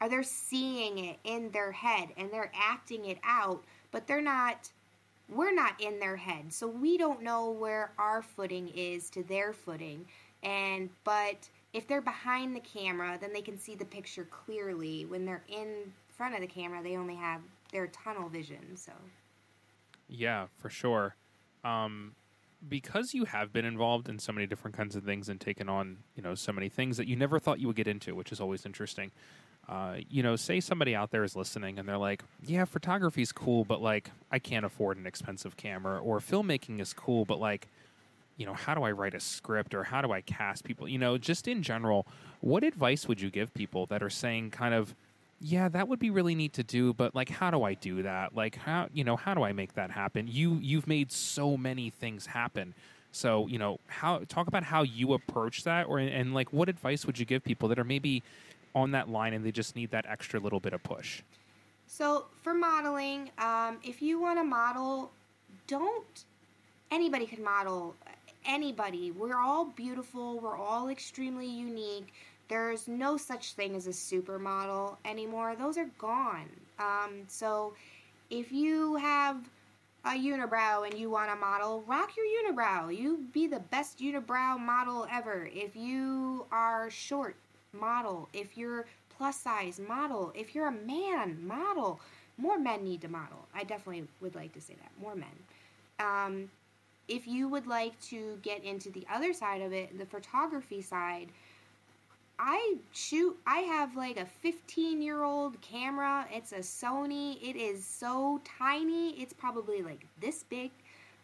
are 0.00 0.08
they're 0.08 0.22
seeing 0.22 0.98
it 0.98 1.18
in 1.24 1.50
their 1.52 1.70
head 1.70 2.08
and 2.16 2.30
they're 2.32 2.50
acting 2.54 3.04
it 3.04 3.18
out, 3.22 3.62
but 3.90 4.06
they're 4.06 4.20
not 4.20 4.70
we're 5.28 5.54
not 5.54 5.80
in 5.80 5.98
their 5.98 6.16
head. 6.16 6.52
So 6.52 6.66
we 6.66 6.98
don't 6.98 7.22
know 7.22 7.50
where 7.50 7.92
our 7.98 8.20
footing 8.20 8.68
is 8.74 9.08
to 9.10 9.22
their 9.22 9.52
footing. 9.52 10.04
And 10.42 10.90
but 11.04 11.48
if 11.72 11.88
they're 11.88 12.02
behind 12.02 12.54
the 12.54 12.60
camera, 12.60 13.18
then 13.20 13.32
they 13.32 13.40
can 13.42 13.58
see 13.58 13.74
the 13.74 13.84
picture 13.84 14.24
clearly. 14.24 15.04
When 15.04 15.24
they're 15.24 15.44
in 15.48 15.92
front 16.08 16.34
of 16.34 16.40
the 16.40 16.46
camera, 16.46 16.82
they 16.82 16.96
only 16.96 17.16
have 17.16 17.40
their 17.72 17.86
tunnel 17.86 18.28
vision. 18.28 18.76
So 18.76 18.92
Yeah, 20.08 20.46
for 20.58 20.70
sure. 20.70 21.16
Um 21.64 22.14
because 22.68 23.12
you 23.12 23.24
have 23.24 23.52
been 23.52 23.64
involved 23.64 24.08
in 24.08 24.20
so 24.20 24.32
many 24.32 24.46
different 24.46 24.76
kinds 24.76 24.94
of 24.94 25.02
things 25.02 25.28
and 25.28 25.40
taken 25.40 25.68
on, 25.68 25.98
you 26.14 26.22
know, 26.22 26.34
so 26.34 26.52
many 26.52 26.68
things 26.68 26.96
that 26.96 27.08
you 27.08 27.16
never 27.16 27.40
thought 27.40 27.58
you 27.58 27.66
would 27.66 27.74
get 27.74 27.88
into, 27.88 28.14
which 28.14 28.30
is 28.30 28.40
always 28.40 28.64
interesting. 28.64 29.10
Uh, 29.68 29.96
you 30.08 30.22
know, 30.22 30.36
say 30.36 30.60
somebody 30.60 30.94
out 30.94 31.10
there 31.10 31.24
is 31.24 31.34
listening 31.34 31.78
and 31.78 31.88
they're 31.88 31.98
like, 31.98 32.22
yeah, 32.44 32.64
photography 32.64 33.22
is 33.22 33.32
cool, 33.32 33.64
but 33.64 33.80
like, 33.80 34.10
I 34.30 34.38
can't 34.38 34.64
afford 34.64 34.96
an 34.96 35.06
expensive 35.06 35.56
camera, 35.56 36.00
or 36.00 36.20
filmmaking 36.20 36.80
is 36.80 36.92
cool, 36.92 37.24
but 37.24 37.40
like, 37.40 37.68
you 38.36 38.46
know, 38.46 38.54
how 38.54 38.74
do 38.74 38.82
I 38.82 38.90
write 38.92 39.14
a 39.14 39.20
script 39.20 39.74
or 39.74 39.84
how 39.84 40.02
do 40.02 40.12
I 40.12 40.20
cast 40.20 40.64
people? 40.64 40.88
You 40.88 40.98
know, 40.98 41.18
just 41.18 41.48
in 41.48 41.62
general, 41.62 42.06
what 42.40 42.64
advice 42.64 43.06
would 43.08 43.20
you 43.20 43.30
give 43.30 43.52
people 43.54 43.86
that 43.86 44.02
are 44.02 44.10
saying, 44.10 44.50
kind 44.50 44.74
of, 44.74 44.94
yeah, 45.40 45.68
that 45.68 45.88
would 45.88 45.98
be 45.98 46.10
really 46.10 46.34
neat 46.34 46.52
to 46.54 46.62
do, 46.62 46.92
but 46.92 47.14
like, 47.14 47.28
how 47.28 47.50
do 47.50 47.64
I 47.64 47.74
do 47.74 48.02
that? 48.02 48.34
Like, 48.34 48.56
how, 48.56 48.88
you 48.92 49.04
know, 49.04 49.16
how 49.16 49.34
do 49.34 49.42
I 49.42 49.52
make 49.52 49.74
that 49.74 49.90
happen? 49.90 50.28
You, 50.28 50.58
you've 50.62 50.86
made 50.86 51.10
so 51.10 51.56
many 51.56 51.90
things 51.90 52.26
happen. 52.26 52.74
So, 53.10 53.46
you 53.46 53.58
know, 53.58 53.78
how 53.88 54.22
talk 54.28 54.46
about 54.46 54.64
how 54.64 54.82
you 54.82 55.12
approach 55.12 55.64
that, 55.64 55.86
or 55.86 55.98
and 55.98 56.32
like, 56.32 56.52
what 56.52 56.70
advice 56.70 57.04
would 57.04 57.18
you 57.18 57.26
give 57.26 57.44
people 57.44 57.68
that 57.68 57.78
are 57.78 57.84
maybe 57.84 58.22
on 58.74 58.92
that 58.92 59.10
line 59.10 59.34
and 59.34 59.44
they 59.44 59.52
just 59.52 59.76
need 59.76 59.90
that 59.90 60.06
extra 60.08 60.40
little 60.40 60.60
bit 60.60 60.72
of 60.72 60.82
push? 60.82 61.22
So, 61.86 62.24
for 62.40 62.54
modeling, 62.54 63.30
um, 63.36 63.78
if 63.84 64.00
you 64.00 64.18
want 64.18 64.38
to 64.38 64.44
model, 64.44 65.10
don't 65.66 66.24
anybody 66.90 67.26
can 67.26 67.44
model 67.44 67.94
anybody. 68.46 69.10
We're 69.10 69.38
all 69.38 69.66
beautiful, 69.66 70.40
we're 70.40 70.56
all 70.56 70.88
extremely 70.88 71.46
unique. 71.46 72.12
There's 72.48 72.88
no 72.88 73.16
such 73.16 73.54
thing 73.54 73.76
as 73.76 73.86
a 73.86 73.90
supermodel 73.90 74.96
anymore. 75.04 75.56
Those 75.56 75.78
are 75.78 75.88
gone. 75.98 76.48
Um, 76.78 77.22
so, 77.28 77.74
if 78.30 78.52
you 78.52 78.96
have 78.96 79.36
a 80.04 80.10
unibrow 80.10 80.84
and 80.84 80.98
you 80.98 81.10
want 81.10 81.30
to 81.30 81.36
model, 81.36 81.82
rock 81.86 82.10
your 82.16 82.26
unibrow. 82.26 82.94
You 82.96 83.24
be 83.32 83.46
the 83.46 83.60
best 83.60 84.00
unibrow 84.00 84.58
model 84.58 85.06
ever. 85.10 85.48
If 85.52 85.76
you 85.76 86.46
are 86.50 86.90
short, 86.90 87.36
model. 87.72 88.28
If 88.32 88.56
you're 88.56 88.86
plus 89.16 89.36
size, 89.36 89.80
model. 89.86 90.32
If 90.34 90.54
you're 90.54 90.68
a 90.68 90.72
man, 90.72 91.46
model. 91.46 92.00
More 92.36 92.58
men 92.58 92.84
need 92.84 93.02
to 93.02 93.08
model. 93.08 93.46
I 93.54 93.64
definitely 93.64 94.08
would 94.20 94.34
like 94.34 94.52
to 94.54 94.60
say 94.60 94.74
that. 94.74 94.90
More 95.00 95.14
men. 95.14 95.28
Um, 96.00 96.50
if 97.08 97.26
you 97.26 97.48
would 97.48 97.66
like 97.66 97.98
to 98.02 98.38
get 98.42 98.62
into 98.64 98.90
the 98.90 99.06
other 99.12 99.32
side 99.32 99.60
of 99.62 99.72
it, 99.72 99.98
the 99.98 100.06
photography 100.06 100.80
side, 100.82 101.28
I 102.38 102.76
shoot, 102.92 103.38
I 103.46 103.58
have 103.60 103.96
like 103.96 104.16
a 104.18 104.24
15 104.26 105.02
year 105.02 105.22
old 105.22 105.60
camera. 105.60 106.26
It's 106.30 106.52
a 106.52 106.58
Sony. 106.58 107.36
It 107.42 107.56
is 107.56 107.84
so 107.84 108.40
tiny. 108.44 109.10
It's 109.20 109.32
probably 109.32 109.82
like 109.82 110.06
this 110.20 110.42
big. 110.44 110.70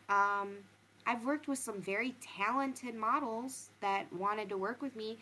Um, 0.09 0.59
I've 1.07 1.25
worked 1.25 1.49
with 1.49 1.59
some 1.59 1.81
very 1.81 2.15
talented 2.21 2.95
models 2.95 3.71
that 3.81 4.13
wanted 4.13 4.49
to 4.51 4.57
work 4.57 4.83
with 4.83 4.95
me. 4.97 5.19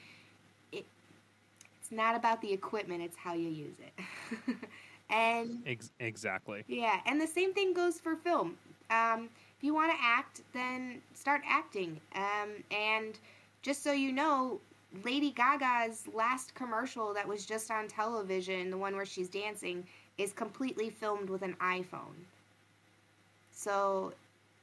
It, 0.73 0.85
it's 1.81 1.93
not 1.93 2.17
about 2.17 2.41
the 2.43 2.53
equipment, 2.53 3.03
it's 3.03 3.17
how 3.17 3.35
you 3.35 3.49
use 3.49 3.77
it. 3.79 4.57
and 5.11 5.63
Ex- 5.67 5.93
exactly. 6.01 6.65
yeah, 6.67 7.01
and 7.07 7.21
the 7.21 7.27
same 7.27 7.53
thing 7.55 7.73
goes 7.75 7.99
for 8.01 8.17
film. 8.17 8.57
Um, 8.91 9.29
you 9.67 9.75
want 9.75 9.93
to 9.93 9.99
act, 10.03 10.43
then 10.55 11.03
start 11.15 11.43
acting. 11.47 12.01
Um, 12.15 12.65
and 12.73 13.19
just 13.63 13.85
so 13.85 13.93
you 13.93 14.13
know, 14.13 14.61
Lady 15.05 15.33
Gaga's 15.33 16.09
last 16.15 16.55
commercial 16.55 17.15
that 17.15 17.29
was 17.29 17.47
just 17.47 17.71
on 17.71 17.89
television, 17.89 18.71
the 18.71 18.79
one 18.79 18.97
where 18.97 19.07
she's 19.07 19.29
dancing, 19.29 19.87
is 20.19 20.33
completely 20.33 20.91
filmed 20.91 21.31
with 21.31 21.43
an 21.43 21.57
iPhone. 21.61 22.27
So 23.53 24.15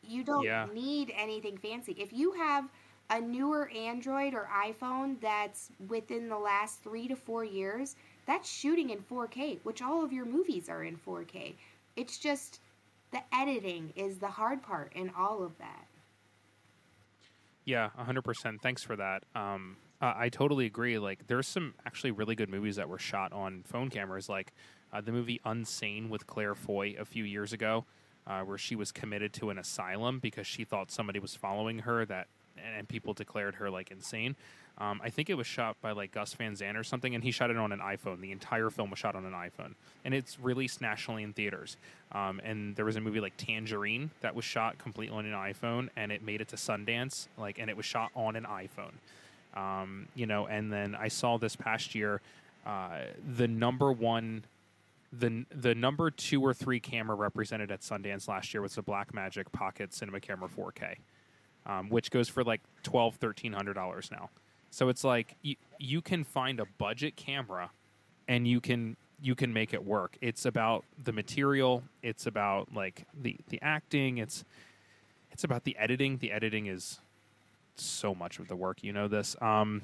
you 0.04 0.24
don't 0.24 0.50
Yeah. 0.50 0.68
need 0.74 1.12
anything 1.16 1.58
fancy. 1.58 1.94
If 2.00 2.14
you 2.14 2.34
have 2.34 2.70
a 3.10 3.20
newer 3.22 3.70
Android 3.70 4.34
or 4.34 4.50
iPhone 4.54 5.20
that's 5.22 5.72
within 5.88 6.30
the 6.30 6.38
last 6.38 6.82
three 6.84 7.08
to 7.08 7.16
four 7.16 7.44
years, 7.46 7.96
that's 8.26 8.50
shooting 8.50 8.90
in 8.90 9.02
4K, 9.02 9.60
which 9.64 9.82
all 9.82 10.04
of 10.04 10.14
your 10.14 10.26
movies 10.26 10.70
are 10.70 10.84
in 10.84 10.98
4K. 10.98 11.58
It's 11.96 12.18
just 12.18 12.60
the 13.14 13.22
editing 13.34 13.94
is 13.96 14.18
the 14.18 14.28
hard 14.28 14.62
part 14.62 14.92
in 14.94 15.12
all 15.18 15.44
of 15.44 15.58
that. 15.60 15.88
Yeah, 17.64 17.92
100%. 17.98 18.60
Thanks 18.62 18.84
for 18.84 18.98
that. 18.98 19.24
Um, 19.36 19.78
uh, 20.02 20.14
I 20.18 20.28
totally 20.28 20.66
agree. 20.66 21.00
Like, 21.00 21.28
there's 21.28 21.48
some 21.48 21.76
actually 21.86 22.12
really 22.12 22.36
good 22.36 22.50
movies 22.50 22.76
that 22.76 22.90
were 22.90 23.00
shot 23.00 23.32
on 23.32 23.64
phone 23.66 23.90
cameras, 23.90 24.28
like 24.28 24.52
uh, 24.92 25.00
the 25.00 25.14
movie 25.14 25.40
Unsane 25.46 26.10
with 26.10 26.28
Claire 26.28 26.56
Foy 26.56 26.96
a 27.00 27.06
few 27.06 27.24
years 27.24 27.54
ago, 27.54 27.86
uh, 28.28 28.42
where 28.42 28.58
she 28.58 28.76
was 28.76 28.92
committed 28.92 29.32
to 29.34 29.50
an 29.50 29.58
asylum 29.58 30.20
because 30.20 30.46
she 30.46 30.66
thought 30.66 30.92
somebody 30.92 31.20
was 31.20 31.36
following 31.36 31.80
her 31.80 32.06
that, 32.06 32.28
and 32.58 32.90
people 32.90 33.14
declared 33.14 33.56
her 33.56 33.70
like 33.70 33.92
insane. 33.92 34.36
Um, 34.80 35.02
I 35.04 35.10
think 35.10 35.30
it 35.30 35.36
was 35.36 35.46
shot 35.46 35.78
by 35.82 35.92
like 35.92 36.12
Gus 36.12 36.34
Van 36.34 36.56
Sant 36.56 36.76
or 36.76 36.84
something, 36.84 37.14
and 37.14 37.24
he 37.24 37.32
shot 37.32 37.52
it 37.52 37.58
on 37.58 37.72
an 37.72 37.80
iPhone. 37.80 38.22
The 38.22 38.32
entire 38.32 38.70
film 38.70 38.90
was 38.90 39.00
shot 39.00 39.16
on 39.16 39.24
an 39.24 39.34
iPhone, 39.34 39.76
and 40.04 40.14
it's 40.14 40.40
released 40.40 40.82
nationally 40.82 41.24
in 41.24 41.34
theaters. 41.34 41.78
Um, 42.12 42.42
and 42.44 42.76
there 42.76 42.86
was 42.86 42.96
a 42.96 43.02
movie 43.02 43.20
like 43.20 43.38
Tangerine 43.38 44.10
that 44.22 44.36
was 44.36 44.46
shot 44.46 44.80
completely 44.80 45.16
on 45.16 45.26
an 45.26 45.34
iPhone, 45.34 45.90
and 45.96 46.12
it 46.12 46.24
made 46.24 46.42
it 46.42 46.48
to 46.50 46.56
Sundance, 46.56 47.28
like, 47.38 47.60
and 47.60 47.70
it 47.70 47.78
was 47.78 47.86
shot 47.86 48.12
on 48.16 48.36
an 48.36 48.46
iPhone. 48.46 48.94
Um, 49.56 50.08
you 50.16 50.26
know, 50.26 50.48
and 50.48 50.74
then 50.74 50.96
I 50.96 51.08
saw 51.08 51.38
this 51.38 51.56
past 51.56 51.94
year 51.94 52.22
uh, 52.66 53.00
the 53.36 53.48
number 53.48 53.92
one, 53.92 54.46
the 55.12 55.46
the 55.54 55.76
number 55.76 56.10
two 56.10 56.42
or 56.42 56.54
three 56.54 56.80
camera 56.80 57.16
represented 57.16 57.72
at 57.72 57.82
Sundance 57.82 58.28
last 58.28 58.54
year 58.54 58.62
was 58.62 58.76
the 58.76 58.84
Blackmagic 58.84 59.52
Pocket 59.52 59.94
Cinema 59.94 60.20
Camera 60.20 60.48
4K, 60.48 60.96
um, 61.66 61.90
which 61.90 62.10
goes 62.10 62.30
for 62.30 62.44
like 62.44 62.62
twelve, 62.84 63.16
thirteen 63.16 63.54
hundred 63.54 63.74
dollars 63.74 64.10
now. 64.12 64.30
So 64.74 64.90
it's 64.90 65.04
like 65.04 65.36
you, 65.44 65.56
you 65.78 66.02
can 66.02 66.24
find 66.24 66.60
a 66.60 66.66
budget 66.80 67.16
camera, 67.16 67.70
and 68.28 68.48
you 68.48 68.60
can 68.60 68.98
you 69.22 69.36
can 69.36 69.54
make 69.54 69.72
it 69.72 69.86
work. 69.86 70.18
It's 70.20 70.46
about 70.48 70.84
the 71.04 71.14
material. 71.14 71.84
It's 72.02 72.26
about 72.26 72.74
like 72.74 73.06
the 73.14 73.38
the 73.50 73.60
acting. 73.62 74.18
It's 74.18 74.44
it's 75.32 75.44
about 75.44 75.64
the 75.64 75.78
editing. 75.78 76.18
The 76.18 76.32
editing 76.32 76.66
is 76.66 77.00
so 77.76 78.16
much 78.16 78.40
of 78.40 78.48
the 78.48 78.56
work. 78.56 78.82
You 78.82 78.94
know 78.94 79.08
this. 79.08 79.36
Um, 79.44 79.84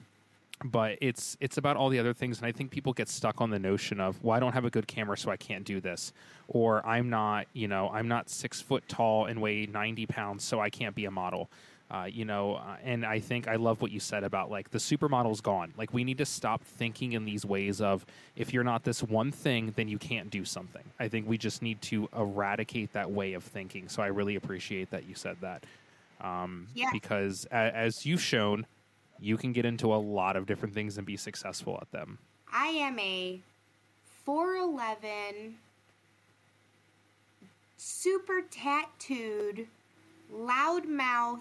but 0.63 0.97
it's 1.01 1.37
it's 1.39 1.57
about 1.57 1.77
all 1.77 1.87
the 1.87 1.99
other 1.99 2.13
things 2.13 2.37
and 2.39 2.45
i 2.45 2.51
think 2.51 2.69
people 2.69 2.91
get 2.91 3.07
stuck 3.07 3.39
on 3.39 3.49
the 3.49 3.57
notion 3.57 4.01
of 4.01 4.21
well 4.21 4.35
i 4.35 4.41
don't 4.41 4.51
have 4.51 4.65
a 4.65 4.69
good 4.69 4.85
camera 4.87 5.17
so 5.17 5.31
i 5.31 5.37
can't 5.37 5.63
do 5.63 5.79
this 5.79 6.11
or 6.49 6.85
i'm 6.85 7.09
not 7.09 7.47
you 7.53 7.65
know 7.65 7.89
i'm 7.93 8.09
not 8.09 8.29
six 8.29 8.59
foot 8.59 8.83
tall 8.89 9.27
and 9.27 9.41
weigh 9.41 9.65
90 9.67 10.05
pounds 10.07 10.43
so 10.43 10.59
i 10.59 10.69
can't 10.69 10.95
be 10.95 11.05
a 11.05 11.11
model 11.11 11.49
uh, 11.91 12.05
you 12.09 12.23
know 12.25 12.55
uh, 12.55 12.75
and 12.83 13.05
i 13.05 13.19
think 13.19 13.47
i 13.47 13.55
love 13.55 13.81
what 13.81 13.91
you 13.91 13.99
said 13.99 14.23
about 14.23 14.51
like 14.51 14.69
the 14.69 14.77
supermodel's 14.77 15.41
gone 15.41 15.73
like 15.77 15.93
we 15.93 16.03
need 16.03 16.17
to 16.17 16.25
stop 16.25 16.63
thinking 16.63 17.13
in 17.13 17.25
these 17.25 17.45
ways 17.45 17.81
of 17.81 18.05
if 18.35 18.53
you're 18.53 18.63
not 18.63 18.83
this 18.83 19.01
one 19.03 19.31
thing 19.31 19.73
then 19.75 19.87
you 19.87 19.97
can't 19.97 20.29
do 20.29 20.45
something 20.45 20.83
i 20.99 21.07
think 21.07 21.27
we 21.27 21.37
just 21.37 21.61
need 21.61 21.81
to 21.81 22.07
eradicate 22.15 22.93
that 22.93 23.09
way 23.09 23.33
of 23.33 23.43
thinking 23.43 23.87
so 23.89 24.03
i 24.03 24.07
really 24.07 24.35
appreciate 24.35 24.89
that 24.91 25.07
you 25.07 25.15
said 25.15 25.35
that 25.41 25.63
um, 26.21 26.67
Yeah. 26.75 26.89
because 26.91 27.47
a, 27.51 27.55
as 27.55 28.05
you've 28.05 28.21
shown 28.21 28.65
you 29.21 29.35
can 29.37 29.51
get 29.51 29.65
into 29.65 29.93
a 29.93 29.97
lot 29.97 30.35
of 30.35 30.45
different 30.45 30.73
things 30.73 30.97
and 30.97 31.05
be 31.05 31.17
successful 31.17 31.77
at 31.81 31.91
them. 31.91 32.17
I 32.53 32.67
am 32.67 32.97
a 32.99 33.41
4'11, 34.25 35.55
super 37.77 38.41
tattooed, 38.49 39.67
loudmouth 40.33 41.39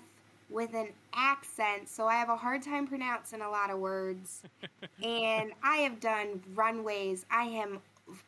with 0.50 0.74
an 0.74 0.88
accent, 1.14 1.88
so 1.88 2.06
I 2.06 2.14
have 2.14 2.30
a 2.30 2.36
hard 2.36 2.62
time 2.62 2.86
pronouncing 2.86 3.40
a 3.40 3.50
lot 3.50 3.70
of 3.70 3.78
words. 3.78 4.42
and 5.02 5.52
I 5.62 5.78
have 5.78 6.00
done 6.00 6.42
runways. 6.54 7.26
I 7.30 7.44
am 7.44 7.80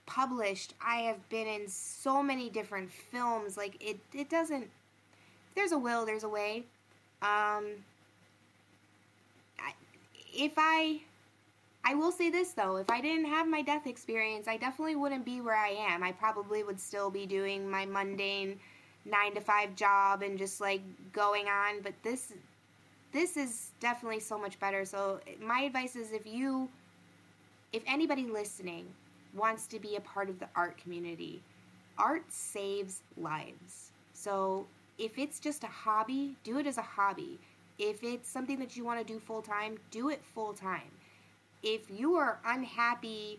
published. 0.07 0.75
I 0.85 0.97
have 1.03 1.27
been 1.29 1.47
in 1.47 1.69
so 1.69 2.23
many 2.23 2.51
different 2.51 2.91
films. 2.91 3.57
Like 3.57 3.77
it, 3.81 3.99
it 4.13 4.29
doesn't. 4.29 4.69
There's 5.55 5.73
a 5.73 5.79
will, 5.79 6.05
there's 6.05 6.25
a 6.25 6.29
way. 6.29 6.65
Um, 7.23 7.67
I, 9.59 9.73
if 10.33 10.53
I 10.57 11.01
I 11.85 11.95
will 11.95 12.13
say 12.13 12.31
this 12.31 12.53
though, 12.53 12.77
if 12.77 12.91
I 12.91 13.01
didn't 13.01 13.27
have 13.27 13.49
my 13.49 13.63
death 13.63 13.87
experience, 13.87 14.49
I 14.49 14.57
definitely 14.57 14.97
wouldn't 14.97 15.25
be 15.25 15.41
where 15.41 15.57
I 15.57 15.71
am. 15.71 16.03
I 16.03 16.13
probably 16.13 16.63
would 16.63 16.79
still 16.79 17.11
be 17.11 17.27
doing 17.27 17.69
my 17.69 17.87
mundane 17.87 18.61
9 19.05 19.35
to 19.35 19.41
5 19.41 19.77
job 19.77 20.23
and 20.23 20.39
just 20.39 20.61
like 20.61 20.83
going 21.13 21.47
on, 21.47 21.81
but 21.83 21.95
this 22.03 22.33
this 23.13 23.37
is 23.37 23.71
definitely 23.81 24.21
so 24.21 24.39
much 24.39 24.61
better. 24.61 24.85
So 24.85 25.21
my 25.41 25.63
advice 25.63 25.97
is 25.97 26.13
if 26.13 26.27
you 26.27 26.69
if 27.73 27.83
anybody 27.87 28.27
listening 28.27 28.87
wants 29.35 29.67
to 29.69 29.79
be 29.79 29.97
a 29.97 30.01
part 30.01 30.29
of 30.29 30.39
the 30.39 30.49
art 30.57 30.77
community, 30.77 31.43
art 31.99 32.25
saves 32.29 33.03
lives. 33.17 33.93
So 34.13 34.67
if 34.99 35.19
it's 35.19 35.41
just 35.41 35.65
a 35.65 35.69
hobby, 35.69 36.37
do 36.45 36.59
it 36.59 36.67
as 36.67 36.79
a 36.79 36.83
hobby. 36.83 37.39
If 37.79 38.03
it's 38.03 38.29
something 38.29 38.59
that 38.59 38.77
you 38.77 38.85
want 38.85 39.05
to 39.05 39.13
do 39.13 39.19
full 39.19 39.41
time, 39.41 39.79
do 39.91 40.11
it 40.11 40.21
full 40.35 40.53
time. 40.53 40.91
If 41.63 41.91
you 41.91 42.17
are 42.17 42.39
unhappy 42.45 43.39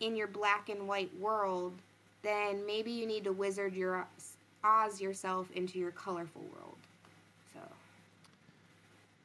in 0.00 0.16
your 0.16 0.26
black 0.26 0.68
and 0.68 0.88
white 0.88 1.10
world, 1.20 1.74
then 2.22 2.66
maybe 2.66 2.90
you 2.90 3.06
need 3.06 3.24
to 3.24 3.32
wizard 3.32 3.74
your 3.74 4.06
Oz 4.62 5.00
yourself 5.00 5.50
into 5.52 5.78
your 5.78 5.90
colorful 5.90 6.42
world. 6.42 6.76
So 7.54 7.60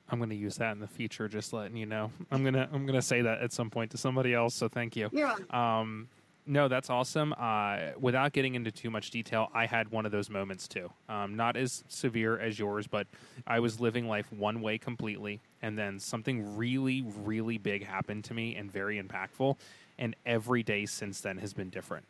I'm 0.10 0.19
going 0.19 0.30
to 0.30 0.36
use 0.36 0.58
that 0.58 0.71
in 0.71 0.80
the 0.80 0.88
future. 0.88 1.28
Just 1.28 1.54
letting 1.54 1.78
you 1.78 1.86
know. 1.86 2.12
I'm 2.32 2.43
gonna 2.43 2.69
I'm 2.71 2.86
gonna 2.86 3.02
say 3.02 3.21
that 3.21 3.41
at 3.41 3.52
some 3.52 3.69
point 3.69 3.91
to 3.91 3.98
somebody 3.98 4.34
else. 4.34 4.56
So 4.56 4.67
thank 4.67 4.95
you. 4.95 5.10
you're 5.12 5.28
welcome. 5.28 5.52
Um, 5.52 6.08
no, 6.48 6.67
that's 6.67 6.89
awesome. 6.89 7.34
Uh, 7.38 7.78
without 8.00 8.32
getting 8.32 8.54
into 8.54 8.71
too 8.71 8.91
much 8.91 9.10
detail, 9.10 9.50
I 9.54 9.65
had 9.65 9.89
one 9.89 10.06
of 10.06 10.12
those 10.12 10.30
moments 10.30 10.67
too. 10.67 10.91
Um, 11.10 11.36
not 11.36 11.58
as 11.58 11.84
severe 11.88 12.39
as 12.39 12.60
yours, 12.60 12.86
but 12.86 13.08
I 13.48 13.60
was 13.60 13.80
living 13.80 14.08
life 14.08 14.32
one 14.32 14.62
way 14.62 14.78
completely, 14.78 15.41
and 15.62 15.78
then 15.78 16.00
something 16.00 16.56
really, 16.56 17.04
really 17.24 17.58
big 17.58 17.84
happened 17.84 18.26
to 18.26 18.34
me 18.36 18.56
and 18.56 18.71
very 18.71 19.02
impactful. 19.02 19.58
And 19.98 20.15
every 20.26 20.62
day 20.62 20.86
since 20.86 21.21
then 21.21 21.38
has 21.39 21.54
been 21.54 21.69
different. 21.69 22.06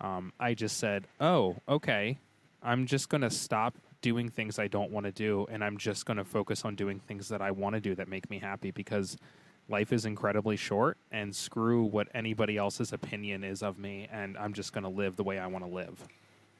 Um, 0.00 0.32
I 0.38 0.54
just 0.54 0.76
said, 0.76 1.06
"Oh, 1.20 1.56
okay, 1.68 2.18
I'm 2.62 2.86
just 2.86 3.08
gonna 3.08 3.30
stop 3.30 3.76
doing 4.02 4.28
things 4.28 4.58
I 4.58 4.68
don't 4.68 4.90
want 4.90 5.06
to 5.06 5.12
do, 5.12 5.46
and 5.50 5.62
I'm 5.62 5.76
just 5.76 6.06
gonna 6.06 6.24
focus 6.24 6.64
on 6.64 6.74
doing 6.74 7.00
things 7.00 7.28
that 7.28 7.42
I 7.42 7.50
want 7.50 7.74
to 7.74 7.80
do 7.80 7.94
that 7.96 8.08
make 8.08 8.28
me 8.30 8.38
happy 8.38 8.70
because." 8.70 9.16
life 9.68 9.92
is 9.92 10.04
incredibly 10.04 10.56
short 10.56 10.98
and 11.12 11.32
screw 11.32 11.84
what 11.84 12.08
anybody 12.12 12.56
else's 12.56 12.92
opinion 12.92 13.44
is 13.44 13.62
of 13.62 13.78
me 13.78 14.08
and 14.10 14.36
i'm 14.36 14.52
just 14.52 14.72
going 14.72 14.82
to 14.82 14.90
live 14.90 15.14
the 15.14 15.22
way 15.22 15.38
i 15.38 15.46
want 15.46 15.64
to 15.64 15.70
live 15.70 16.08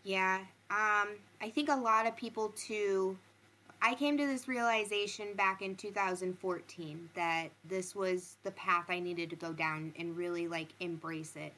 Yeah. 0.04 0.38
Um, 0.70 1.08
I 1.40 1.50
think 1.52 1.68
a 1.68 1.76
lot 1.76 2.06
of 2.06 2.16
people 2.16 2.50
too. 2.56 3.16
I 3.82 3.94
came 3.94 4.18
to 4.18 4.26
this 4.26 4.46
realization 4.46 5.28
back 5.34 5.62
in 5.62 5.74
2014 5.74 7.08
that 7.14 7.48
this 7.64 7.94
was 7.94 8.36
the 8.42 8.50
path 8.50 8.86
I 8.90 9.00
needed 9.00 9.30
to 9.30 9.36
go 9.36 9.52
down 9.52 9.94
and 9.98 10.16
really 10.16 10.48
like 10.48 10.68
embrace 10.80 11.34
it. 11.36 11.52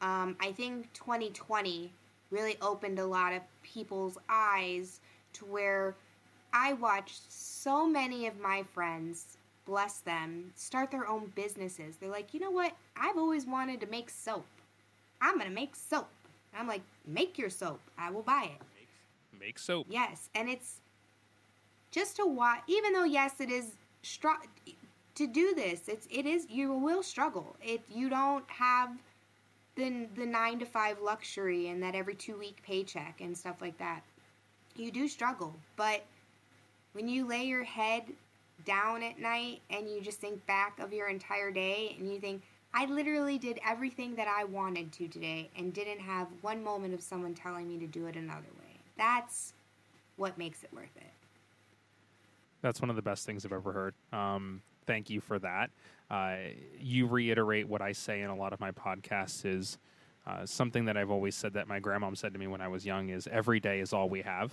Um, 0.00 0.36
I 0.40 0.52
think 0.52 0.90
2020 0.94 1.92
really 2.30 2.56
opened 2.60 2.98
a 2.98 3.06
lot 3.06 3.32
of 3.32 3.42
people's 3.62 4.18
eyes 4.28 5.00
to 5.34 5.44
where 5.44 5.94
I 6.52 6.74
watched 6.74 7.30
so 7.30 7.86
many 7.86 8.26
of 8.26 8.40
my 8.40 8.62
friends, 8.74 9.36
bless 9.66 9.98
them, 9.98 10.52
start 10.56 10.90
their 10.90 11.06
own 11.06 11.32
businesses. 11.34 11.96
They're 11.96 12.10
like, 12.10 12.32
you 12.32 12.40
know 12.40 12.50
what? 12.50 12.72
I've 12.96 13.16
always 13.16 13.46
wanted 13.46 13.80
to 13.80 13.86
make 13.86 14.10
soap. 14.10 14.46
I'm 15.20 15.34
going 15.34 15.48
to 15.48 15.54
make 15.54 15.74
soap. 15.76 16.08
I'm 16.56 16.66
like, 16.66 16.82
make 17.06 17.38
your 17.38 17.50
soap. 17.50 17.80
I 17.98 18.10
will 18.10 18.22
buy 18.22 18.50
it. 18.54 18.66
make 19.38 19.58
soap 19.58 19.86
Yes, 19.90 20.30
and 20.34 20.48
it's 20.48 20.80
just 21.90 22.16
to 22.16 22.26
watch. 22.26 22.60
Even 22.66 22.92
though 22.92 23.04
yes, 23.04 23.40
it 23.40 23.50
is 23.50 23.72
str- 24.02 24.28
to 25.14 25.26
do 25.26 25.54
this. 25.54 25.88
It's 25.88 26.06
it 26.10 26.26
is 26.26 26.46
you 26.48 26.72
will 26.72 27.02
struggle. 27.02 27.56
It 27.62 27.82
you 27.92 28.08
don't 28.08 28.48
have 28.48 28.90
the 29.78 30.06
the 30.16 30.26
nine 30.26 30.58
to 30.58 30.66
five 30.66 31.00
luxury 31.00 31.68
and 31.68 31.82
that 31.82 31.94
every 31.94 32.14
two 32.14 32.36
week 32.36 32.60
paycheck 32.62 33.20
and 33.20 33.36
stuff 33.36 33.62
like 33.62 33.78
that. 33.78 34.02
You 34.76 34.90
do 34.90 35.08
struggle, 35.08 35.54
but 35.76 36.04
when 36.92 37.08
you 37.08 37.26
lay 37.26 37.44
your 37.44 37.64
head 37.64 38.02
down 38.64 39.02
at 39.02 39.18
night 39.18 39.60
and 39.70 39.88
you 39.88 40.00
just 40.00 40.20
think 40.20 40.44
back 40.46 40.78
of 40.80 40.92
your 40.92 41.08
entire 41.08 41.50
day 41.50 41.96
and 41.98 42.12
you 42.12 42.20
think, 42.20 42.42
I 42.74 42.86
literally 42.86 43.38
did 43.38 43.58
everything 43.66 44.14
that 44.16 44.28
I 44.28 44.44
wanted 44.44 44.92
to 44.92 45.08
today 45.08 45.48
and 45.56 45.72
didn't 45.72 46.00
have 46.00 46.28
one 46.42 46.62
moment 46.62 46.94
of 46.94 47.00
someone 47.00 47.34
telling 47.34 47.68
me 47.68 47.78
to 47.78 47.86
do 47.86 48.06
it 48.06 48.16
another 48.16 48.50
way. 48.58 48.80
That's 48.96 49.52
what 50.16 50.36
makes 50.38 50.62
it 50.64 50.72
worth 50.72 50.96
it. 50.96 51.12
That's 52.62 52.80
one 52.80 52.90
of 52.90 52.96
the 52.96 53.02
best 53.02 53.24
things 53.24 53.46
I've 53.46 53.52
ever 53.52 53.72
heard. 53.72 53.94
Um, 54.12 54.62
thank 54.88 55.10
you 55.10 55.20
for 55.20 55.38
that. 55.38 55.70
Uh, 56.10 56.36
you 56.80 57.06
reiterate 57.06 57.68
what 57.68 57.82
I 57.82 57.92
say 57.92 58.22
in 58.22 58.30
a 58.30 58.34
lot 58.34 58.52
of 58.52 58.58
my 58.58 58.72
podcasts 58.72 59.44
is 59.44 59.78
uh, 60.26 60.46
something 60.46 60.86
that 60.86 60.96
I've 60.96 61.10
always 61.10 61.34
said 61.34 61.52
that 61.52 61.68
my 61.68 61.78
grandmom 61.78 62.16
said 62.16 62.32
to 62.32 62.38
me 62.38 62.46
when 62.46 62.62
I 62.62 62.68
was 62.68 62.86
young 62.86 63.10
is 63.10 63.28
every 63.30 63.60
day 63.60 63.80
is 63.80 63.92
all 63.92 64.08
we 64.08 64.22
have. 64.22 64.50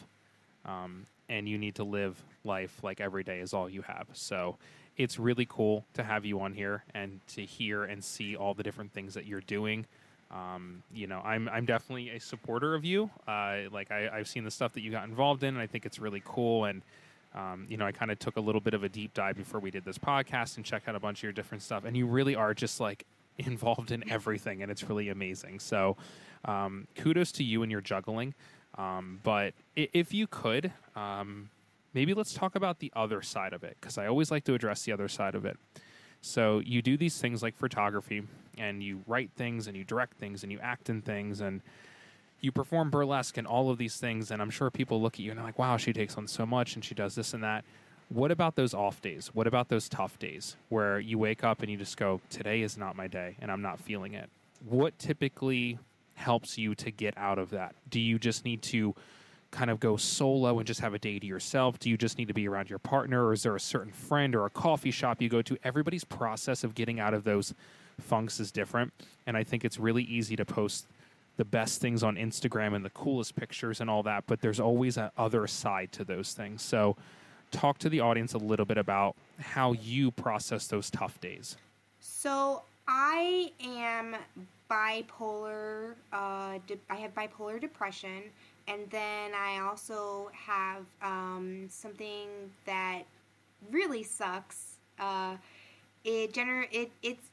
Um, 0.65 1.08
and 1.30 1.48
you 1.48 1.58
need 1.58 1.76
to 1.76 1.84
live 1.84 2.21
life 2.43 2.84
like 2.84 3.00
every 3.00 3.24
day 3.24 3.39
is 3.39 3.54
all 3.54 3.69
you 3.69 3.82
have. 3.84 4.08
So 4.12 4.58
it's 4.98 5.17
really 5.17 5.48
cool 5.50 5.86
to 5.93 6.04
have 6.04 6.26
you 6.26 6.41
on 6.41 6.54
here 6.54 6.84
and 6.93 7.19
to 7.28 7.45
hear 7.45 7.86
and 7.86 8.04
see 8.04 8.36
all 8.36 8.54
the 8.54 8.63
different 8.63 8.91
things 8.91 9.13
that 9.13 9.26
you're 9.26 9.41
doing. 9.41 9.86
Um, 10.32 10.84
you 10.93 11.08
know, 11.08 11.21
I'm 11.24 11.48
I'm 11.48 11.65
definitely 11.65 12.10
a 12.10 12.19
supporter 12.19 12.76
of 12.76 12.84
you. 12.84 13.10
Uh, 13.28 13.69
like 13.71 13.89
I, 13.91 14.10
I've 14.12 14.28
seen 14.28 14.43
the 14.43 14.52
stuff 14.52 14.74
that 14.74 14.82
you 14.82 14.91
got 14.91 15.06
involved 15.06 15.43
in, 15.43 15.50
and 15.50 15.60
I 15.60 15.67
think 15.67 15.86
it's 15.86 16.00
really 16.00 16.21
cool. 16.26 16.65
And 16.65 16.82
um, 17.36 17.67
you 17.69 17.78
know, 17.78 17.86
I 17.86 17.91
kind 17.91 18.12
of 18.12 18.17
took 18.17 18.38
a 18.38 18.39
little 18.39 18.62
bit 18.62 18.74
of 18.74 18.84
a 18.84 18.89
deep 18.89 19.13
dive 19.13 19.36
before 19.36 19.60
we 19.60 19.69
did 19.69 19.84
this 19.84 19.98
podcast 19.98 20.56
and 20.56 20.65
checked 20.65 20.88
out 20.88 20.95
a 20.95 21.00
bunch 21.00 21.19
of 21.19 21.24
your 21.24 21.34
different 21.34 21.62
stuff. 21.62 21.84
And 21.84 21.95
you 21.95 22.08
really 22.08 22.34
are 22.34 22.54
just 22.54 22.80
like 22.80 23.06
involved 23.38 23.91
in 23.91 24.10
everything, 24.10 24.62
and 24.63 24.71
it's 24.71 24.84
really 24.84 25.10
amazing. 25.10 25.60
So, 25.60 25.98
um, 26.45 26.88
kudos 26.95 27.32
to 27.34 27.43
you 27.43 27.62
and 27.62 27.71
your 27.71 27.82
juggling. 27.82 28.34
Um, 28.78 29.19
but 29.24 29.54
if 29.76 30.13
you 30.13 30.28
could, 30.28 30.71
um, 30.95 31.50
maybe 31.93 32.13
let's 32.13 32.34
talk 32.34 32.56
about 32.56 32.80
the 32.80 32.91
other 32.95 33.21
side 33.21 33.54
of 33.54 33.63
it 33.63 33.78
because 33.80 33.98
I 33.98 34.08
always 34.08 34.32
like 34.32 34.43
to 34.45 34.54
address 34.54 34.84
the 34.84 34.91
other 34.91 35.08
side 35.08 35.36
of 35.36 35.45
it. 35.45 35.58
So 36.21 36.60
you 36.60 36.82
do 36.82 36.98
these 36.98 37.17
things 37.17 37.43
like 37.43 37.56
photography, 37.56 38.24
and 38.58 38.82
you 38.82 39.02
write 39.08 39.32
things, 39.36 39.67
and 39.67 39.76
you 39.76 39.84
direct 39.84 40.17
things, 40.17 40.43
and 40.43 40.52
you 40.52 40.60
act 40.60 40.89
in 40.89 41.02
things, 41.02 41.41
and 41.41 41.62
you 42.41 42.52
perform 42.52 42.89
burlesque 42.89 43.38
and 43.38 43.48
all 43.48 43.69
of 43.69 43.78
these 43.78 43.98
things. 43.98 44.32
And 44.32 44.41
I'm 44.41 44.50
sure 44.50 44.69
people 44.69 45.02
look 45.02 45.15
at 45.15 45.19
you 45.21 45.32
and 45.32 45.38
they're 45.38 45.45
like, 45.45 45.60
"Wow, 45.60 45.78
she 45.78 45.93
takes 45.93 46.17
on 46.17 46.28
so 46.28 46.45
much, 46.45 46.76
and 46.76 46.84
she 46.84 46.95
does 46.95 47.15
this 47.15 47.34
and 47.34 47.43
that." 47.43 47.65
What 48.10 48.32
about 48.32 48.56
those 48.56 48.74
off 48.74 49.02
days? 49.02 49.34
What 49.34 49.48
about 49.48 49.69
those 49.69 49.89
tough 49.89 50.19
days 50.19 50.58
where 50.69 51.00
you 51.00 51.17
wake 51.17 51.43
up 51.43 51.62
and 51.62 51.71
you 51.71 51.78
just 51.78 51.98
go, 51.98 52.21
"Today 52.30 52.62
is 52.62 52.78
not 52.78 52.95
my 52.95 53.08
day, 53.08 53.36
and 53.39 53.52
I'm 53.52 53.62
not 53.62 53.80
feeling 53.80 54.13
it." 54.13 54.30
What 54.63 54.98
typically 55.00 55.80
helps 56.13 56.58
you 56.58 56.76
to 56.76 56.91
get 56.91 57.17
out 57.17 57.39
of 57.39 57.50
that? 57.50 57.76
Do 57.89 58.00
you 58.00 58.19
just 58.19 58.45
need 58.45 58.62
to 58.63 58.95
kind 59.52 59.69
of 59.69 59.80
go 59.80 59.98
solo 59.98 60.60
and 60.60 60.67
just 60.67 60.82
have 60.82 60.93
a 60.93 61.00
day 61.00 61.17
to 61.17 61.26
yourself? 61.26 61.80
Do 61.80 61.89
you 61.89 61.98
just 61.98 62.17
need 62.17 62.28
to 62.28 62.34
be 62.34 62.48
around 62.48 62.69
your 62.69 62.80
partner, 62.80 63.26
or 63.26 63.34
is 63.34 63.43
there 63.43 63.56
a 63.56 63.60
certain 63.60 63.91
friend 63.91 64.36
or 64.36 64.45
a 64.45 64.50
coffee 64.50 64.91
shop 64.91 65.21
you 65.21 65.30
go 65.30 65.41
to? 65.41 65.58
Everybody's 65.63 66.04
process 66.04 66.63
of 66.63 66.76
getting 66.76 67.00
out 67.00 67.13
of 67.13 67.24
those 67.24 67.54
funks 68.00 68.39
is 68.39 68.52
different, 68.52 68.93
and 69.26 69.38
I 69.38 69.43
think 69.43 69.63
it's 69.63 69.80
really 69.80 70.04
easy 70.04 70.36
to 70.36 70.45
post 70.45 70.88
the 71.38 71.45
best 71.45 71.82
things 71.82 72.04
on 72.04 72.15
Instagram 72.15 72.76
and 72.76 72.86
the 72.86 72.89
coolest 72.91 73.36
pictures 73.36 73.82
and 73.82 73.89
all 73.89 74.04
that, 74.04 74.24
but 74.28 74.41
there's 74.41 74.60
always 74.60 74.98
an 74.98 75.10
other 75.17 75.48
side 75.48 75.91
to 75.93 76.04
those 76.04 76.34
things. 76.34 76.62
So, 76.62 76.95
talk 77.52 77.78
to 77.80 77.89
the 77.89 78.00
audience 78.00 78.34
a 78.34 78.38
little 78.38 78.65
bit 78.65 78.78
about 78.78 79.15
how 79.39 79.74
you 79.74 80.12
process 80.12 80.67
those 80.67 80.89
tough 80.89 81.19
days. 81.19 81.58
So, 82.00 82.63
I 82.88 83.52
am 83.63 84.15
bipolar. 84.69 85.95
Uh, 86.12 86.60
de- 86.67 86.80
I 86.89 86.95
have 86.95 87.13
bipolar 87.13 87.60
depression, 87.60 88.24
and 88.67 88.89
then 88.89 89.32
I 89.34 89.60
also 89.60 90.30
have 90.34 90.84
um, 91.02 91.67
something 91.69 92.28
that 92.65 93.04
really 93.71 94.04
sucks. 94.04 94.78
Uh, 95.00 95.36
it 96.04 96.34
gener- 96.34 96.67
it 96.71 96.91
it's 97.02 97.28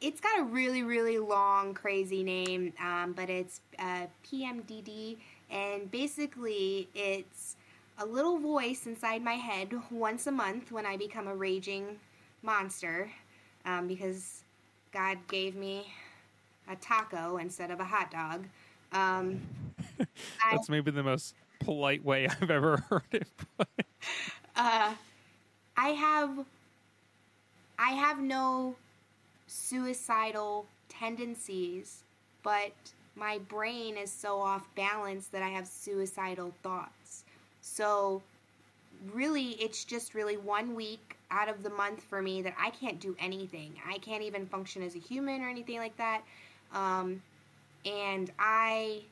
it's 0.00 0.20
got 0.20 0.40
a 0.40 0.44
really 0.44 0.82
really 0.82 1.18
long 1.18 1.74
crazy 1.74 2.22
name, 2.22 2.72
um, 2.80 3.12
but 3.12 3.28
it's 3.30 3.60
uh, 3.78 4.06
PMDD, 4.24 5.18
and 5.50 5.90
basically 5.90 6.88
it's 6.94 7.56
a 7.98 8.06
little 8.06 8.38
voice 8.38 8.86
inside 8.86 9.22
my 9.22 9.34
head 9.34 9.74
once 9.90 10.26
a 10.26 10.32
month 10.32 10.72
when 10.72 10.86
I 10.86 10.96
become 10.96 11.28
a 11.28 11.34
raging 11.34 11.98
monster, 12.42 13.10
um, 13.66 13.86
because 13.86 14.42
God 14.92 15.18
gave 15.28 15.54
me 15.54 15.92
a 16.68 16.76
taco 16.76 17.36
instead 17.36 17.70
of 17.70 17.80
a 17.80 17.84
hot 17.84 18.10
dog. 18.10 18.46
Um, 18.92 19.40
That's 19.98 20.70
I, 20.70 20.72
maybe 20.72 20.90
the 20.90 21.02
most 21.02 21.34
polite 21.60 22.04
way 22.04 22.26
I've 22.26 22.50
ever 22.50 22.78
heard 22.88 23.02
it 23.12 23.28
put. 23.58 23.68
Uh, 24.56 24.94
I 25.76 25.88
have, 25.88 26.46
I 27.78 27.90
have 27.90 28.20
no 28.20 28.76
suicidal 29.50 30.64
tendencies, 30.88 32.04
but 32.42 32.72
my 33.16 33.38
brain 33.48 33.96
is 33.96 34.10
so 34.10 34.38
off 34.38 34.64
balance 34.76 35.26
that 35.28 35.42
I 35.42 35.48
have 35.48 35.66
suicidal 35.66 36.54
thoughts. 36.62 37.24
So, 37.60 38.22
really, 39.12 39.50
it's 39.60 39.84
just 39.84 40.14
really 40.14 40.36
one 40.36 40.74
week 40.74 41.16
out 41.30 41.48
of 41.48 41.62
the 41.62 41.70
month 41.70 42.02
for 42.04 42.22
me 42.22 42.42
that 42.42 42.54
I 42.58 42.70
can't 42.70 43.00
do 43.00 43.16
anything. 43.18 43.74
I 43.86 43.98
can't 43.98 44.22
even 44.22 44.46
function 44.46 44.82
as 44.82 44.94
a 44.94 44.98
human 44.98 45.42
or 45.42 45.48
anything 45.48 45.78
like 45.78 45.96
that. 45.96 46.22
Um, 46.72 47.20
and 47.84 48.30
I 48.38 49.02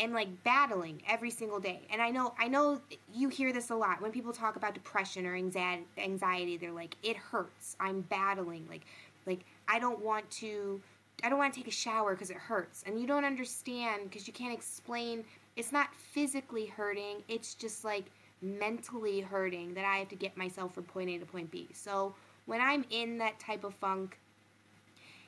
am 0.00 0.12
like 0.12 0.28
battling 0.44 1.02
every 1.08 1.30
single 1.30 1.60
day. 1.60 1.80
And 1.90 2.02
I 2.02 2.10
know 2.10 2.34
I 2.38 2.48
know 2.48 2.80
you 3.14 3.28
hear 3.28 3.52
this 3.52 3.70
a 3.70 3.74
lot 3.74 4.00
when 4.00 4.10
people 4.10 4.32
talk 4.32 4.56
about 4.56 4.74
depression 4.74 5.26
or 5.26 5.34
anxiety, 5.34 6.56
they're 6.56 6.72
like 6.72 6.96
it 7.02 7.16
hurts. 7.16 7.76
I'm 7.78 8.02
battling 8.02 8.66
like 8.68 8.82
like 9.26 9.40
I 9.68 9.78
don't 9.78 10.04
want 10.04 10.30
to 10.32 10.80
I 11.22 11.28
don't 11.28 11.38
want 11.38 11.52
to 11.52 11.60
take 11.60 11.68
a 11.68 11.72
shower 11.72 12.14
because 12.14 12.30
it 12.30 12.36
hurts. 12.36 12.82
And 12.86 13.00
you 13.00 13.06
don't 13.06 13.24
understand 13.24 14.04
because 14.04 14.26
you 14.26 14.32
can't 14.32 14.54
explain 14.54 15.24
it's 15.56 15.72
not 15.72 15.94
physically 15.94 16.66
hurting, 16.66 17.22
it's 17.28 17.54
just 17.54 17.84
like 17.84 18.06
mentally 18.40 19.20
hurting 19.20 19.74
that 19.74 19.84
I 19.84 19.96
have 19.96 20.08
to 20.08 20.16
get 20.16 20.36
myself 20.36 20.74
from 20.74 20.84
point 20.84 21.10
A 21.10 21.18
to 21.18 21.26
point 21.26 21.50
B. 21.50 21.68
So 21.72 22.14
when 22.46 22.60
I'm 22.60 22.84
in 22.90 23.18
that 23.18 23.38
type 23.38 23.64
of 23.64 23.74
funk, 23.74 24.18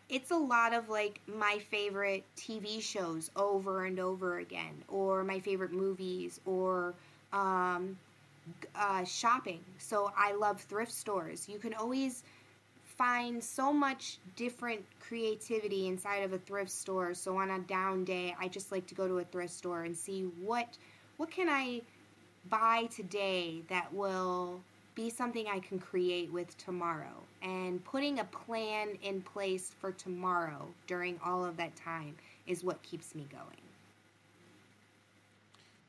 it's 0.09 0.31
a 0.31 0.37
lot 0.37 0.75
of 0.75 0.89
like 0.89 1.21
my 1.27 1.59
favorite 1.71 2.25
TV 2.37 2.81
shows 2.83 3.31
over 3.37 3.85
and 3.85 3.99
over 3.99 4.39
again, 4.39 4.83
or 4.89 5.25
my 5.25 5.41
favorite 5.41 5.73
movies, 5.73 6.41
or 6.45 6.95
um, 7.33 7.97
uh, 8.75 9.05
shopping. 9.05 9.61
So 9.79 10.13
I 10.17 10.33
love 10.35 10.61
thrift 10.61 10.93
stores. 10.93 11.49
You 11.49 11.59
can 11.59 11.75
always 11.75 12.25
find 13.03 13.43
so 13.43 13.73
much 13.73 14.19
different 14.37 14.81
creativity 15.01 15.89
inside 15.89 16.19
of 16.19 16.33
a 16.33 16.39
thrift 16.39 16.71
store. 16.71 17.15
So 17.15 17.37
on 17.37 17.51
a 17.51 17.59
down 17.59 18.05
day, 18.05 18.33
I 18.39 18.47
just 18.47 18.71
like 18.71 18.87
to 18.87 18.95
go 18.95 19.09
to 19.09 19.19
a 19.19 19.25
thrift 19.25 19.53
store 19.53 19.83
and 19.83 19.97
see 19.97 20.31
what 20.41 20.69
what 21.17 21.29
can 21.29 21.49
I 21.49 21.81
buy 22.49 22.89
today 22.95 23.63
that 23.69 23.93
will 23.93 24.61
be 24.95 25.11
something 25.11 25.49
I 25.49 25.59
can 25.59 25.81
create 25.81 26.33
with 26.33 26.57
tomorrow. 26.59 27.25
And 27.43 27.85
putting 27.85 28.21
a 28.21 28.25
plan 28.25 28.91
in 29.03 29.21
place 29.21 29.73
for 29.81 29.91
tomorrow 29.91 30.69
during 30.87 31.19
all 31.25 31.45
of 31.45 31.57
that 31.57 31.75
time 31.75 32.15
is 32.47 32.63
what 32.63 32.81
keeps 32.85 33.17
me 33.17 33.27
going. 33.33 33.63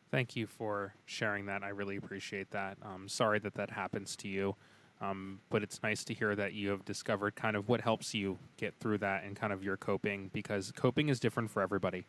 Thank 0.09 0.35
you 0.35 0.47
for 0.47 0.95
sharing 1.05 1.45
that. 1.45 1.61
I 1.61 1.69
really 1.69 1.97
appreciate 1.97 2.49
that. 2.51 2.77
Um, 2.81 3.07
sorry 3.07 3.37
that 3.39 3.53
that 3.53 3.69
happens 3.69 4.15
to 4.17 4.27
you. 4.27 4.55
Um, 5.03 5.39
but 5.49 5.63
it's 5.63 5.83
nice 5.83 6.03
to 6.05 6.13
hear 6.13 6.35
that 6.35 6.53
you 6.53 6.69
have 6.69 6.85
discovered 6.85 7.35
kind 7.35 7.55
of 7.57 7.67
what 7.67 7.81
helps 7.81 8.13
you 8.13 8.37
get 8.57 8.73
through 8.79 8.99
that 8.99 9.23
and 9.25 9.35
kind 9.35 9.51
of 9.51 9.63
your 9.63 9.75
coping 9.75 10.29
because 10.33 10.71
coping 10.71 11.09
is 11.09 11.19
different 11.19 11.51
for 11.51 11.61
everybody. 11.61 12.05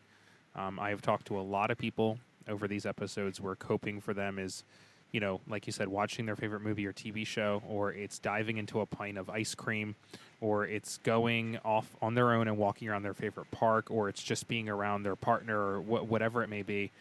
Um, 0.54 0.78
I 0.78 0.90
have 0.90 1.02
talked 1.02 1.26
to 1.26 1.38
a 1.38 1.42
lot 1.42 1.70
of 1.72 1.78
people 1.78 2.18
over 2.48 2.68
these 2.68 2.86
episodes 2.86 3.40
where 3.40 3.56
coping 3.56 4.00
for 4.00 4.14
them 4.14 4.38
is, 4.38 4.62
you 5.10 5.18
know, 5.18 5.40
like 5.48 5.66
you 5.66 5.72
said, 5.72 5.88
watching 5.88 6.24
their 6.24 6.36
favorite 6.36 6.60
movie 6.60 6.86
or 6.86 6.92
TV 6.92 7.26
show, 7.26 7.62
or 7.68 7.92
it's 7.92 8.20
diving 8.20 8.58
into 8.58 8.80
a 8.80 8.86
pint 8.86 9.18
of 9.18 9.28
ice 9.28 9.56
cream, 9.56 9.96
or 10.40 10.64
it's 10.64 10.98
going 10.98 11.58
off 11.64 11.96
on 12.00 12.14
their 12.14 12.32
own 12.32 12.46
and 12.46 12.56
walking 12.56 12.88
around 12.88 13.02
their 13.02 13.14
favorite 13.14 13.50
park, 13.50 13.90
or 13.90 14.08
it's 14.08 14.22
just 14.22 14.46
being 14.46 14.68
around 14.68 15.02
their 15.02 15.16
partner 15.16 15.58
or 15.58 15.80
wh- 15.80 16.08
whatever 16.08 16.44
it 16.44 16.48
may 16.48 16.62
be. 16.62 16.92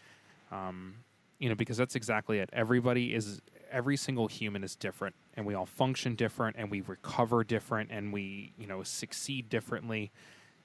Um, 0.50 0.94
you 1.38 1.48
know, 1.48 1.54
because 1.54 1.76
that's 1.76 1.94
exactly 1.94 2.38
it. 2.38 2.48
Everybody 2.52 3.14
is 3.14 3.40
every 3.74 3.96
single 3.96 4.28
human 4.28 4.62
is 4.62 4.76
different 4.76 5.14
and 5.34 5.44
we 5.44 5.52
all 5.54 5.66
function 5.66 6.14
different 6.14 6.54
and 6.56 6.70
we 6.70 6.80
recover 6.82 7.42
different 7.42 7.90
and 7.90 8.12
we 8.12 8.52
you 8.56 8.66
know 8.66 8.82
succeed 8.82 9.50
differently. 9.50 10.12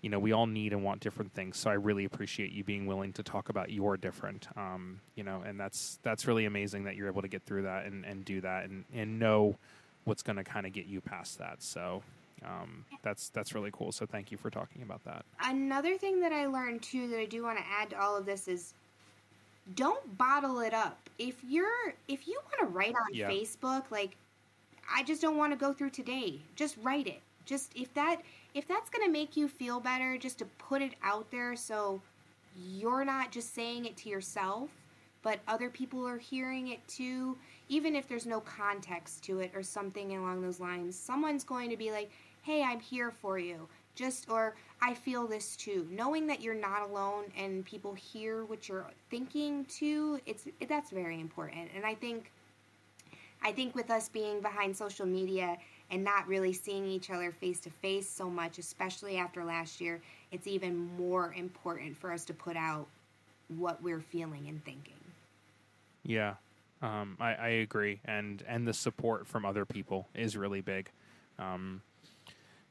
You 0.02 0.10
know 0.10 0.20
we 0.20 0.32
all 0.32 0.48
need 0.48 0.72
and 0.72 0.82
want 0.82 1.02
different 1.02 1.34
things 1.34 1.58
so 1.58 1.70
i 1.70 1.74
really 1.74 2.06
appreciate 2.06 2.54
you 2.54 2.64
being 2.64 2.86
willing 2.86 3.12
to 3.14 3.22
talk 3.22 3.50
about 3.50 3.70
your 3.70 3.98
different 3.98 4.48
um, 4.56 5.02
you 5.16 5.24
know 5.26 5.44
and 5.46 5.60
that's 5.60 6.00
that's 6.04 6.26
really 6.26 6.46
amazing 6.46 6.86
that 6.86 6.96
you're 6.96 7.08
able 7.08 7.22
to 7.22 7.28
get 7.28 7.44
through 7.44 7.64
that 7.64 7.86
and, 7.86 8.06
and 8.06 8.24
do 8.24 8.40
that 8.40 8.64
and, 8.70 8.86
and 8.94 9.20
know 9.20 9.58
what's 10.06 10.24
going 10.24 10.38
to 10.38 10.44
kind 10.46 10.66
of 10.66 10.72
get 10.72 10.86
you 10.86 11.02
past 11.02 11.38
that 11.38 11.62
so 11.62 12.02
um, 12.46 12.86
that's 13.02 13.28
that's 13.32 13.54
really 13.54 13.72
cool 13.74 13.92
so 13.92 14.06
thank 14.06 14.32
you 14.32 14.38
for 14.38 14.50
talking 14.50 14.84
about 14.84 15.04
that. 15.04 15.26
Another 15.44 15.98
thing 15.98 16.22
that 16.22 16.32
i 16.32 16.46
learned 16.46 16.82
too 16.82 17.10
that 17.10 17.20
i 17.20 17.26
do 17.26 17.44
want 17.44 17.58
to 17.58 17.66
add 17.68 17.90
to 17.90 18.00
all 18.00 18.16
of 18.16 18.26
this 18.26 18.48
is 18.48 18.76
don't 19.76 20.18
bottle 20.18 20.60
it 20.60 20.74
up. 20.74 21.10
If 21.18 21.36
you're 21.44 21.94
if 22.08 22.28
you 22.28 22.40
want 22.46 22.70
to 22.70 22.76
write 22.76 22.96
on 22.96 23.14
Yeah. 23.14 23.30
Facebook 23.30 23.92
like 23.92 24.16
I 24.92 25.04
just 25.04 25.22
don't 25.22 25.38
want 25.38 25.54
to 25.54 25.58
go 25.58 25.74
through 25.74 25.92
today, 25.92 26.42
just 26.56 26.76
write 26.82 27.08
it. 27.08 27.22
Just 27.46 27.72
if 27.76 27.94
that 27.94 28.22
if 28.54 28.68
that's 28.68 28.90
going 28.90 29.06
to 29.06 29.12
make 29.12 29.38
you 29.38 29.48
feel 29.48 29.80
better 29.80 30.18
just 30.18 30.40
to 30.40 30.46
put 30.46 30.82
it 30.82 30.94
out 31.04 31.30
there 31.32 31.56
so 31.56 32.02
you're 32.56 33.06
not 33.06 33.32
just 33.32 33.54
saying 33.54 33.86
it 33.86 33.96
to 33.98 34.10
yourself, 34.10 34.70
but 35.22 35.40
other 35.48 35.70
people 35.70 36.08
are 36.08 36.18
hearing 36.18 36.70
it 36.70 36.86
too, 36.88 37.38
even 37.70 37.96
if 37.96 38.08
there's 38.08 38.26
no 38.26 38.40
context 38.42 39.24
to 39.26 39.40
it 39.40 39.52
or 39.56 39.64
something 39.64 40.16
along 40.16 40.42
those 40.42 40.60
lines. 40.60 40.98
Someone's 40.98 41.44
going 41.44 41.70
to 41.70 41.78
be 41.78 41.92
like, 41.92 42.10
"Hey, 42.42 42.64
I'm 42.64 42.80
here 42.80 43.12
for 43.12 43.38
you." 43.38 43.68
Just 43.96 44.30
or 44.30 44.56
I 44.82 44.94
feel 44.94 45.28
this 45.28 45.56
too. 45.56 45.88
Knowing 45.92 46.28
that 46.28 46.42
you're 46.42 46.54
not 46.56 46.90
alone 46.90 47.26
and 47.38 47.66
people 47.66 47.94
hear 47.94 48.46
what 48.46 48.70
you're 48.70 48.86
thinking 49.10 49.66
too, 49.66 50.20
it's 50.26 50.48
that's 50.68 50.92
very 50.92 51.20
important. 51.20 51.70
And 51.76 51.86
I 51.86 51.96
think 51.96 52.32
I 53.42 53.52
think 53.52 53.76
with 53.76 53.90
us 53.90 54.10
being 54.10 54.42
behind 54.42 54.76
social 54.76 55.06
media 55.06 55.58
and 55.92 56.04
not 56.04 56.28
really 56.28 56.54
seeing 56.54 56.86
each 56.86 57.10
other 57.10 57.32
face 57.32 57.60
to 57.62 57.70
face 57.70 58.08
so 58.08 58.30
much, 58.30 58.58
especially 58.58 59.18
after 59.18 59.44
last 59.44 59.82
year, 59.82 60.02
it's 60.32 60.48
even 60.48 60.78
more 60.98 61.34
important 61.34 61.98
for 61.98 62.12
us 62.12 62.26
to 62.26 62.34
put 62.34 62.56
out 62.56 62.88
what 63.58 63.82
we're 63.82 64.02
feeling 64.02 64.48
and 64.48 64.64
thinking. 64.64 64.94
Yeah, 66.04 66.36
um, 66.82 67.18
I, 67.20 67.34
I 67.34 67.48
agree, 67.50 68.00
and 68.06 68.44
and 68.48 68.68
the 68.68 68.74
support 68.74 69.28
from 69.28 69.46
other 69.46 69.66
people 69.66 70.08
is 70.14 70.38
really 70.38 70.62
big. 70.62 70.90
Um, 71.38 71.82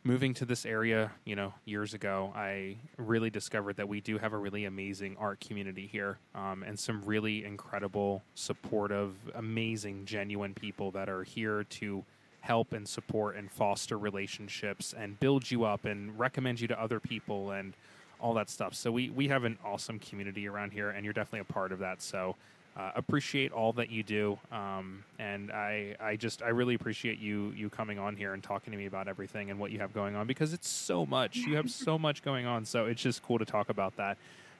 moving 0.04 0.32
to 0.34 0.44
this 0.44 0.64
area, 0.64 1.10
you 1.24 1.36
know, 1.36 1.52
years 1.64 1.94
ago, 1.94 2.32
I 2.34 2.76
really 2.96 3.30
discovered 3.30 3.76
that 3.76 3.88
we 3.88 4.00
do 4.00 4.18
have 4.18 4.32
a 4.32 4.38
really 4.38 4.64
amazing 4.64 5.16
art 5.18 5.40
community 5.40 5.86
here, 5.86 6.18
um, 6.34 6.62
and 6.62 6.78
some 6.78 7.02
really 7.04 7.44
incredible, 7.44 8.22
supportive, 8.34 9.14
amazing, 9.34 10.06
genuine 10.06 10.54
people 10.54 10.90
that 10.92 11.08
are 11.08 11.24
here 11.24 11.64
to 11.64 12.04
help 12.40 12.72
and 12.72 12.88
support 12.88 13.36
and 13.36 13.50
foster 13.50 13.98
relationships 13.98 14.94
and 14.96 15.18
build 15.20 15.50
you 15.50 15.64
up 15.64 15.84
and 15.84 16.18
recommend 16.18 16.60
you 16.60 16.68
to 16.68 16.80
other 16.80 17.00
people 17.00 17.50
and 17.50 17.74
all 18.20 18.34
that 18.34 18.48
stuff. 18.48 18.74
So 18.74 18.90
we 18.90 19.10
we 19.10 19.28
have 19.28 19.44
an 19.44 19.58
awesome 19.64 19.98
community 19.98 20.48
around 20.48 20.72
here, 20.72 20.90
and 20.90 21.04
you're 21.04 21.12
definitely 21.12 21.40
a 21.40 21.52
part 21.52 21.72
of 21.72 21.80
that. 21.80 22.02
So 22.02 22.36
uh, 22.78 22.92
appreciate 22.94 23.50
all 23.50 23.72
that 23.72 23.90
you 23.90 24.04
do, 24.04 24.38
um, 24.52 25.02
and 25.18 25.50
I 25.50 25.96
I 26.00 26.14
just 26.14 26.42
I 26.42 26.50
really 26.50 26.74
appreciate 26.74 27.18
you 27.18 27.52
you 27.56 27.68
coming 27.68 27.98
on 27.98 28.14
here 28.14 28.34
and 28.34 28.42
talking 28.42 28.70
to 28.70 28.78
me 28.78 28.86
about 28.86 29.08
everything 29.08 29.50
and 29.50 29.58
what 29.58 29.72
you 29.72 29.80
have 29.80 29.92
going 29.92 30.14
on 30.14 30.28
because 30.28 30.52
it's 30.52 30.68
so 30.68 31.04
much. 31.04 31.38
You 31.38 31.56
have 31.56 31.70
so 31.70 31.98
much 32.08 32.22
going 32.22 32.46
on, 32.46 32.64
so 32.64 32.86
it's 32.86 33.02
just 33.02 33.22
cool 33.22 33.38
to 33.38 33.44
talk 33.44 33.68
about 33.68 33.96
that. 33.96 34.16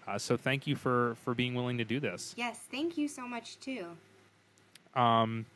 Uh, 0.06 0.18
so 0.18 0.36
thank 0.36 0.66
you 0.66 0.74
for 0.74 1.16
for 1.22 1.32
being 1.32 1.54
willing 1.54 1.78
to 1.78 1.84
do 1.84 2.00
this. 2.00 2.34
Yes, 2.36 2.58
thank 2.70 2.98
you 2.98 3.06
so 3.06 3.28
much 3.28 3.60
too. 3.60 3.86
Um, 4.96 5.46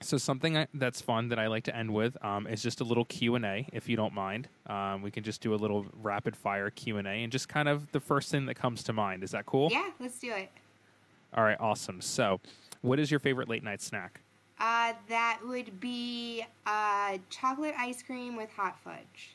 so 0.00 0.16
something 0.16 0.56
I, 0.56 0.68
that's 0.72 1.02
fun 1.02 1.28
that 1.28 1.38
I 1.38 1.48
like 1.48 1.64
to 1.64 1.76
end 1.76 1.92
with 1.92 2.22
um, 2.24 2.46
is 2.46 2.62
just 2.62 2.80
a 2.80 2.84
little 2.84 3.04
Q 3.04 3.34
and 3.34 3.44
A, 3.44 3.66
if 3.74 3.90
you 3.90 3.96
don't 3.96 4.14
mind. 4.14 4.48
Um, 4.66 5.02
we 5.02 5.10
can 5.10 5.22
just 5.22 5.42
do 5.42 5.54
a 5.54 5.56
little 5.56 5.84
rapid 6.02 6.34
fire 6.34 6.70
Q 6.70 6.96
and 6.96 7.06
A, 7.06 7.10
and 7.10 7.30
just 7.30 7.50
kind 7.50 7.68
of 7.68 7.92
the 7.92 8.00
first 8.00 8.30
thing 8.30 8.46
that 8.46 8.54
comes 8.54 8.82
to 8.84 8.94
mind. 8.94 9.22
Is 9.22 9.32
that 9.32 9.44
cool? 9.44 9.68
Yeah, 9.70 9.90
let's 10.00 10.18
do 10.18 10.32
it. 10.32 10.50
All 11.36 11.44
right, 11.44 11.56
awesome. 11.60 12.00
So, 12.00 12.40
what 12.80 12.98
is 12.98 13.10
your 13.10 13.20
favorite 13.20 13.48
late 13.48 13.62
night 13.62 13.82
snack? 13.82 14.20
Uh, 14.58 14.94
that 15.08 15.40
would 15.46 15.78
be 15.80 16.44
uh, 16.66 17.18
chocolate 17.28 17.74
ice 17.78 18.02
cream 18.02 18.36
with 18.36 18.48
hot 18.50 18.78
fudge. 18.82 19.34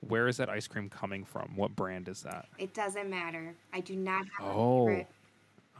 Where 0.00 0.28
is 0.28 0.38
that 0.38 0.48
ice 0.48 0.66
cream 0.66 0.88
coming 0.88 1.24
from? 1.24 1.52
What 1.56 1.76
brand 1.76 2.08
is 2.08 2.22
that? 2.22 2.46
It 2.58 2.72
doesn't 2.72 3.08
matter. 3.10 3.54
I 3.72 3.80
do 3.80 3.94
not 3.94 4.24
have 4.38 4.46
Oh. 4.48 4.84
a 4.84 4.86
favorite. 4.88 5.06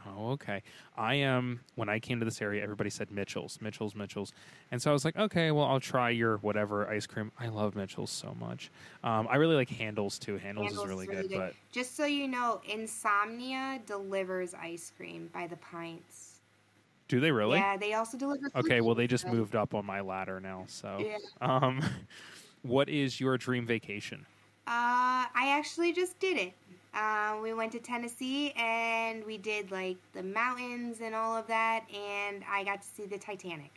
Oh, 0.05 0.31
okay. 0.31 0.61
I 0.97 1.15
am. 1.15 1.61
when 1.75 1.89
I 1.89 1.99
came 1.99 2.19
to 2.19 2.25
this 2.25 2.41
area, 2.41 2.61
everybody 2.63 2.89
said 2.89 3.11
Mitchell's, 3.11 3.59
Mitchell's, 3.61 3.95
Mitchell's, 3.95 4.33
and 4.71 4.81
so 4.81 4.89
I 4.89 4.93
was 4.93 5.05
like, 5.05 5.15
okay, 5.17 5.51
well, 5.51 5.65
I'll 5.65 5.79
try 5.79 6.09
your 6.09 6.37
whatever 6.37 6.87
ice 6.89 7.05
cream. 7.07 7.31
I 7.39 7.47
love 7.47 7.75
Mitchell's 7.75 8.11
so 8.11 8.35
much. 8.39 8.71
Um, 9.03 9.27
I 9.29 9.35
really 9.37 9.55
like 9.55 9.69
Handel's 9.69 10.19
too. 10.19 10.37
Handel's, 10.37 10.67
Handel's 10.67 10.85
is 10.85 10.89
really, 10.89 11.07
good, 11.07 11.31
but 11.31 11.53
Just 11.71 11.95
so 11.95 12.05
you 12.05 12.27
know, 12.27 12.61
Insomnia 12.69 13.79
delivers 13.85 14.53
ice 14.53 14.91
cream 14.95 15.29
by 15.33 15.47
the 15.47 15.57
pints. 15.57 16.39
do 17.07 17.19
they 17.19 17.31
really? 17.31 17.59
Yeah, 17.59 17.77
they 17.77 17.93
also 17.93 18.17
deliver. 18.17 18.49
Okay, 18.55 18.81
well, 18.81 18.95
they 18.95 19.07
just 19.07 19.27
moved 19.27 19.55
up 19.55 19.73
on 19.73 19.85
my 19.85 20.01
ladder 20.01 20.39
now. 20.39 20.65
So, 20.67 20.97
Yeah. 20.99 21.17
um, 21.41 21.81
what 22.63 22.89
is 22.89 23.19
your 23.19 23.37
dream 23.37 23.65
vacation? 23.65 24.25
Uh, 24.65 25.27
I 25.35 25.49
actually 25.57 25.91
just 25.91 26.17
did 26.19 26.37
it. 26.37 26.53
Uh, 26.93 27.37
we 27.41 27.53
went 27.53 27.71
to 27.71 27.79
Tennessee 27.79 28.51
and 28.51 29.23
we 29.25 29.37
did 29.37 29.71
like 29.71 29.97
the 30.13 30.21
mountains 30.23 31.01
and 31.01 31.15
all 31.15 31.35
of 31.35 31.47
that, 31.47 31.85
and 31.91 32.43
I 32.49 32.63
got 32.63 32.81
to 32.83 32.87
see 32.87 33.05
the 33.05 33.17
Titanic. 33.17 33.71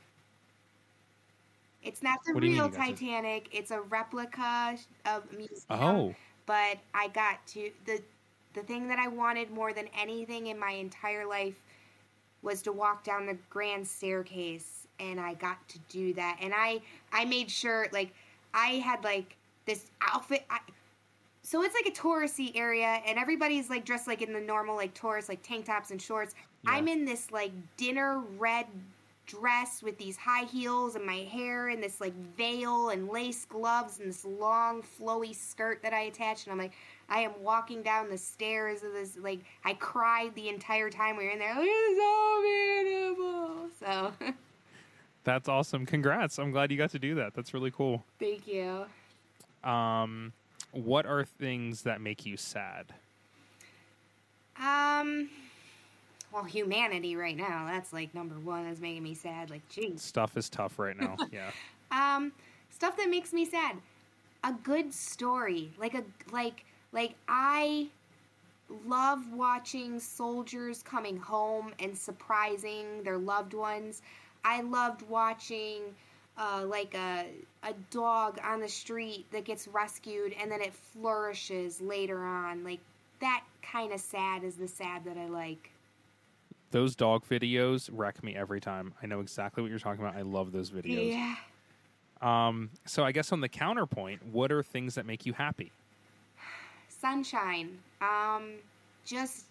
It's 1.83 2.03
not 2.03 2.19
the 2.25 2.35
What 2.35 2.41
do 2.41 2.47
you 2.47 2.53
mean 2.55 2.61
real 2.63 2.69
got 2.71 2.85
to- 2.87 2.93
Titanic; 2.93 3.49
it's 3.53 3.71
a 3.71 3.81
replica 3.81 4.77
of 5.07 5.23
a 5.33 5.37
museum. 5.37 5.65
Oh, 5.71 6.15
but 6.47 6.79
I 6.95 7.09
got 7.09 7.47
to 7.49 7.71
the 7.87 8.03
the 8.55 8.63
thing 8.63 8.89
that 8.89 8.99
I 8.99 9.09
wanted 9.09 9.51
more 9.51 9.73
than 9.73 9.87
anything 9.99 10.47
in 10.49 10.59
my 10.59 10.71
entire 10.73 11.27
life 11.27 11.55
was 12.43 12.63
to 12.63 12.73
walk 12.73 13.05
down 13.05 13.27
the 13.27 13.37
grand 13.51 13.87
staircase 13.87 14.87
and 14.99 15.21
I 15.21 15.35
got 15.35 15.67
to 15.69 15.79
do 15.91 16.15
that 16.15 16.39
and 16.41 16.55
I 16.57 16.81
I 17.13 17.25
made 17.27 17.51
sure 17.51 17.87
like 17.93 18.15
I 18.55 18.77
had 18.77 19.05
like 19.05 19.37
this 19.67 19.87
outfit 20.01 20.45
I, 20.49 20.61
so 21.47 21.63
it's 21.63 21.75
like 21.75 21.87
a 21.87 21.97
touristy 21.97 22.51
area 22.57 23.01
and 23.07 23.19
everybody's 23.19 23.71
like 23.71 23.85
dressed 23.85 24.09
like 24.09 24.21
in 24.21 24.33
the 24.33 24.41
normal 24.41 24.75
like 24.75 24.93
tourist 24.95 25.29
like 25.29 25.41
tank 25.43 25.65
tops 25.67 25.91
and 25.93 26.03
shorts 26.03 26.35
Yeah. 26.65 26.73
I'm 26.73 26.89
in 26.89 27.05
this 27.05 27.31
like 27.31 27.53
dinner 27.77 28.21
red 28.37 28.67
dress 29.27 29.83
with 29.83 29.99
these 29.99 30.17
high 30.17 30.45
heels 30.45 30.95
and 30.95 31.05
my 31.05 31.17
hair 31.17 31.69
and 31.69 31.83
this 31.83 32.01
like 32.01 32.15
veil 32.37 32.91
and 32.91 33.09
lace 33.09 33.45
gloves 33.45 33.99
and 33.99 34.09
this 34.09 34.25
long 34.25 34.83
flowy 34.83 35.35
skirt 35.35 35.83
that 35.83 35.93
I 35.93 36.03
attached 36.03 36.47
and 36.47 36.53
I'm 36.53 36.59
like 36.59 36.73
I 37.09 37.21
am 37.21 37.33
walking 37.41 37.83
down 37.83 38.09
the 38.09 38.19
stairs 38.19 38.83
of 38.83 38.93
this 38.93 39.17
like 39.21 39.41
I 39.65 39.75
cried 39.75 40.35
the 40.35 40.49
entire 40.49 40.91
time 40.91 41.17
we 41.17 41.25
were 41.27 41.31
in 41.31 41.39
there. 41.39 41.55
It's 41.59 41.99
so 42.01 42.43
beautiful. 42.43 43.71
So 43.79 44.35
that's 45.25 45.49
awesome! 45.49 45.87
Congrats! 45.87 46.39
I'm 46.39 46.51
glad 46.53 46.71
you 46.73 46.77
got 46.77 46.91
to 46.91 46.99
do 46.99 47.15
that. 47.17 47.35
That's 47.35 47.53
really 47.55 47.71
cool. 47.71 48.05
thank 48.19 48.47
you. 48.49 48.87
Um, 49.69 50.33
what 50.77 51.07
are 51.07 51.25
things 51.25 51.83
that 51.83 52.01
make 52.01 52.27
you 52.27 52.37
sad? 52.37 52.95
Um 54.61 55.29
well 56.33 56.45
humanity 56.45 57.17
right 57.17 57.37
now, 57.37 57.67
that's 57.71 57.93
like 57.93 58.15
number 58.15 58.39
one 58.39 58.65
that's 58.65 58.81
making 58.81 59.03
me 59.03 59.15
sad. 59.15 59.51
Like 59.51 59.67
jeez. 59.69 60.01
Stuff 60.01 60.37
is 60.37 60.49
tough 60.49 60.79
right 60.79 60.97
now. 60.97 61.17
Yeah. 61.33 61.51
Um, 61.93 62.33
stuff 62.71 62.97
that 62.97 63.09
makes 63.09 63.33
me 63.33 63.45
sad. 63.45 63.77
A 64.45 64.53
good 64.65 64.93
story, 64.93 65.71
like 65.79 65.95
a 65.95 66.05
like 66.33 66.65
like 66.93 67.15
I 67.29 67.89
love 68.87 69.33
watching 69.33 70.01
soldiers 70.01 70.83
coming 70.83 71.17
home 71.17 71.73
and 71.79 71.97
surprising 71.97 73.03
their 73.05 73.19
loved 73.19 73.55
ones. 73.55 74.03
I 74.45 74.63
loved 74.63 75.03
watching 75.09 75.83
uh, 76.39 76.65
like 76.67 76.95
a 76.95 77.27
a 77.63 77.73
dog 77.91 78.39
on 78.45 78.61
the 78.61 78.69
street 78.69 79.27
that 79.33 79.45
gets 79.45 79.67
rescued 79.67 80.35
and 80.41 80.51
then 80.51 80.61
it 80.61 80.73
flourishes 80.73 81.81
later 81.81 82.25
on. 82.25 82.63
Like 82.63 82.81
that 83.21 83.45
kind 83.63 83.93
of 83.93 84.01
sad 84.01 84.45
is 84.45 84.57
the 84.57 84.69
sad 84.69 85.05
that 85.05 85.17
I 85.17 85.27
like. 85.27 85.71
Those 86.71 86.95
dog 86.95 87.25
videos 87.29 87.89
wreck 87.93 88.23
me 88.23 88.35
every 88.35 88.61
time. 88.61 88.93
I 89.03 89.07
know 89.07 89.21
exactly 89.21 89.63
what 89.63 89.71
you're 89.71 89.79
talking 89.79 90.05
about. 90.05 90.17
I 90.17 90.23
love 90.23 90.53
those 90.53 90.71
videos. 90.71 91.13
Yeah. 91.13 91.37
Um, 92.23 92.71
so 92.87 93.05
I 93.05 93.13
guess 93.13 93.33
on 93.33 93.41
the 93.41 93.49
counterpoint, 93.49 94.25
what 94.27 94.51
are 94.51 94.63
things 94.63 94.95
that 94.97 95.07
make 95.07 95.27
you 95.27 95.33
happy? 95.33 95.73
sunshine. 96.89 97.79
Um, 98.01 98.53
just 99.05 99.45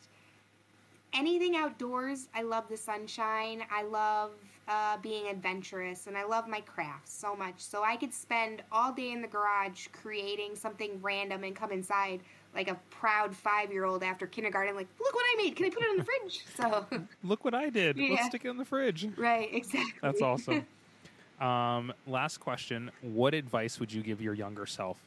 anything 1.13 1.55
outdoors. 1.55 2.27
I 2.35 2.43
love 2.43 2.67
the 2.69 2.77
sunshine. 2.77 3.63
I 3.71 3.83
love 3.83 4.31
uh, 4.67 4.97
being 4.97 5.27
adventurous, 5.27 6.07
and 6.07 6.17
I 6.17 6.23
love 6.23 6.47
my 6.47 6.61
crafts 6.61 7.13
so 7.13 7.35
much. 7.35 7.55
So 7.57 7.83
I 7.83 7.95
could 7.95 8.13
spend 8.13 8.63
all 8.71 8.91
day 8.91 9.11
in 9.11 9.21
the 9.21 9.27
garage 9.27 9.87
creating 9.91 10.55
something 10.55 10.99
random 11.01 11.43
and 11.43 11.55
come 11.55 11.71
inside 11.71 12.21
like 12.55 12.69
a 12.69 12.75
proud 12.89 13.35
five 13.35 13.71
year 13.71 13.83
old 13.83 14.01
after 14.01 14.25
kindergarten, 14.25 14.75
like, 14.75 14.87
look 14.99 15.13
what 15.13 15.25
I 15.25 15.43
made. 15.43 15.55
Can 15.55 15.65
I 15.65 15.69
put 15.69 15.83
it 15.83 15.91
in 15.91 15.97
the 15.97 16.03
fridge? 16.03 16.45
So, 16.55 16.85
Look 17.23 17.43
what 17.43 17.53
I 17.53 17.69
did. 17.69 17.97
Yeah. 17.97 18.11
Let's 18.11 18.27
stick 18.27 18.45
it 18.45 18.49
in 18.49 18.57
the 18.57 18.65
fridge. 18.65 19.07
right, 19.17 19.53
exactly. 19.53 19.93
That's 20.01 20.21
awesome. 20.21 20.65
um, 21.41 21.93
last 22.07 22.39
question: 22.39 22.89
What 23.01 23.33
advice 23.33 23.79
would 23.79 23.91
you 23.91 24.01
give 24.01 24.21
your 24.21 24.33
younger 24.33 24.65
self? 24.65 24.97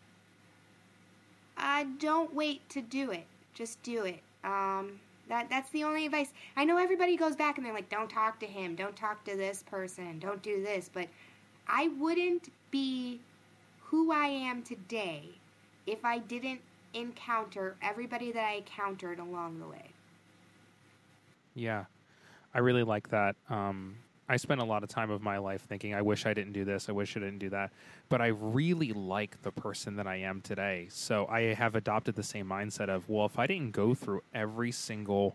Uh, 1.57 1.85
don't 1.99 2.35
wait 2.35 2.69
to 2.69 2.83
do 2.83 3.11
it. 3.11 3.25
Just 3.55 3.83
do 3.83 4.05
it. 4.05 4.21
Um, 4.45 5.01
that 5.29 5.49
that's 5.51 5.71
the 5.71 5.85
only 5.85 6.07
advice. 6.07 6.33
I 6.57 6.65
know 6.65 6.79
everybody 6.79 7.17
goes 7.17 7.37
back 7.37 7.59
and 7.59 7.67
they're 7.67 7.75
like, 7.75 7.89
"Don't 7.91 8.11
talk 8.11 8.41
to 8.41 8.47
him. 8.47 8.75
Don't 8.75 8.97
talk 8.97 9.25
to 9.25 9.37
this 9.37 9.63
person. 9.63 10.19
Don't 10.19 10.43
do 10.43 10.63
this." 10.63 10.91
But 10.93 11.09
I 11.67 11.89
wouldn't 11.99 12.51
be 12.71 13.21
who 13.85 14.13
I 14.13 14.27
am 14.27 14.63
today 14.63 15.23
if 15.87 16.05
I 16.05 16.19
didn't 16.19 16.61
encounter 16.95 17.77
everybody 17.83 18.33
that 18.33 18.45
I 18.45 18.55
encountered 18.55 19.19
along 19.19 19.61
the 19.61 19.67
way. 19.67 19.91
Yeah, 21.55 21.85
I 22.55 22.59
really 22.61 22.85
like 22.85 23.09
that. 23.11 23.37
Um, 23.51 23.97
I 24.29 24.37
spent 24.37 24.61
a 24.61 24.65
lot 24.65 24.83
of 24.83 24.89
time 24.89 25.11
of 25.11 25.23
my 25.23 25.39
life 25.39 25.63
thinking, 25.63 25.95
I 25.95 26.03
wish 26.03 26.27
I 26.27 26.35
didn't 26.35 26.53
do 26.53 26.65
this, 26.65 26.89
I 26.89 26.93
wish 26.93 27.17
I 27.17 27.21
didn't 27.21 27.39
do 27.39 27.51
that. 27.51 27.71
But 28.09 28.21
I 28.21 28.29
really 28.29 28.93
like 28.93 29.41
the 29.43 29.51
person 29.51 29.97
that 29.97 30.07
I 30.07 30.17
am 30.17 30.41
today. 30.41 30.87
So 30.91 31.27
I 31.27 31.55
have 31.55 31.75
adopted 31.75 32.15
the 32.15 32.23
same 32.23 32.47
mindset 32.47 32.89
of, 32.89 33.09
well, 33.09 33.27
if 33.27 33.39
I 33.39 33.47
didn't 33.47 33.73
go 33.73 33.95
through 33.95 34.23
every 34.35 34.73
single 34.73 35.35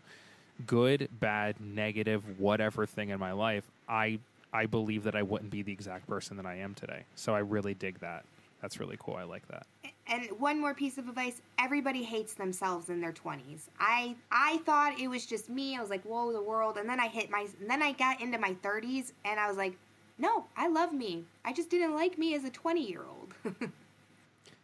good, 0.67 1.09
bad, 1.19 1.59
negative, 1.59 2.39
whatever 2.39 2.85
thing 2.85 3.09
in 3.09 3.19
my 3.19 3.31
life, 3.31 3.65
I 3.89 4.19
I 4.53 4.67
believe 4.67 5.03
that 5.05 5.15
I 5.15 5.23
wouldn't 5.23 5.49
be 5.49 5.63
the 5.63 5.71
exact 5.71 6.07
person 6.07 6.37
that 6.37 6.45
I 6.45 6.57
am 6.57 6.75
today. 6.75 7.05
So 7.15 7.33
I 7.33 7.39
really 7.39 7.73
dig 7.73 7.99
that. 8.01 8.23
That's 8.61 8.79
really 8.79 8.97
cool. 8.99 9.15
I 9.15 9.23
like 9.23 9.47
that. 9.47 9.65
And 10.07 10.25
one 10.39 10.59
more 10.59 10.73
piece 10.73 10.97
of 10.97 11.07
advice: 11.07 11.41
everybody 11.57 12.03
hates 12.03 12.33
themselves 12.33 12.89
in 12.89 12.99
their 12.99 13.13
twenties. 13.13 13.69
I 13.79 14.15
I 14.31 14.57
thought 14.65 14.99
it 14.99 15.07
was 15.07 15.25
just 15.25 15.49
me. 15.49 15.77
I 15.77 15.81
was 15.81 15.89
like, 15.89 16.03
"Whoa, 16.03 16.33
the 16.33 16.41
world!" 16.41 16.77
And 16.77 16.87
then 16.89 16.99
I 16.99 17.07
hit 17.07 17.29
my. 17.29 17.47
then 17.67 17.81
I 17.81 17.93
got 17.93 18.21
into 18.21 18.37
my 18.37 18.53
thirties, 18.61 19.13
and 19.23 19.39
I 19.39 19.47
was 19.47 19.57
like, 19.57 19.77
"No, 20.17 20.45
I 20.57 20.67
love 20.67 20.93
me. 20.93 21.25
I 21.45 21.53
just 21.53 21.69
didn't 21.69 21.95
like 21.95 22.17
me 22.17 22.35
as 22.35 22.43
a 22.43 22.49
twenty-year-old." 22.49 23.33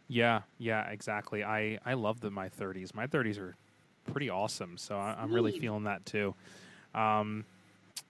yeah, 0.08 0.42
yeah, 0.58 0.90
exactly. 0.90 1.42
I 1.42 1.78
I 1.86 1.94
love 1.94 2.20
the 2.20 2.30
my 2.30 2.48
thirties. 2.48 2.94
My 2.94 3.06
thirties 3.06 3.38
are 3.38 3.56
pretty 4.10 4.28
awesome. 4.28 4.76
So 4.76 4.96
I, 4.96 5.22
am 5.22 5.32
really 5.32 5.58
feeling 5.58 5.84
that 5.84 6.04
too. 6.04 6.34
Um, 6.94 7.44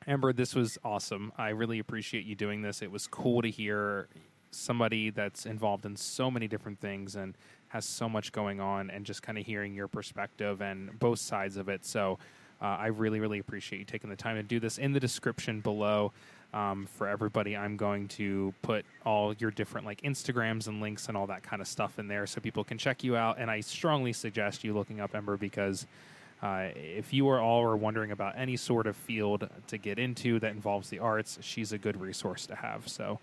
Amber, 0.06 0.32
this 0.32 0.54
was 0.54 0.78
awesome. 0.82 1.32
I 1.36 1.50
really 1.50 1.78
appreciate 1.78 2.24
you 2.24 2.34
doing 2.34 2.62
this. 2.62 2.82
It 2.82 2.90
was 2.90 3.06
cool 3.06 3.42
to 3.42 3.50
hear 3.50 4.08
somebody 4.50 5.10
that's 5.10 5.46
involved 5.46 5.86
in 5.86 5.96
so 5.96 6.30
many 6.30 6.48
different 6.48 6.80
things 6.80 7.16
and 7.16 7.36
has 7.68 7.84
so 7.84 8.08
much 8.08 8.32
going 8.32 8.60
on, 8.60 8.90
and 8.90 9.06
just 9.06 9.22
kind 9.22 9.38
of 9.38 9.46
hearing 9.46 9.74
your 9.74 9.86
perspective 9.86 10.60
and 10.60 10.98
both 10.98 11.20
sides 11.20 11.56
of 11.56 11.68
it. 11.68 11.84
So 11.84 12.18
uh, 12.60 12.64
I 12.64 12.88
really, 12.88 13.20
really 13.20 13.38
appreciate 13.38 13.78
you 13.78 13.84
taking 13.84 14.10
the 14.10 14.16
time 14.16 14.36
to 14.36 14.42
do 14.42 14.58
this. 14.58 14.76
In 14.76 14.92
the 14.92 15.00
description 15.00 15.60
below, 15.60 16.12
um, 16.52 16.88
for 16.96 17.06
everybody, 17.06 17.56
I'm 17.56 17.76
going 17.76 18.08
to 18.08 18.52
put 18.62 18.84
all 19.06 19.34
your 19.34 19.52
different 19.52 19.86
like 19.86 20.02
Instagrams 20.02 20.66
and 20.66 20.80
links 20.80 21.06
and 21.06 21.16
all 21.16 21.28
that 21.28 21.44
kind 21.44 21.62
of 21.62 21.68
stuff 21.68 21.98
in 22.00 22.08
there 22.08 22.26
so 22.26 22.40
people 22.40 22.64
can 22.64 22.76
check 22.76 23.04
you 23.04 23.16
out. 23.16 23.38
And 23.38 23.50
I 23.50 23.60
strongly 23.60 24.12
suggest 24.12 24.64
you 24.64 24.74
looking 24.74 25.00
up 25.00 25.14
Ember 25.14 25.36
because 25.36 25.86
uh, 26.42 26.70
if 26.74 27.12
you 27.12 27.28
are 27.28 27.40
all 27.40 27.62
are 27.62 27.76
wondering 27.76 28.10
about 28.10 28.34
any 28.36 28.56
sort 28.56 28.88
of 28.88 28.96
field 28.96 29.48
to 29.68 29.78
get 29.78 30.00
into 30.00 30.40
that 30.40 30.50
involves 30.50 30.90
the 30.90 30.98
arts, 30.98 31.38
she's 31.40 31.72
a 31.72 31.78
good 31.78 32.00
resource 32.00 32.46
to 32.46 32.56
have. 32.56 32.88
So. 32.88 33.20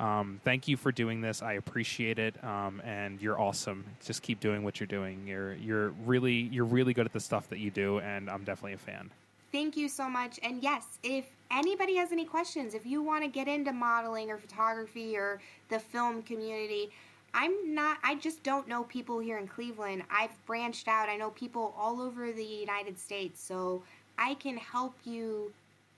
Um, 0.00 0.40
thank 0.44 0.68
you 0.68 0.76
for 0.76 0.92
doing 0.92 1.20
this. 1.20 1.42
I 1.42 1.54
appreciate 1.54 2.18
it, 2.18 2.42
um, 2.44 2.80
and 2.84 3.20
you're 3.20 3.40
awesome. 3.40 3.84
Just 4.04 4.22
keep 4.22 4.38
doing 4.38 4.62
what 4.62 4.78
you're 4.78 4.86
doing. 4.86 5.26
You're 5.26 5.54
you're 5.54 5.90
really 6.06 6.48
you're 6.52 6.64
really 6.64 6.94
good 6.94 7.06
at 7.06 7.12
the 7.12 7.20
stuff 7.20 7.48
that 7.48 7.58
you 7.58 7.70
do, 7.70 7.98
and 7.98 8.30
I'm 8.30 8.44
definitely 8.44 8.74
a 8.74 8.78
fan. 8.78 9.10
Thank 9.50 9.76
you 9.76 9.88
so 9.88 10.08
much. 10.08 10.38
And 10.42 10.62
yes, 10.62 10.98
if 11.02 11.24
anybody 11.50 11.96
has 11.96 12.12
any 12.12 12.26
questions, 12.26 12.74
if 12.74 12.84
you 12.84 13.02
want 13.02 13.24
to 13.24 13.28
get 13.28 13.48
into 13.48 13.72
modeling 13.72 14.30
or 14.30 14.36
photography 14.36 15.16
or 15.16 15.40
the 15.70 15.78
film 15.78 16.22
community, 16.22 16.90
I'm 17.32 17.74
not, 17.74 17.98
I 18.02 18.16
just 18.16 18.42
don't 18.42 18.68
know 18.68 18.84
people 18.84 19.18
here 19.18 19.38
in 19.38 19.48
Cleveland. 19.48 20.02
I've 20.10 20.36
branched 20.46 20.86
out. 20.86 21.08
I 21.08 21.16
know 21.16 21.30
people 21.30 21.74
all 21.78 22.00
over 22.00 22.30
the 22.30 22.44
United 22.44 22.98
States. 22.98 23.42
So 23.42 23.82
I 24.18 24.34
can 24.34 24.58
help 24.58 24.94
you 25.04 25.50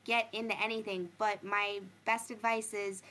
get 0.04 0.28
into 0.32 0.56
anything. 0.62 1.08
But 1.18 1.42
my 1.42 1.80
best 2.04 2.30
advice 2.30 2.72
is 2.72 3.02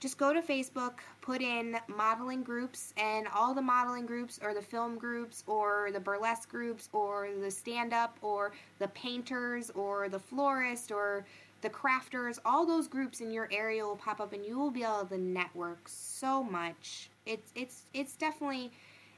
just 0.00 0.18
go 0.18 0.32
to 0.32 0.40
Facebook, 0.40 0.94
put 1.20 1.42
in 1.42 1.76
modeling 1.88 2.42
groups, 2.42 2.94
and 2.96 3.26
all 3.34 3.54
the 3.54 3.62
modeling 3.62 4.06
groups, 4.06 4.38
or 4.42 4.54
the 4.54 4.62
film 4.62 4.96
groups, 4.96 5.42
or 5.46 5.90
the 5.92 6.00
burlesque 6.00 6.48
groups, 6.48 6.88
or 6.92 7.28
the 7.40 7.50
stand 7.50 7.92
up, 7.92 8.16
or 8.22 8.52
the 8.78 8.88
painters, 8.88 9.70
or 9.70 10.08
the 10.08 10.18
florist, 10.18 10.92
or 10.92 11.24
the 11.60 11.70
crafters, 11.70 12.38
all 12.44 12.64
those 12.64 12.86
groups 12.86 13.20
in 13.20 13.32
your 13.32 13.48
area 13.50 13.84
will 13.84 13.96
pop 13.96 14.20
up, 14.20 14.32
and 14.32 14.44
you 14.44 14.56
will 14.58 14.70
be 14.70 14.84
able 14.84 15.04
to 15.06 15.18
network 15.18 15.80
so 15.86 16.42
much. 16.42 17.10
It's 17.26 17.50
it's 17.54 17.82
it's 17.92 18.16
definitely 18.16 18.70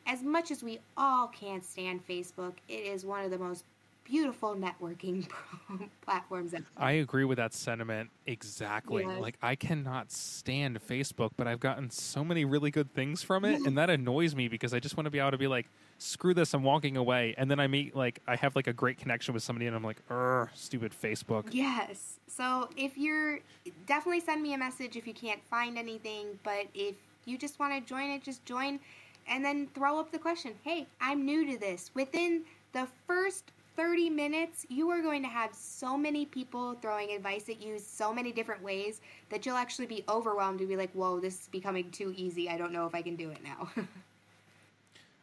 as 0.06 0.22
much 0.22 0.50
as 0.50 0.62
we 0.62 0.80
all 0.96 1.28
can't 1.28 1.64
stand 1.64 2.06
Facebook, 2.06 2.54
it 2.68 2.84
is 2.84 3.04
one 3.04 3.24
of 3.24 3.30
the 3.30 3.38
most 3.38 3.64
beautiful 4.04 4.56
networking 4.56 5.28
platforms. 6.02 6.54
I 6.76 6.92
agree 6.92 7.24
with 7.24 7.38
that 7.38 7.54
sentiment 7.54 8.10
exactly. 8.26 9.04
Yes. 9.04 9.20
Like 9.20 9.36
I 9.42 9.54
cannot 9.54 10.10
stand 10.10 10.80
Facebook, 10.86 11.30
but 11.36 11.46
I've 11.46 11.60
gotten 11.60 11.90
so 11.90 12.24
many 12.24 12.44
really 12.44 12.70
good 12.70 12.92
things 12.94 13.22
from 13.22 13.44
it, 13.44 13.60
and 13.66 13.78
that 13.78 13.90
annoys 13.90 14.34
me 14.34 14.48
because 14.48 14.74
I 14.74 14.80
just 14.80 14.96
want 14.96 15.06
to 15.06 15.10
be 15.10 15.18
able 15.18 15.32
to 15.32 15.38
be 15.38 15.46
like, 15.46 15.68
screw 15.98 16.34
this, 16.34 16.54
I'm 16.54 16.62
walking 16.62 16.96
away, 16.96 17.34
and 17.38 17.50
then 17.50 17.60
I 17.60 17.66
meet 17.66 17.94
like 17.94 18.20
I 18.26 18.36
have 18.36 18.56
like 18.56 18.66
a 18.66 18.72
great 18.72 18.98
connection 18.98 19.34
with 19.34 19.42
somebody, 19.42 19.66
and 19.66 19.76
I'm 19.76 19.84
like, 19.84 20.02
uh 20.10 20.46
stupid 20.54 20.92
Facebook. 20.92 21.48
Yes. 21.52 22.18
So 22.26 22.68
if 22.76 22.96
you're 22.96 23.40
definitely 23.86 24.20
send 24.20 24.42
me 24.42 24.54
a 24.54 24.58
message 24.58 24.96
if 24.96 25.06
you 25.06 25.14
can't 25.14 25.42
find 25.44 25.78
anything, 25.78 26.38
but 26.42 26.66
if 26.74 26.94
you 27.24 27.38
just 27.38 27.58
want 27.58 27.72
to 27.74 27.80
join 27.88 28.10
it, 28.10 28.22
just 28.22 28.44
join. 28.44 28.80
And 29.28 29.44
then 29.44 29.68
throw 29.74 30.00
up 30.00 30.10
the 30.10 30.18
question, 30.18 30.54
hey, 30.64 30.86
I'm 31.00 31.24
new 31.24 31.52
to 31.52 31.58
this. 31.58 31.90
Within 31.94 32.42
the 32.72 32.88
first 33.06 33.52
30 33.76 34.10
minutes, 34.10 34.66
you 34.68 34.90
are 34.90 35.02
going 35.02 35.22
to 35.22 35.28
have 35.28 35.54
so 35.54 35.96
many 35.96 36.26
people 36.26 36.74
throwing 36.74 37.10
advice 37.10 37.48
at 37.48 37.62
you 37.62 37.78
so 37.78 38.12
many 38.12 38.32
different 38.32 38.62
ways 38.62 39.00
that 39.30 39.46
you'll 39.46 39.56
actually 39.56 39.86
be 39.86 40.04
overwhelmed 40.08 40.58
to 40.58 40.66
be 40.66 40.76
like, 40.76 40.92
whoa, 40.92 41.20
this 41.20 41.42
is 41.42 41.48
becoming 41.48 41.90
too 41.90 42.12
easy. 42.16 42.48
I 42.48 42.58
don't 42.58 42.72
know 42.72 42.86
if 42.86 42.94
I 42.94 43.02
can 43.02 43.16
do 43.16 43.30
it 43.30 43.38
now. 43.42 43.70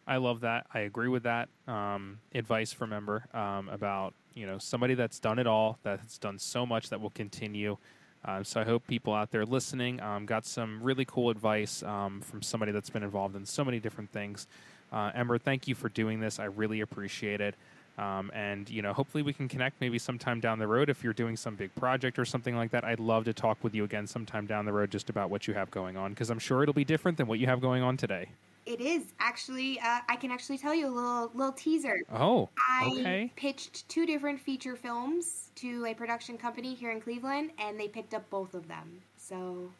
I 0.07 0.17
love 0.17 0.41
that. 0.41 0.67
I 0.73 0.79
agree 0.79 1.09
with 1.09 1.23
that 1.23 1.49
um, 1.67 2.19
advice 2.33 2.71
from 2.71 2.93
Ember 2.93 3.25
um, 3.33 3.67
about 3.67 4.13
you 4.35 4.47
know 4.47 4.57
somebody 4.57 4.93
that's 4.93 5.19
done 5.19 5.37
it 5.37 5.47
all, 5.47 5.79
that's 5.83 6.17
done 6.17 6.39
so 6.39 6.65
much 6.65 6.89
that 6.89 7.01
will 7.01 7.09
continue. 7.09 7.77
Um, 8.23 8.43
so 8.43 8.61
I 8.61 8.63
hope 8.63 8.87
people 8.87 9.13
out 9.13 9.31
there 9.31 9.45
listening 9.45 10.01
um, 10.01 10.25
got 10.25 10.45
some 10.45 10.81
really 10.81 11.05
cool 11.05 11.29
advice 11.29 11.83
um, 11.83 12.21
from 12.21 12.41
somebody 12.41 12.71
that's 12.71 12.89
been 12.89 13.03
involved 13.03 13.35
in 13.35 13.45
so 13.45 13.65
many 13.65 13.79
different 13.79 14.11
things. 14.11 14.47
Uh, 14.91 15.11
Ember, 15.13 15.37
thank 15.37 15.67
you 15.67 15.75
for 15.75 15.89
doing 15.89 16.19
this. 16.19 16.39
I 16.39 16.45
really 16.45 16.81
appreciate 16.81 17.41
it. 17.41 17.55
Um, 17.97 18.31
and 18.33 18.69
you 18.69 18.81
know, 18.81 18.93
hopefully 18.93 19.23
we 19.23 19.33
can 19.33 19.47
connect 19.47 19.81
maybe 19.81 19.97
sometime 19.97 20.39
down 20.39 20.59
the 20.59 20.67
road 20.67 20.89
if 20.89 21.03
you're 21.03 21.13
doing 21.13 21.35
some 21.35 21.55
big 21.55 21.73
project 21.75 22.19
or 22.19 22.25
something 22.25 22.55
like 22.55 22.71
that. 22.71 22.83
I'd 22.83 22.99
love 22.99 23.25
to 23.25 23.33
talk 23.33 23.57
with 23.63 23.73
you 23.73 23.83
again 23.83 24.05
sometime 24.05 24.45
down 24.45 24.65
the 24.65 24.73
road 24.73 24.91
just 24.91 25.09
about 25.09 25.29
what 25.29 25.47
you 25.47 25.53
have 25.55 25.71
going 25.71 25.97
on 25.97 26.11
because 26.11 26.29
I'm 26.29 26.39
sure 26.39 26.61
it'll 26.61 26.73
be 26.73 26.85
different 26.85 27.17
than 27.17 27.27
what 27.27 27.39
you 27.39 27.47
have 27.47 27.59
going 27.59 27.81
on 27.81 27.97
today. 27.97 28.29
It 28.67 28.81
is 28.81 29.05
actually. 29.19 29.79
Uh, 29.79 29.99
I 30.09 30.15
can 30.17 30.29
actually 30.29 30.57
tell 30.57 30.75
you 30.75 30.87
a 30.87 30.93
little 30.93 31.31
little 31.33 31.53
teaser. 31.53 32.01
Oh, 32.13 32.49
okay. 32.85 33.23
I 33.23 33.31
pitched 33.35 33.87
two 33.89 34.05
different 34.05 34.39
feature 34.41 34.75
films 34.75 35.49
to 35.55 35.85
a 35.85 35.93
production 35.93 36.37
company 36.37 36.75
here 36.75 36.91
in 36.91 37.01
Cleveland, 37.01 37.51
and 37.57 37.79
they 37.79 37.87
picked 37.87 38.13
up 38.13 38.29
both 38.29 38.53
of 38.53 38.67
them. 38.67 39.01
So 39.17 39.71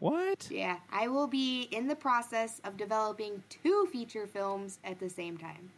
what? 0.00 0.48
Yeah, 0.50 0.78
I 0.90 1.08
will 1.08 1.26
be 1.26 1.68
in 1.70 1.86
the 1.86 1.94
process 1.94 2.60
of 2.64 2.78
developing 2.78 3.42
two 3.50 3.86
feature 3.92 4.26
films 4.26 4.78
at 4.82 4.98
the 4.98 5.10
same 5.10 5.36
time. 5.36 5.70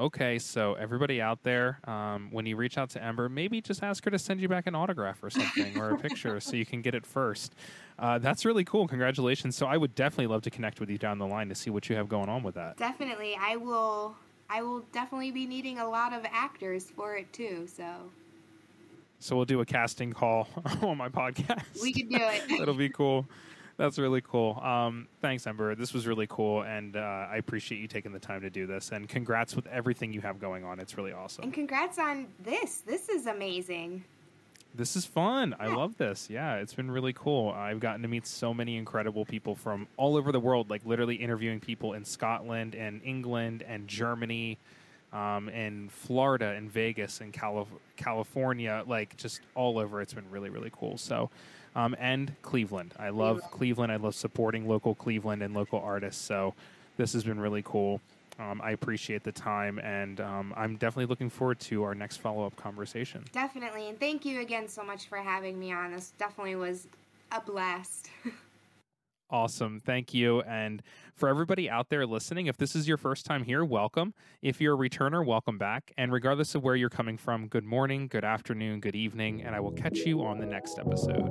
Okay, 0.00 0.38
so 0.38 0.72
everybody 0.74 1.20
out 1.20 1.42
there, 1.42 1.78
um, 1.84 2.30
when 2.30 2.46
you 2.46 2.56
reach 2.56 2.78
out 2.78 2.88
to 2.90 3.04
Ember, 3.04 3.28
maybe 3.28 3.60
just 3.60 3.82
ask 3.82 4.02
her 4.06 4.10
to 4.10 4.18
send 4.18 4.40
you 4.40 4.48
back 4.48 4.66
an 4.66 4.74
autograph 4.74 5.22
or 5.22 5.28
something 5.28 5.76
or 5.76 5.90
a 5.90 5.98
picture 5.98 6.40
so 6.40 6.56
you 6.56 6.64
can 6.64 6.80
get 6.80 6.94
it 6.94 7.04
first. 7.04 7.54
Uh, 7.98 8.18
that's 8.18 8.46
really 8.46 8.64
cool. 8.64 8.88
Congratulations. 8.88 9.56
So 9.56 9.66
I 9.66 9.76
would 9.76 9.94
definitely 9.94 10.28
love 10.28 10.40
to 10.42 10.50
connect 10.50 10.80
with 10.80 10.88
you 10.88 10.96
down 10.96 11.18
the 11.18 11.26
line 11.26 11.50
to 11.50 11.54
see 11.54 11.68
what 11.68 11.90
you 11.90 11.96
have 11.96 12.08
going 12.08 12.30
on 12.30 12.42
with 12.42 12.54
that. 12.54 12.78
Definitely. 12.78 13.36
I 13.38 13.56
will 13.56 14.16
I 14.48 14.62
will 14.62 14.80
definitely 14.90 15.32
be 15.32 15.44
needing 15.44 15.78
a 15.78 15.88
lot 15.88 16.14
of 16.14 16.24
actors 16.32 16.90
for 16.90 17.16
it 17.16 17.30
too, 17.34 17.68
so 17.68 18.10
so 19.18 19.36
we'll 19.36 19.44
do 19.44 19.60
a 19.60 19.66
casting 19.66 20.14
call 20.14 20.48
on 20.82 20.96
my 20.96 21.10
podcast. 21.10 21.82
We 21.82 21.92
can 21.92 22.08
do 22.08 22.16
it. 22.18 22.42
That'll 22.58 22.72
be 22.72 22.88
cool. 22.88 23.26
That's 23.80 23.98
really 23.98 24.20
cool. 24.20 24.60
Um, 24.60 25.08
thanks, 25.22 25.46
Ember. 25.46 25.74
This 25.74 25.94
was 25.94 26.06
really 26.06 26.26
cool, 26.28 26.64
and 26.64 26.96
uh, 26.96 27.28
I 27.30 27.36
appreciate 27.38 27.80
you 27.80 27.88
taking 27.88 28.12
the 28.12 28.18
time 28.18 28.42
to 28.42 28.50
do 28.50 28.66
this. 28.66 28.90
And 28.92 29.08
congrats 29.08 29.56
with 29.56 29.66
everything 29.68 30.12
you 30.12 30.20
have 30.20 30.38
going 30.38 30.64
on. 30.64 30.78
It's 30.80 30.98
really 30.98 31.14
awesome. 31.14 31.44
And 31.44 31.54
congrats 31.54 31.98
on 31.98 32.26
this. 32.44 32.82
This 32.86 33.08
is 33.08 33.24
amazing. 33.24 34.04
This 34.74 34.96
is 34.96 35.06
fun. 35.06 35.56
I 35.58 35.68
love 35.68 35.96
this. 35.96 36.28
Yeah, 36.28 36.56
it's 36.56 36.74
been 36.74 36.90
really 36.90 37.14
cool. 37.14 37.52
I've 37.52 37.80
gotten 37.80 38.02
to 38.02 38.08
meet 38.08 38.26
so 38.26 38.52
many 38.52 38.76
incredible 38.76 39.24
people 39.24 39.54
from 39.54 39.88
all 39.96 40.14
over 40.14 40.30
the 40.30 40.40
world, 40.40 40.68
like 40.68 40.84
literally 40.84 41.16
interviewing 41.16 41.58
people 41.58 41.94
in 41.94 42.04
Scotland 42.04 42.74
and 42.74 43.00
England 43.02 43.64
and 43.66 43.88
Germany, 43.88 44.58
um, 45.14 45.48
and 45.48 45.90
Florida 45.90 46.50
and 46.50 46.70
Vegas 46.70 47.22
and 47.22 47.32
Calif- 47.32 47.68
California, 47.96 48.84
like 48.86 49.16
just 49.16 49.40
all 49.54 49.78
over. 49.78 50.02
It's 50.02 50.12
been 50.12 50.30
really, 50.30 50.50
really 50.50 50.70
cool. 50.70 50.98
So, 50.98 51.30
um, 51.76 51.94
and 51.98 52.34
Cleveland. 52.42 52.94
I 52.98 53.10
love 53.10 53.40
Cleveland. 53.50 53.92
I 53.92 53.96
love 53.96 54.14
supporting 54.14 54.68
local 54.68 54.94
Cleveland 54.94 55.42
and 55.42 55.54
local 55.54 55.80
artists. 55.80 56.22
So 56.22 56.54
this 56.96 57.12
has 57.12 57.24
been 57.24 57.40
really 57.40 57.62
cool. 57.64 58.00
Um, 58.38 58.60
I 58.62 58.70
appreciate 58.70 59.22
the 59.22 59.32
time, 59.32 59.78
and 59.80 60.18
um, 60.20 60.54
I'm 60.56 60.76
definitely 60.76 61.06
looking 61.06 61.28
forward 61.28 61.60
to 61.60 61.82
our 61.82 61.94
next 61.94 62.18
follow 62.18 62.46
up 62.46 62.56
conversation. 62.56 63.22
Definitely, 63.32 63.88
and 63.88 64.00
thank 64.00 64.24
you 64.24 64.40
again 64.40 64.66
so 64.66 64.82
much 64.82 65.08
for 65.08 65.18
having 65.18 65.58
me 65.58 65.72
on. 65.72 65.92
This 65.92 66.12
definitely 66.18 66.56
was 66.56 66.88
a 67.32 67.40
blast. 67.42 68.10
Awesome. 69.30 69.80
Thank 69.80 70.12
you. 70.12 70.40
And 70.42 70.82
for 71.14 71.28
everybody 71.28 71.70
out 71.70 71.88
there 71.88 72.04
listening, 72.04 72.46
if 72.46 72.56
this 72.56 72.74
is 72.74 72.88
your 72.88 72.96
first 72.96 73.24
time 73.24 73.44
here, 73.44 73.64
welcome. 73.64 74.12
If 74.42 74.60
you're 74.60 74.74
a 74.74 74.88
returner, 74.88 75.24
welcome 75.24 75.56
back. 75.56 75.92
And 75.96 76.12
regardless 76.12 76.56
of 76.56 76.64
where 76.64 76.74
you're 76.74 76.90
coming 76.90 77.16
from, 77.16 77.46
good 77.46 77.64
morning, 77.64 78.08
good 78.08 78.24
afternoon, 78.24 78.80
good 78.80 78.96
evening, 78.96 79.42
and 79.42 79.54
I 79.54 79.60
will 79.60 79.72
catch 79.72 79.98
you 79.98 80.22
on 80.22 80.40
the 80.40 80.46
next 80.46 80.78
episode. 80.80 81.30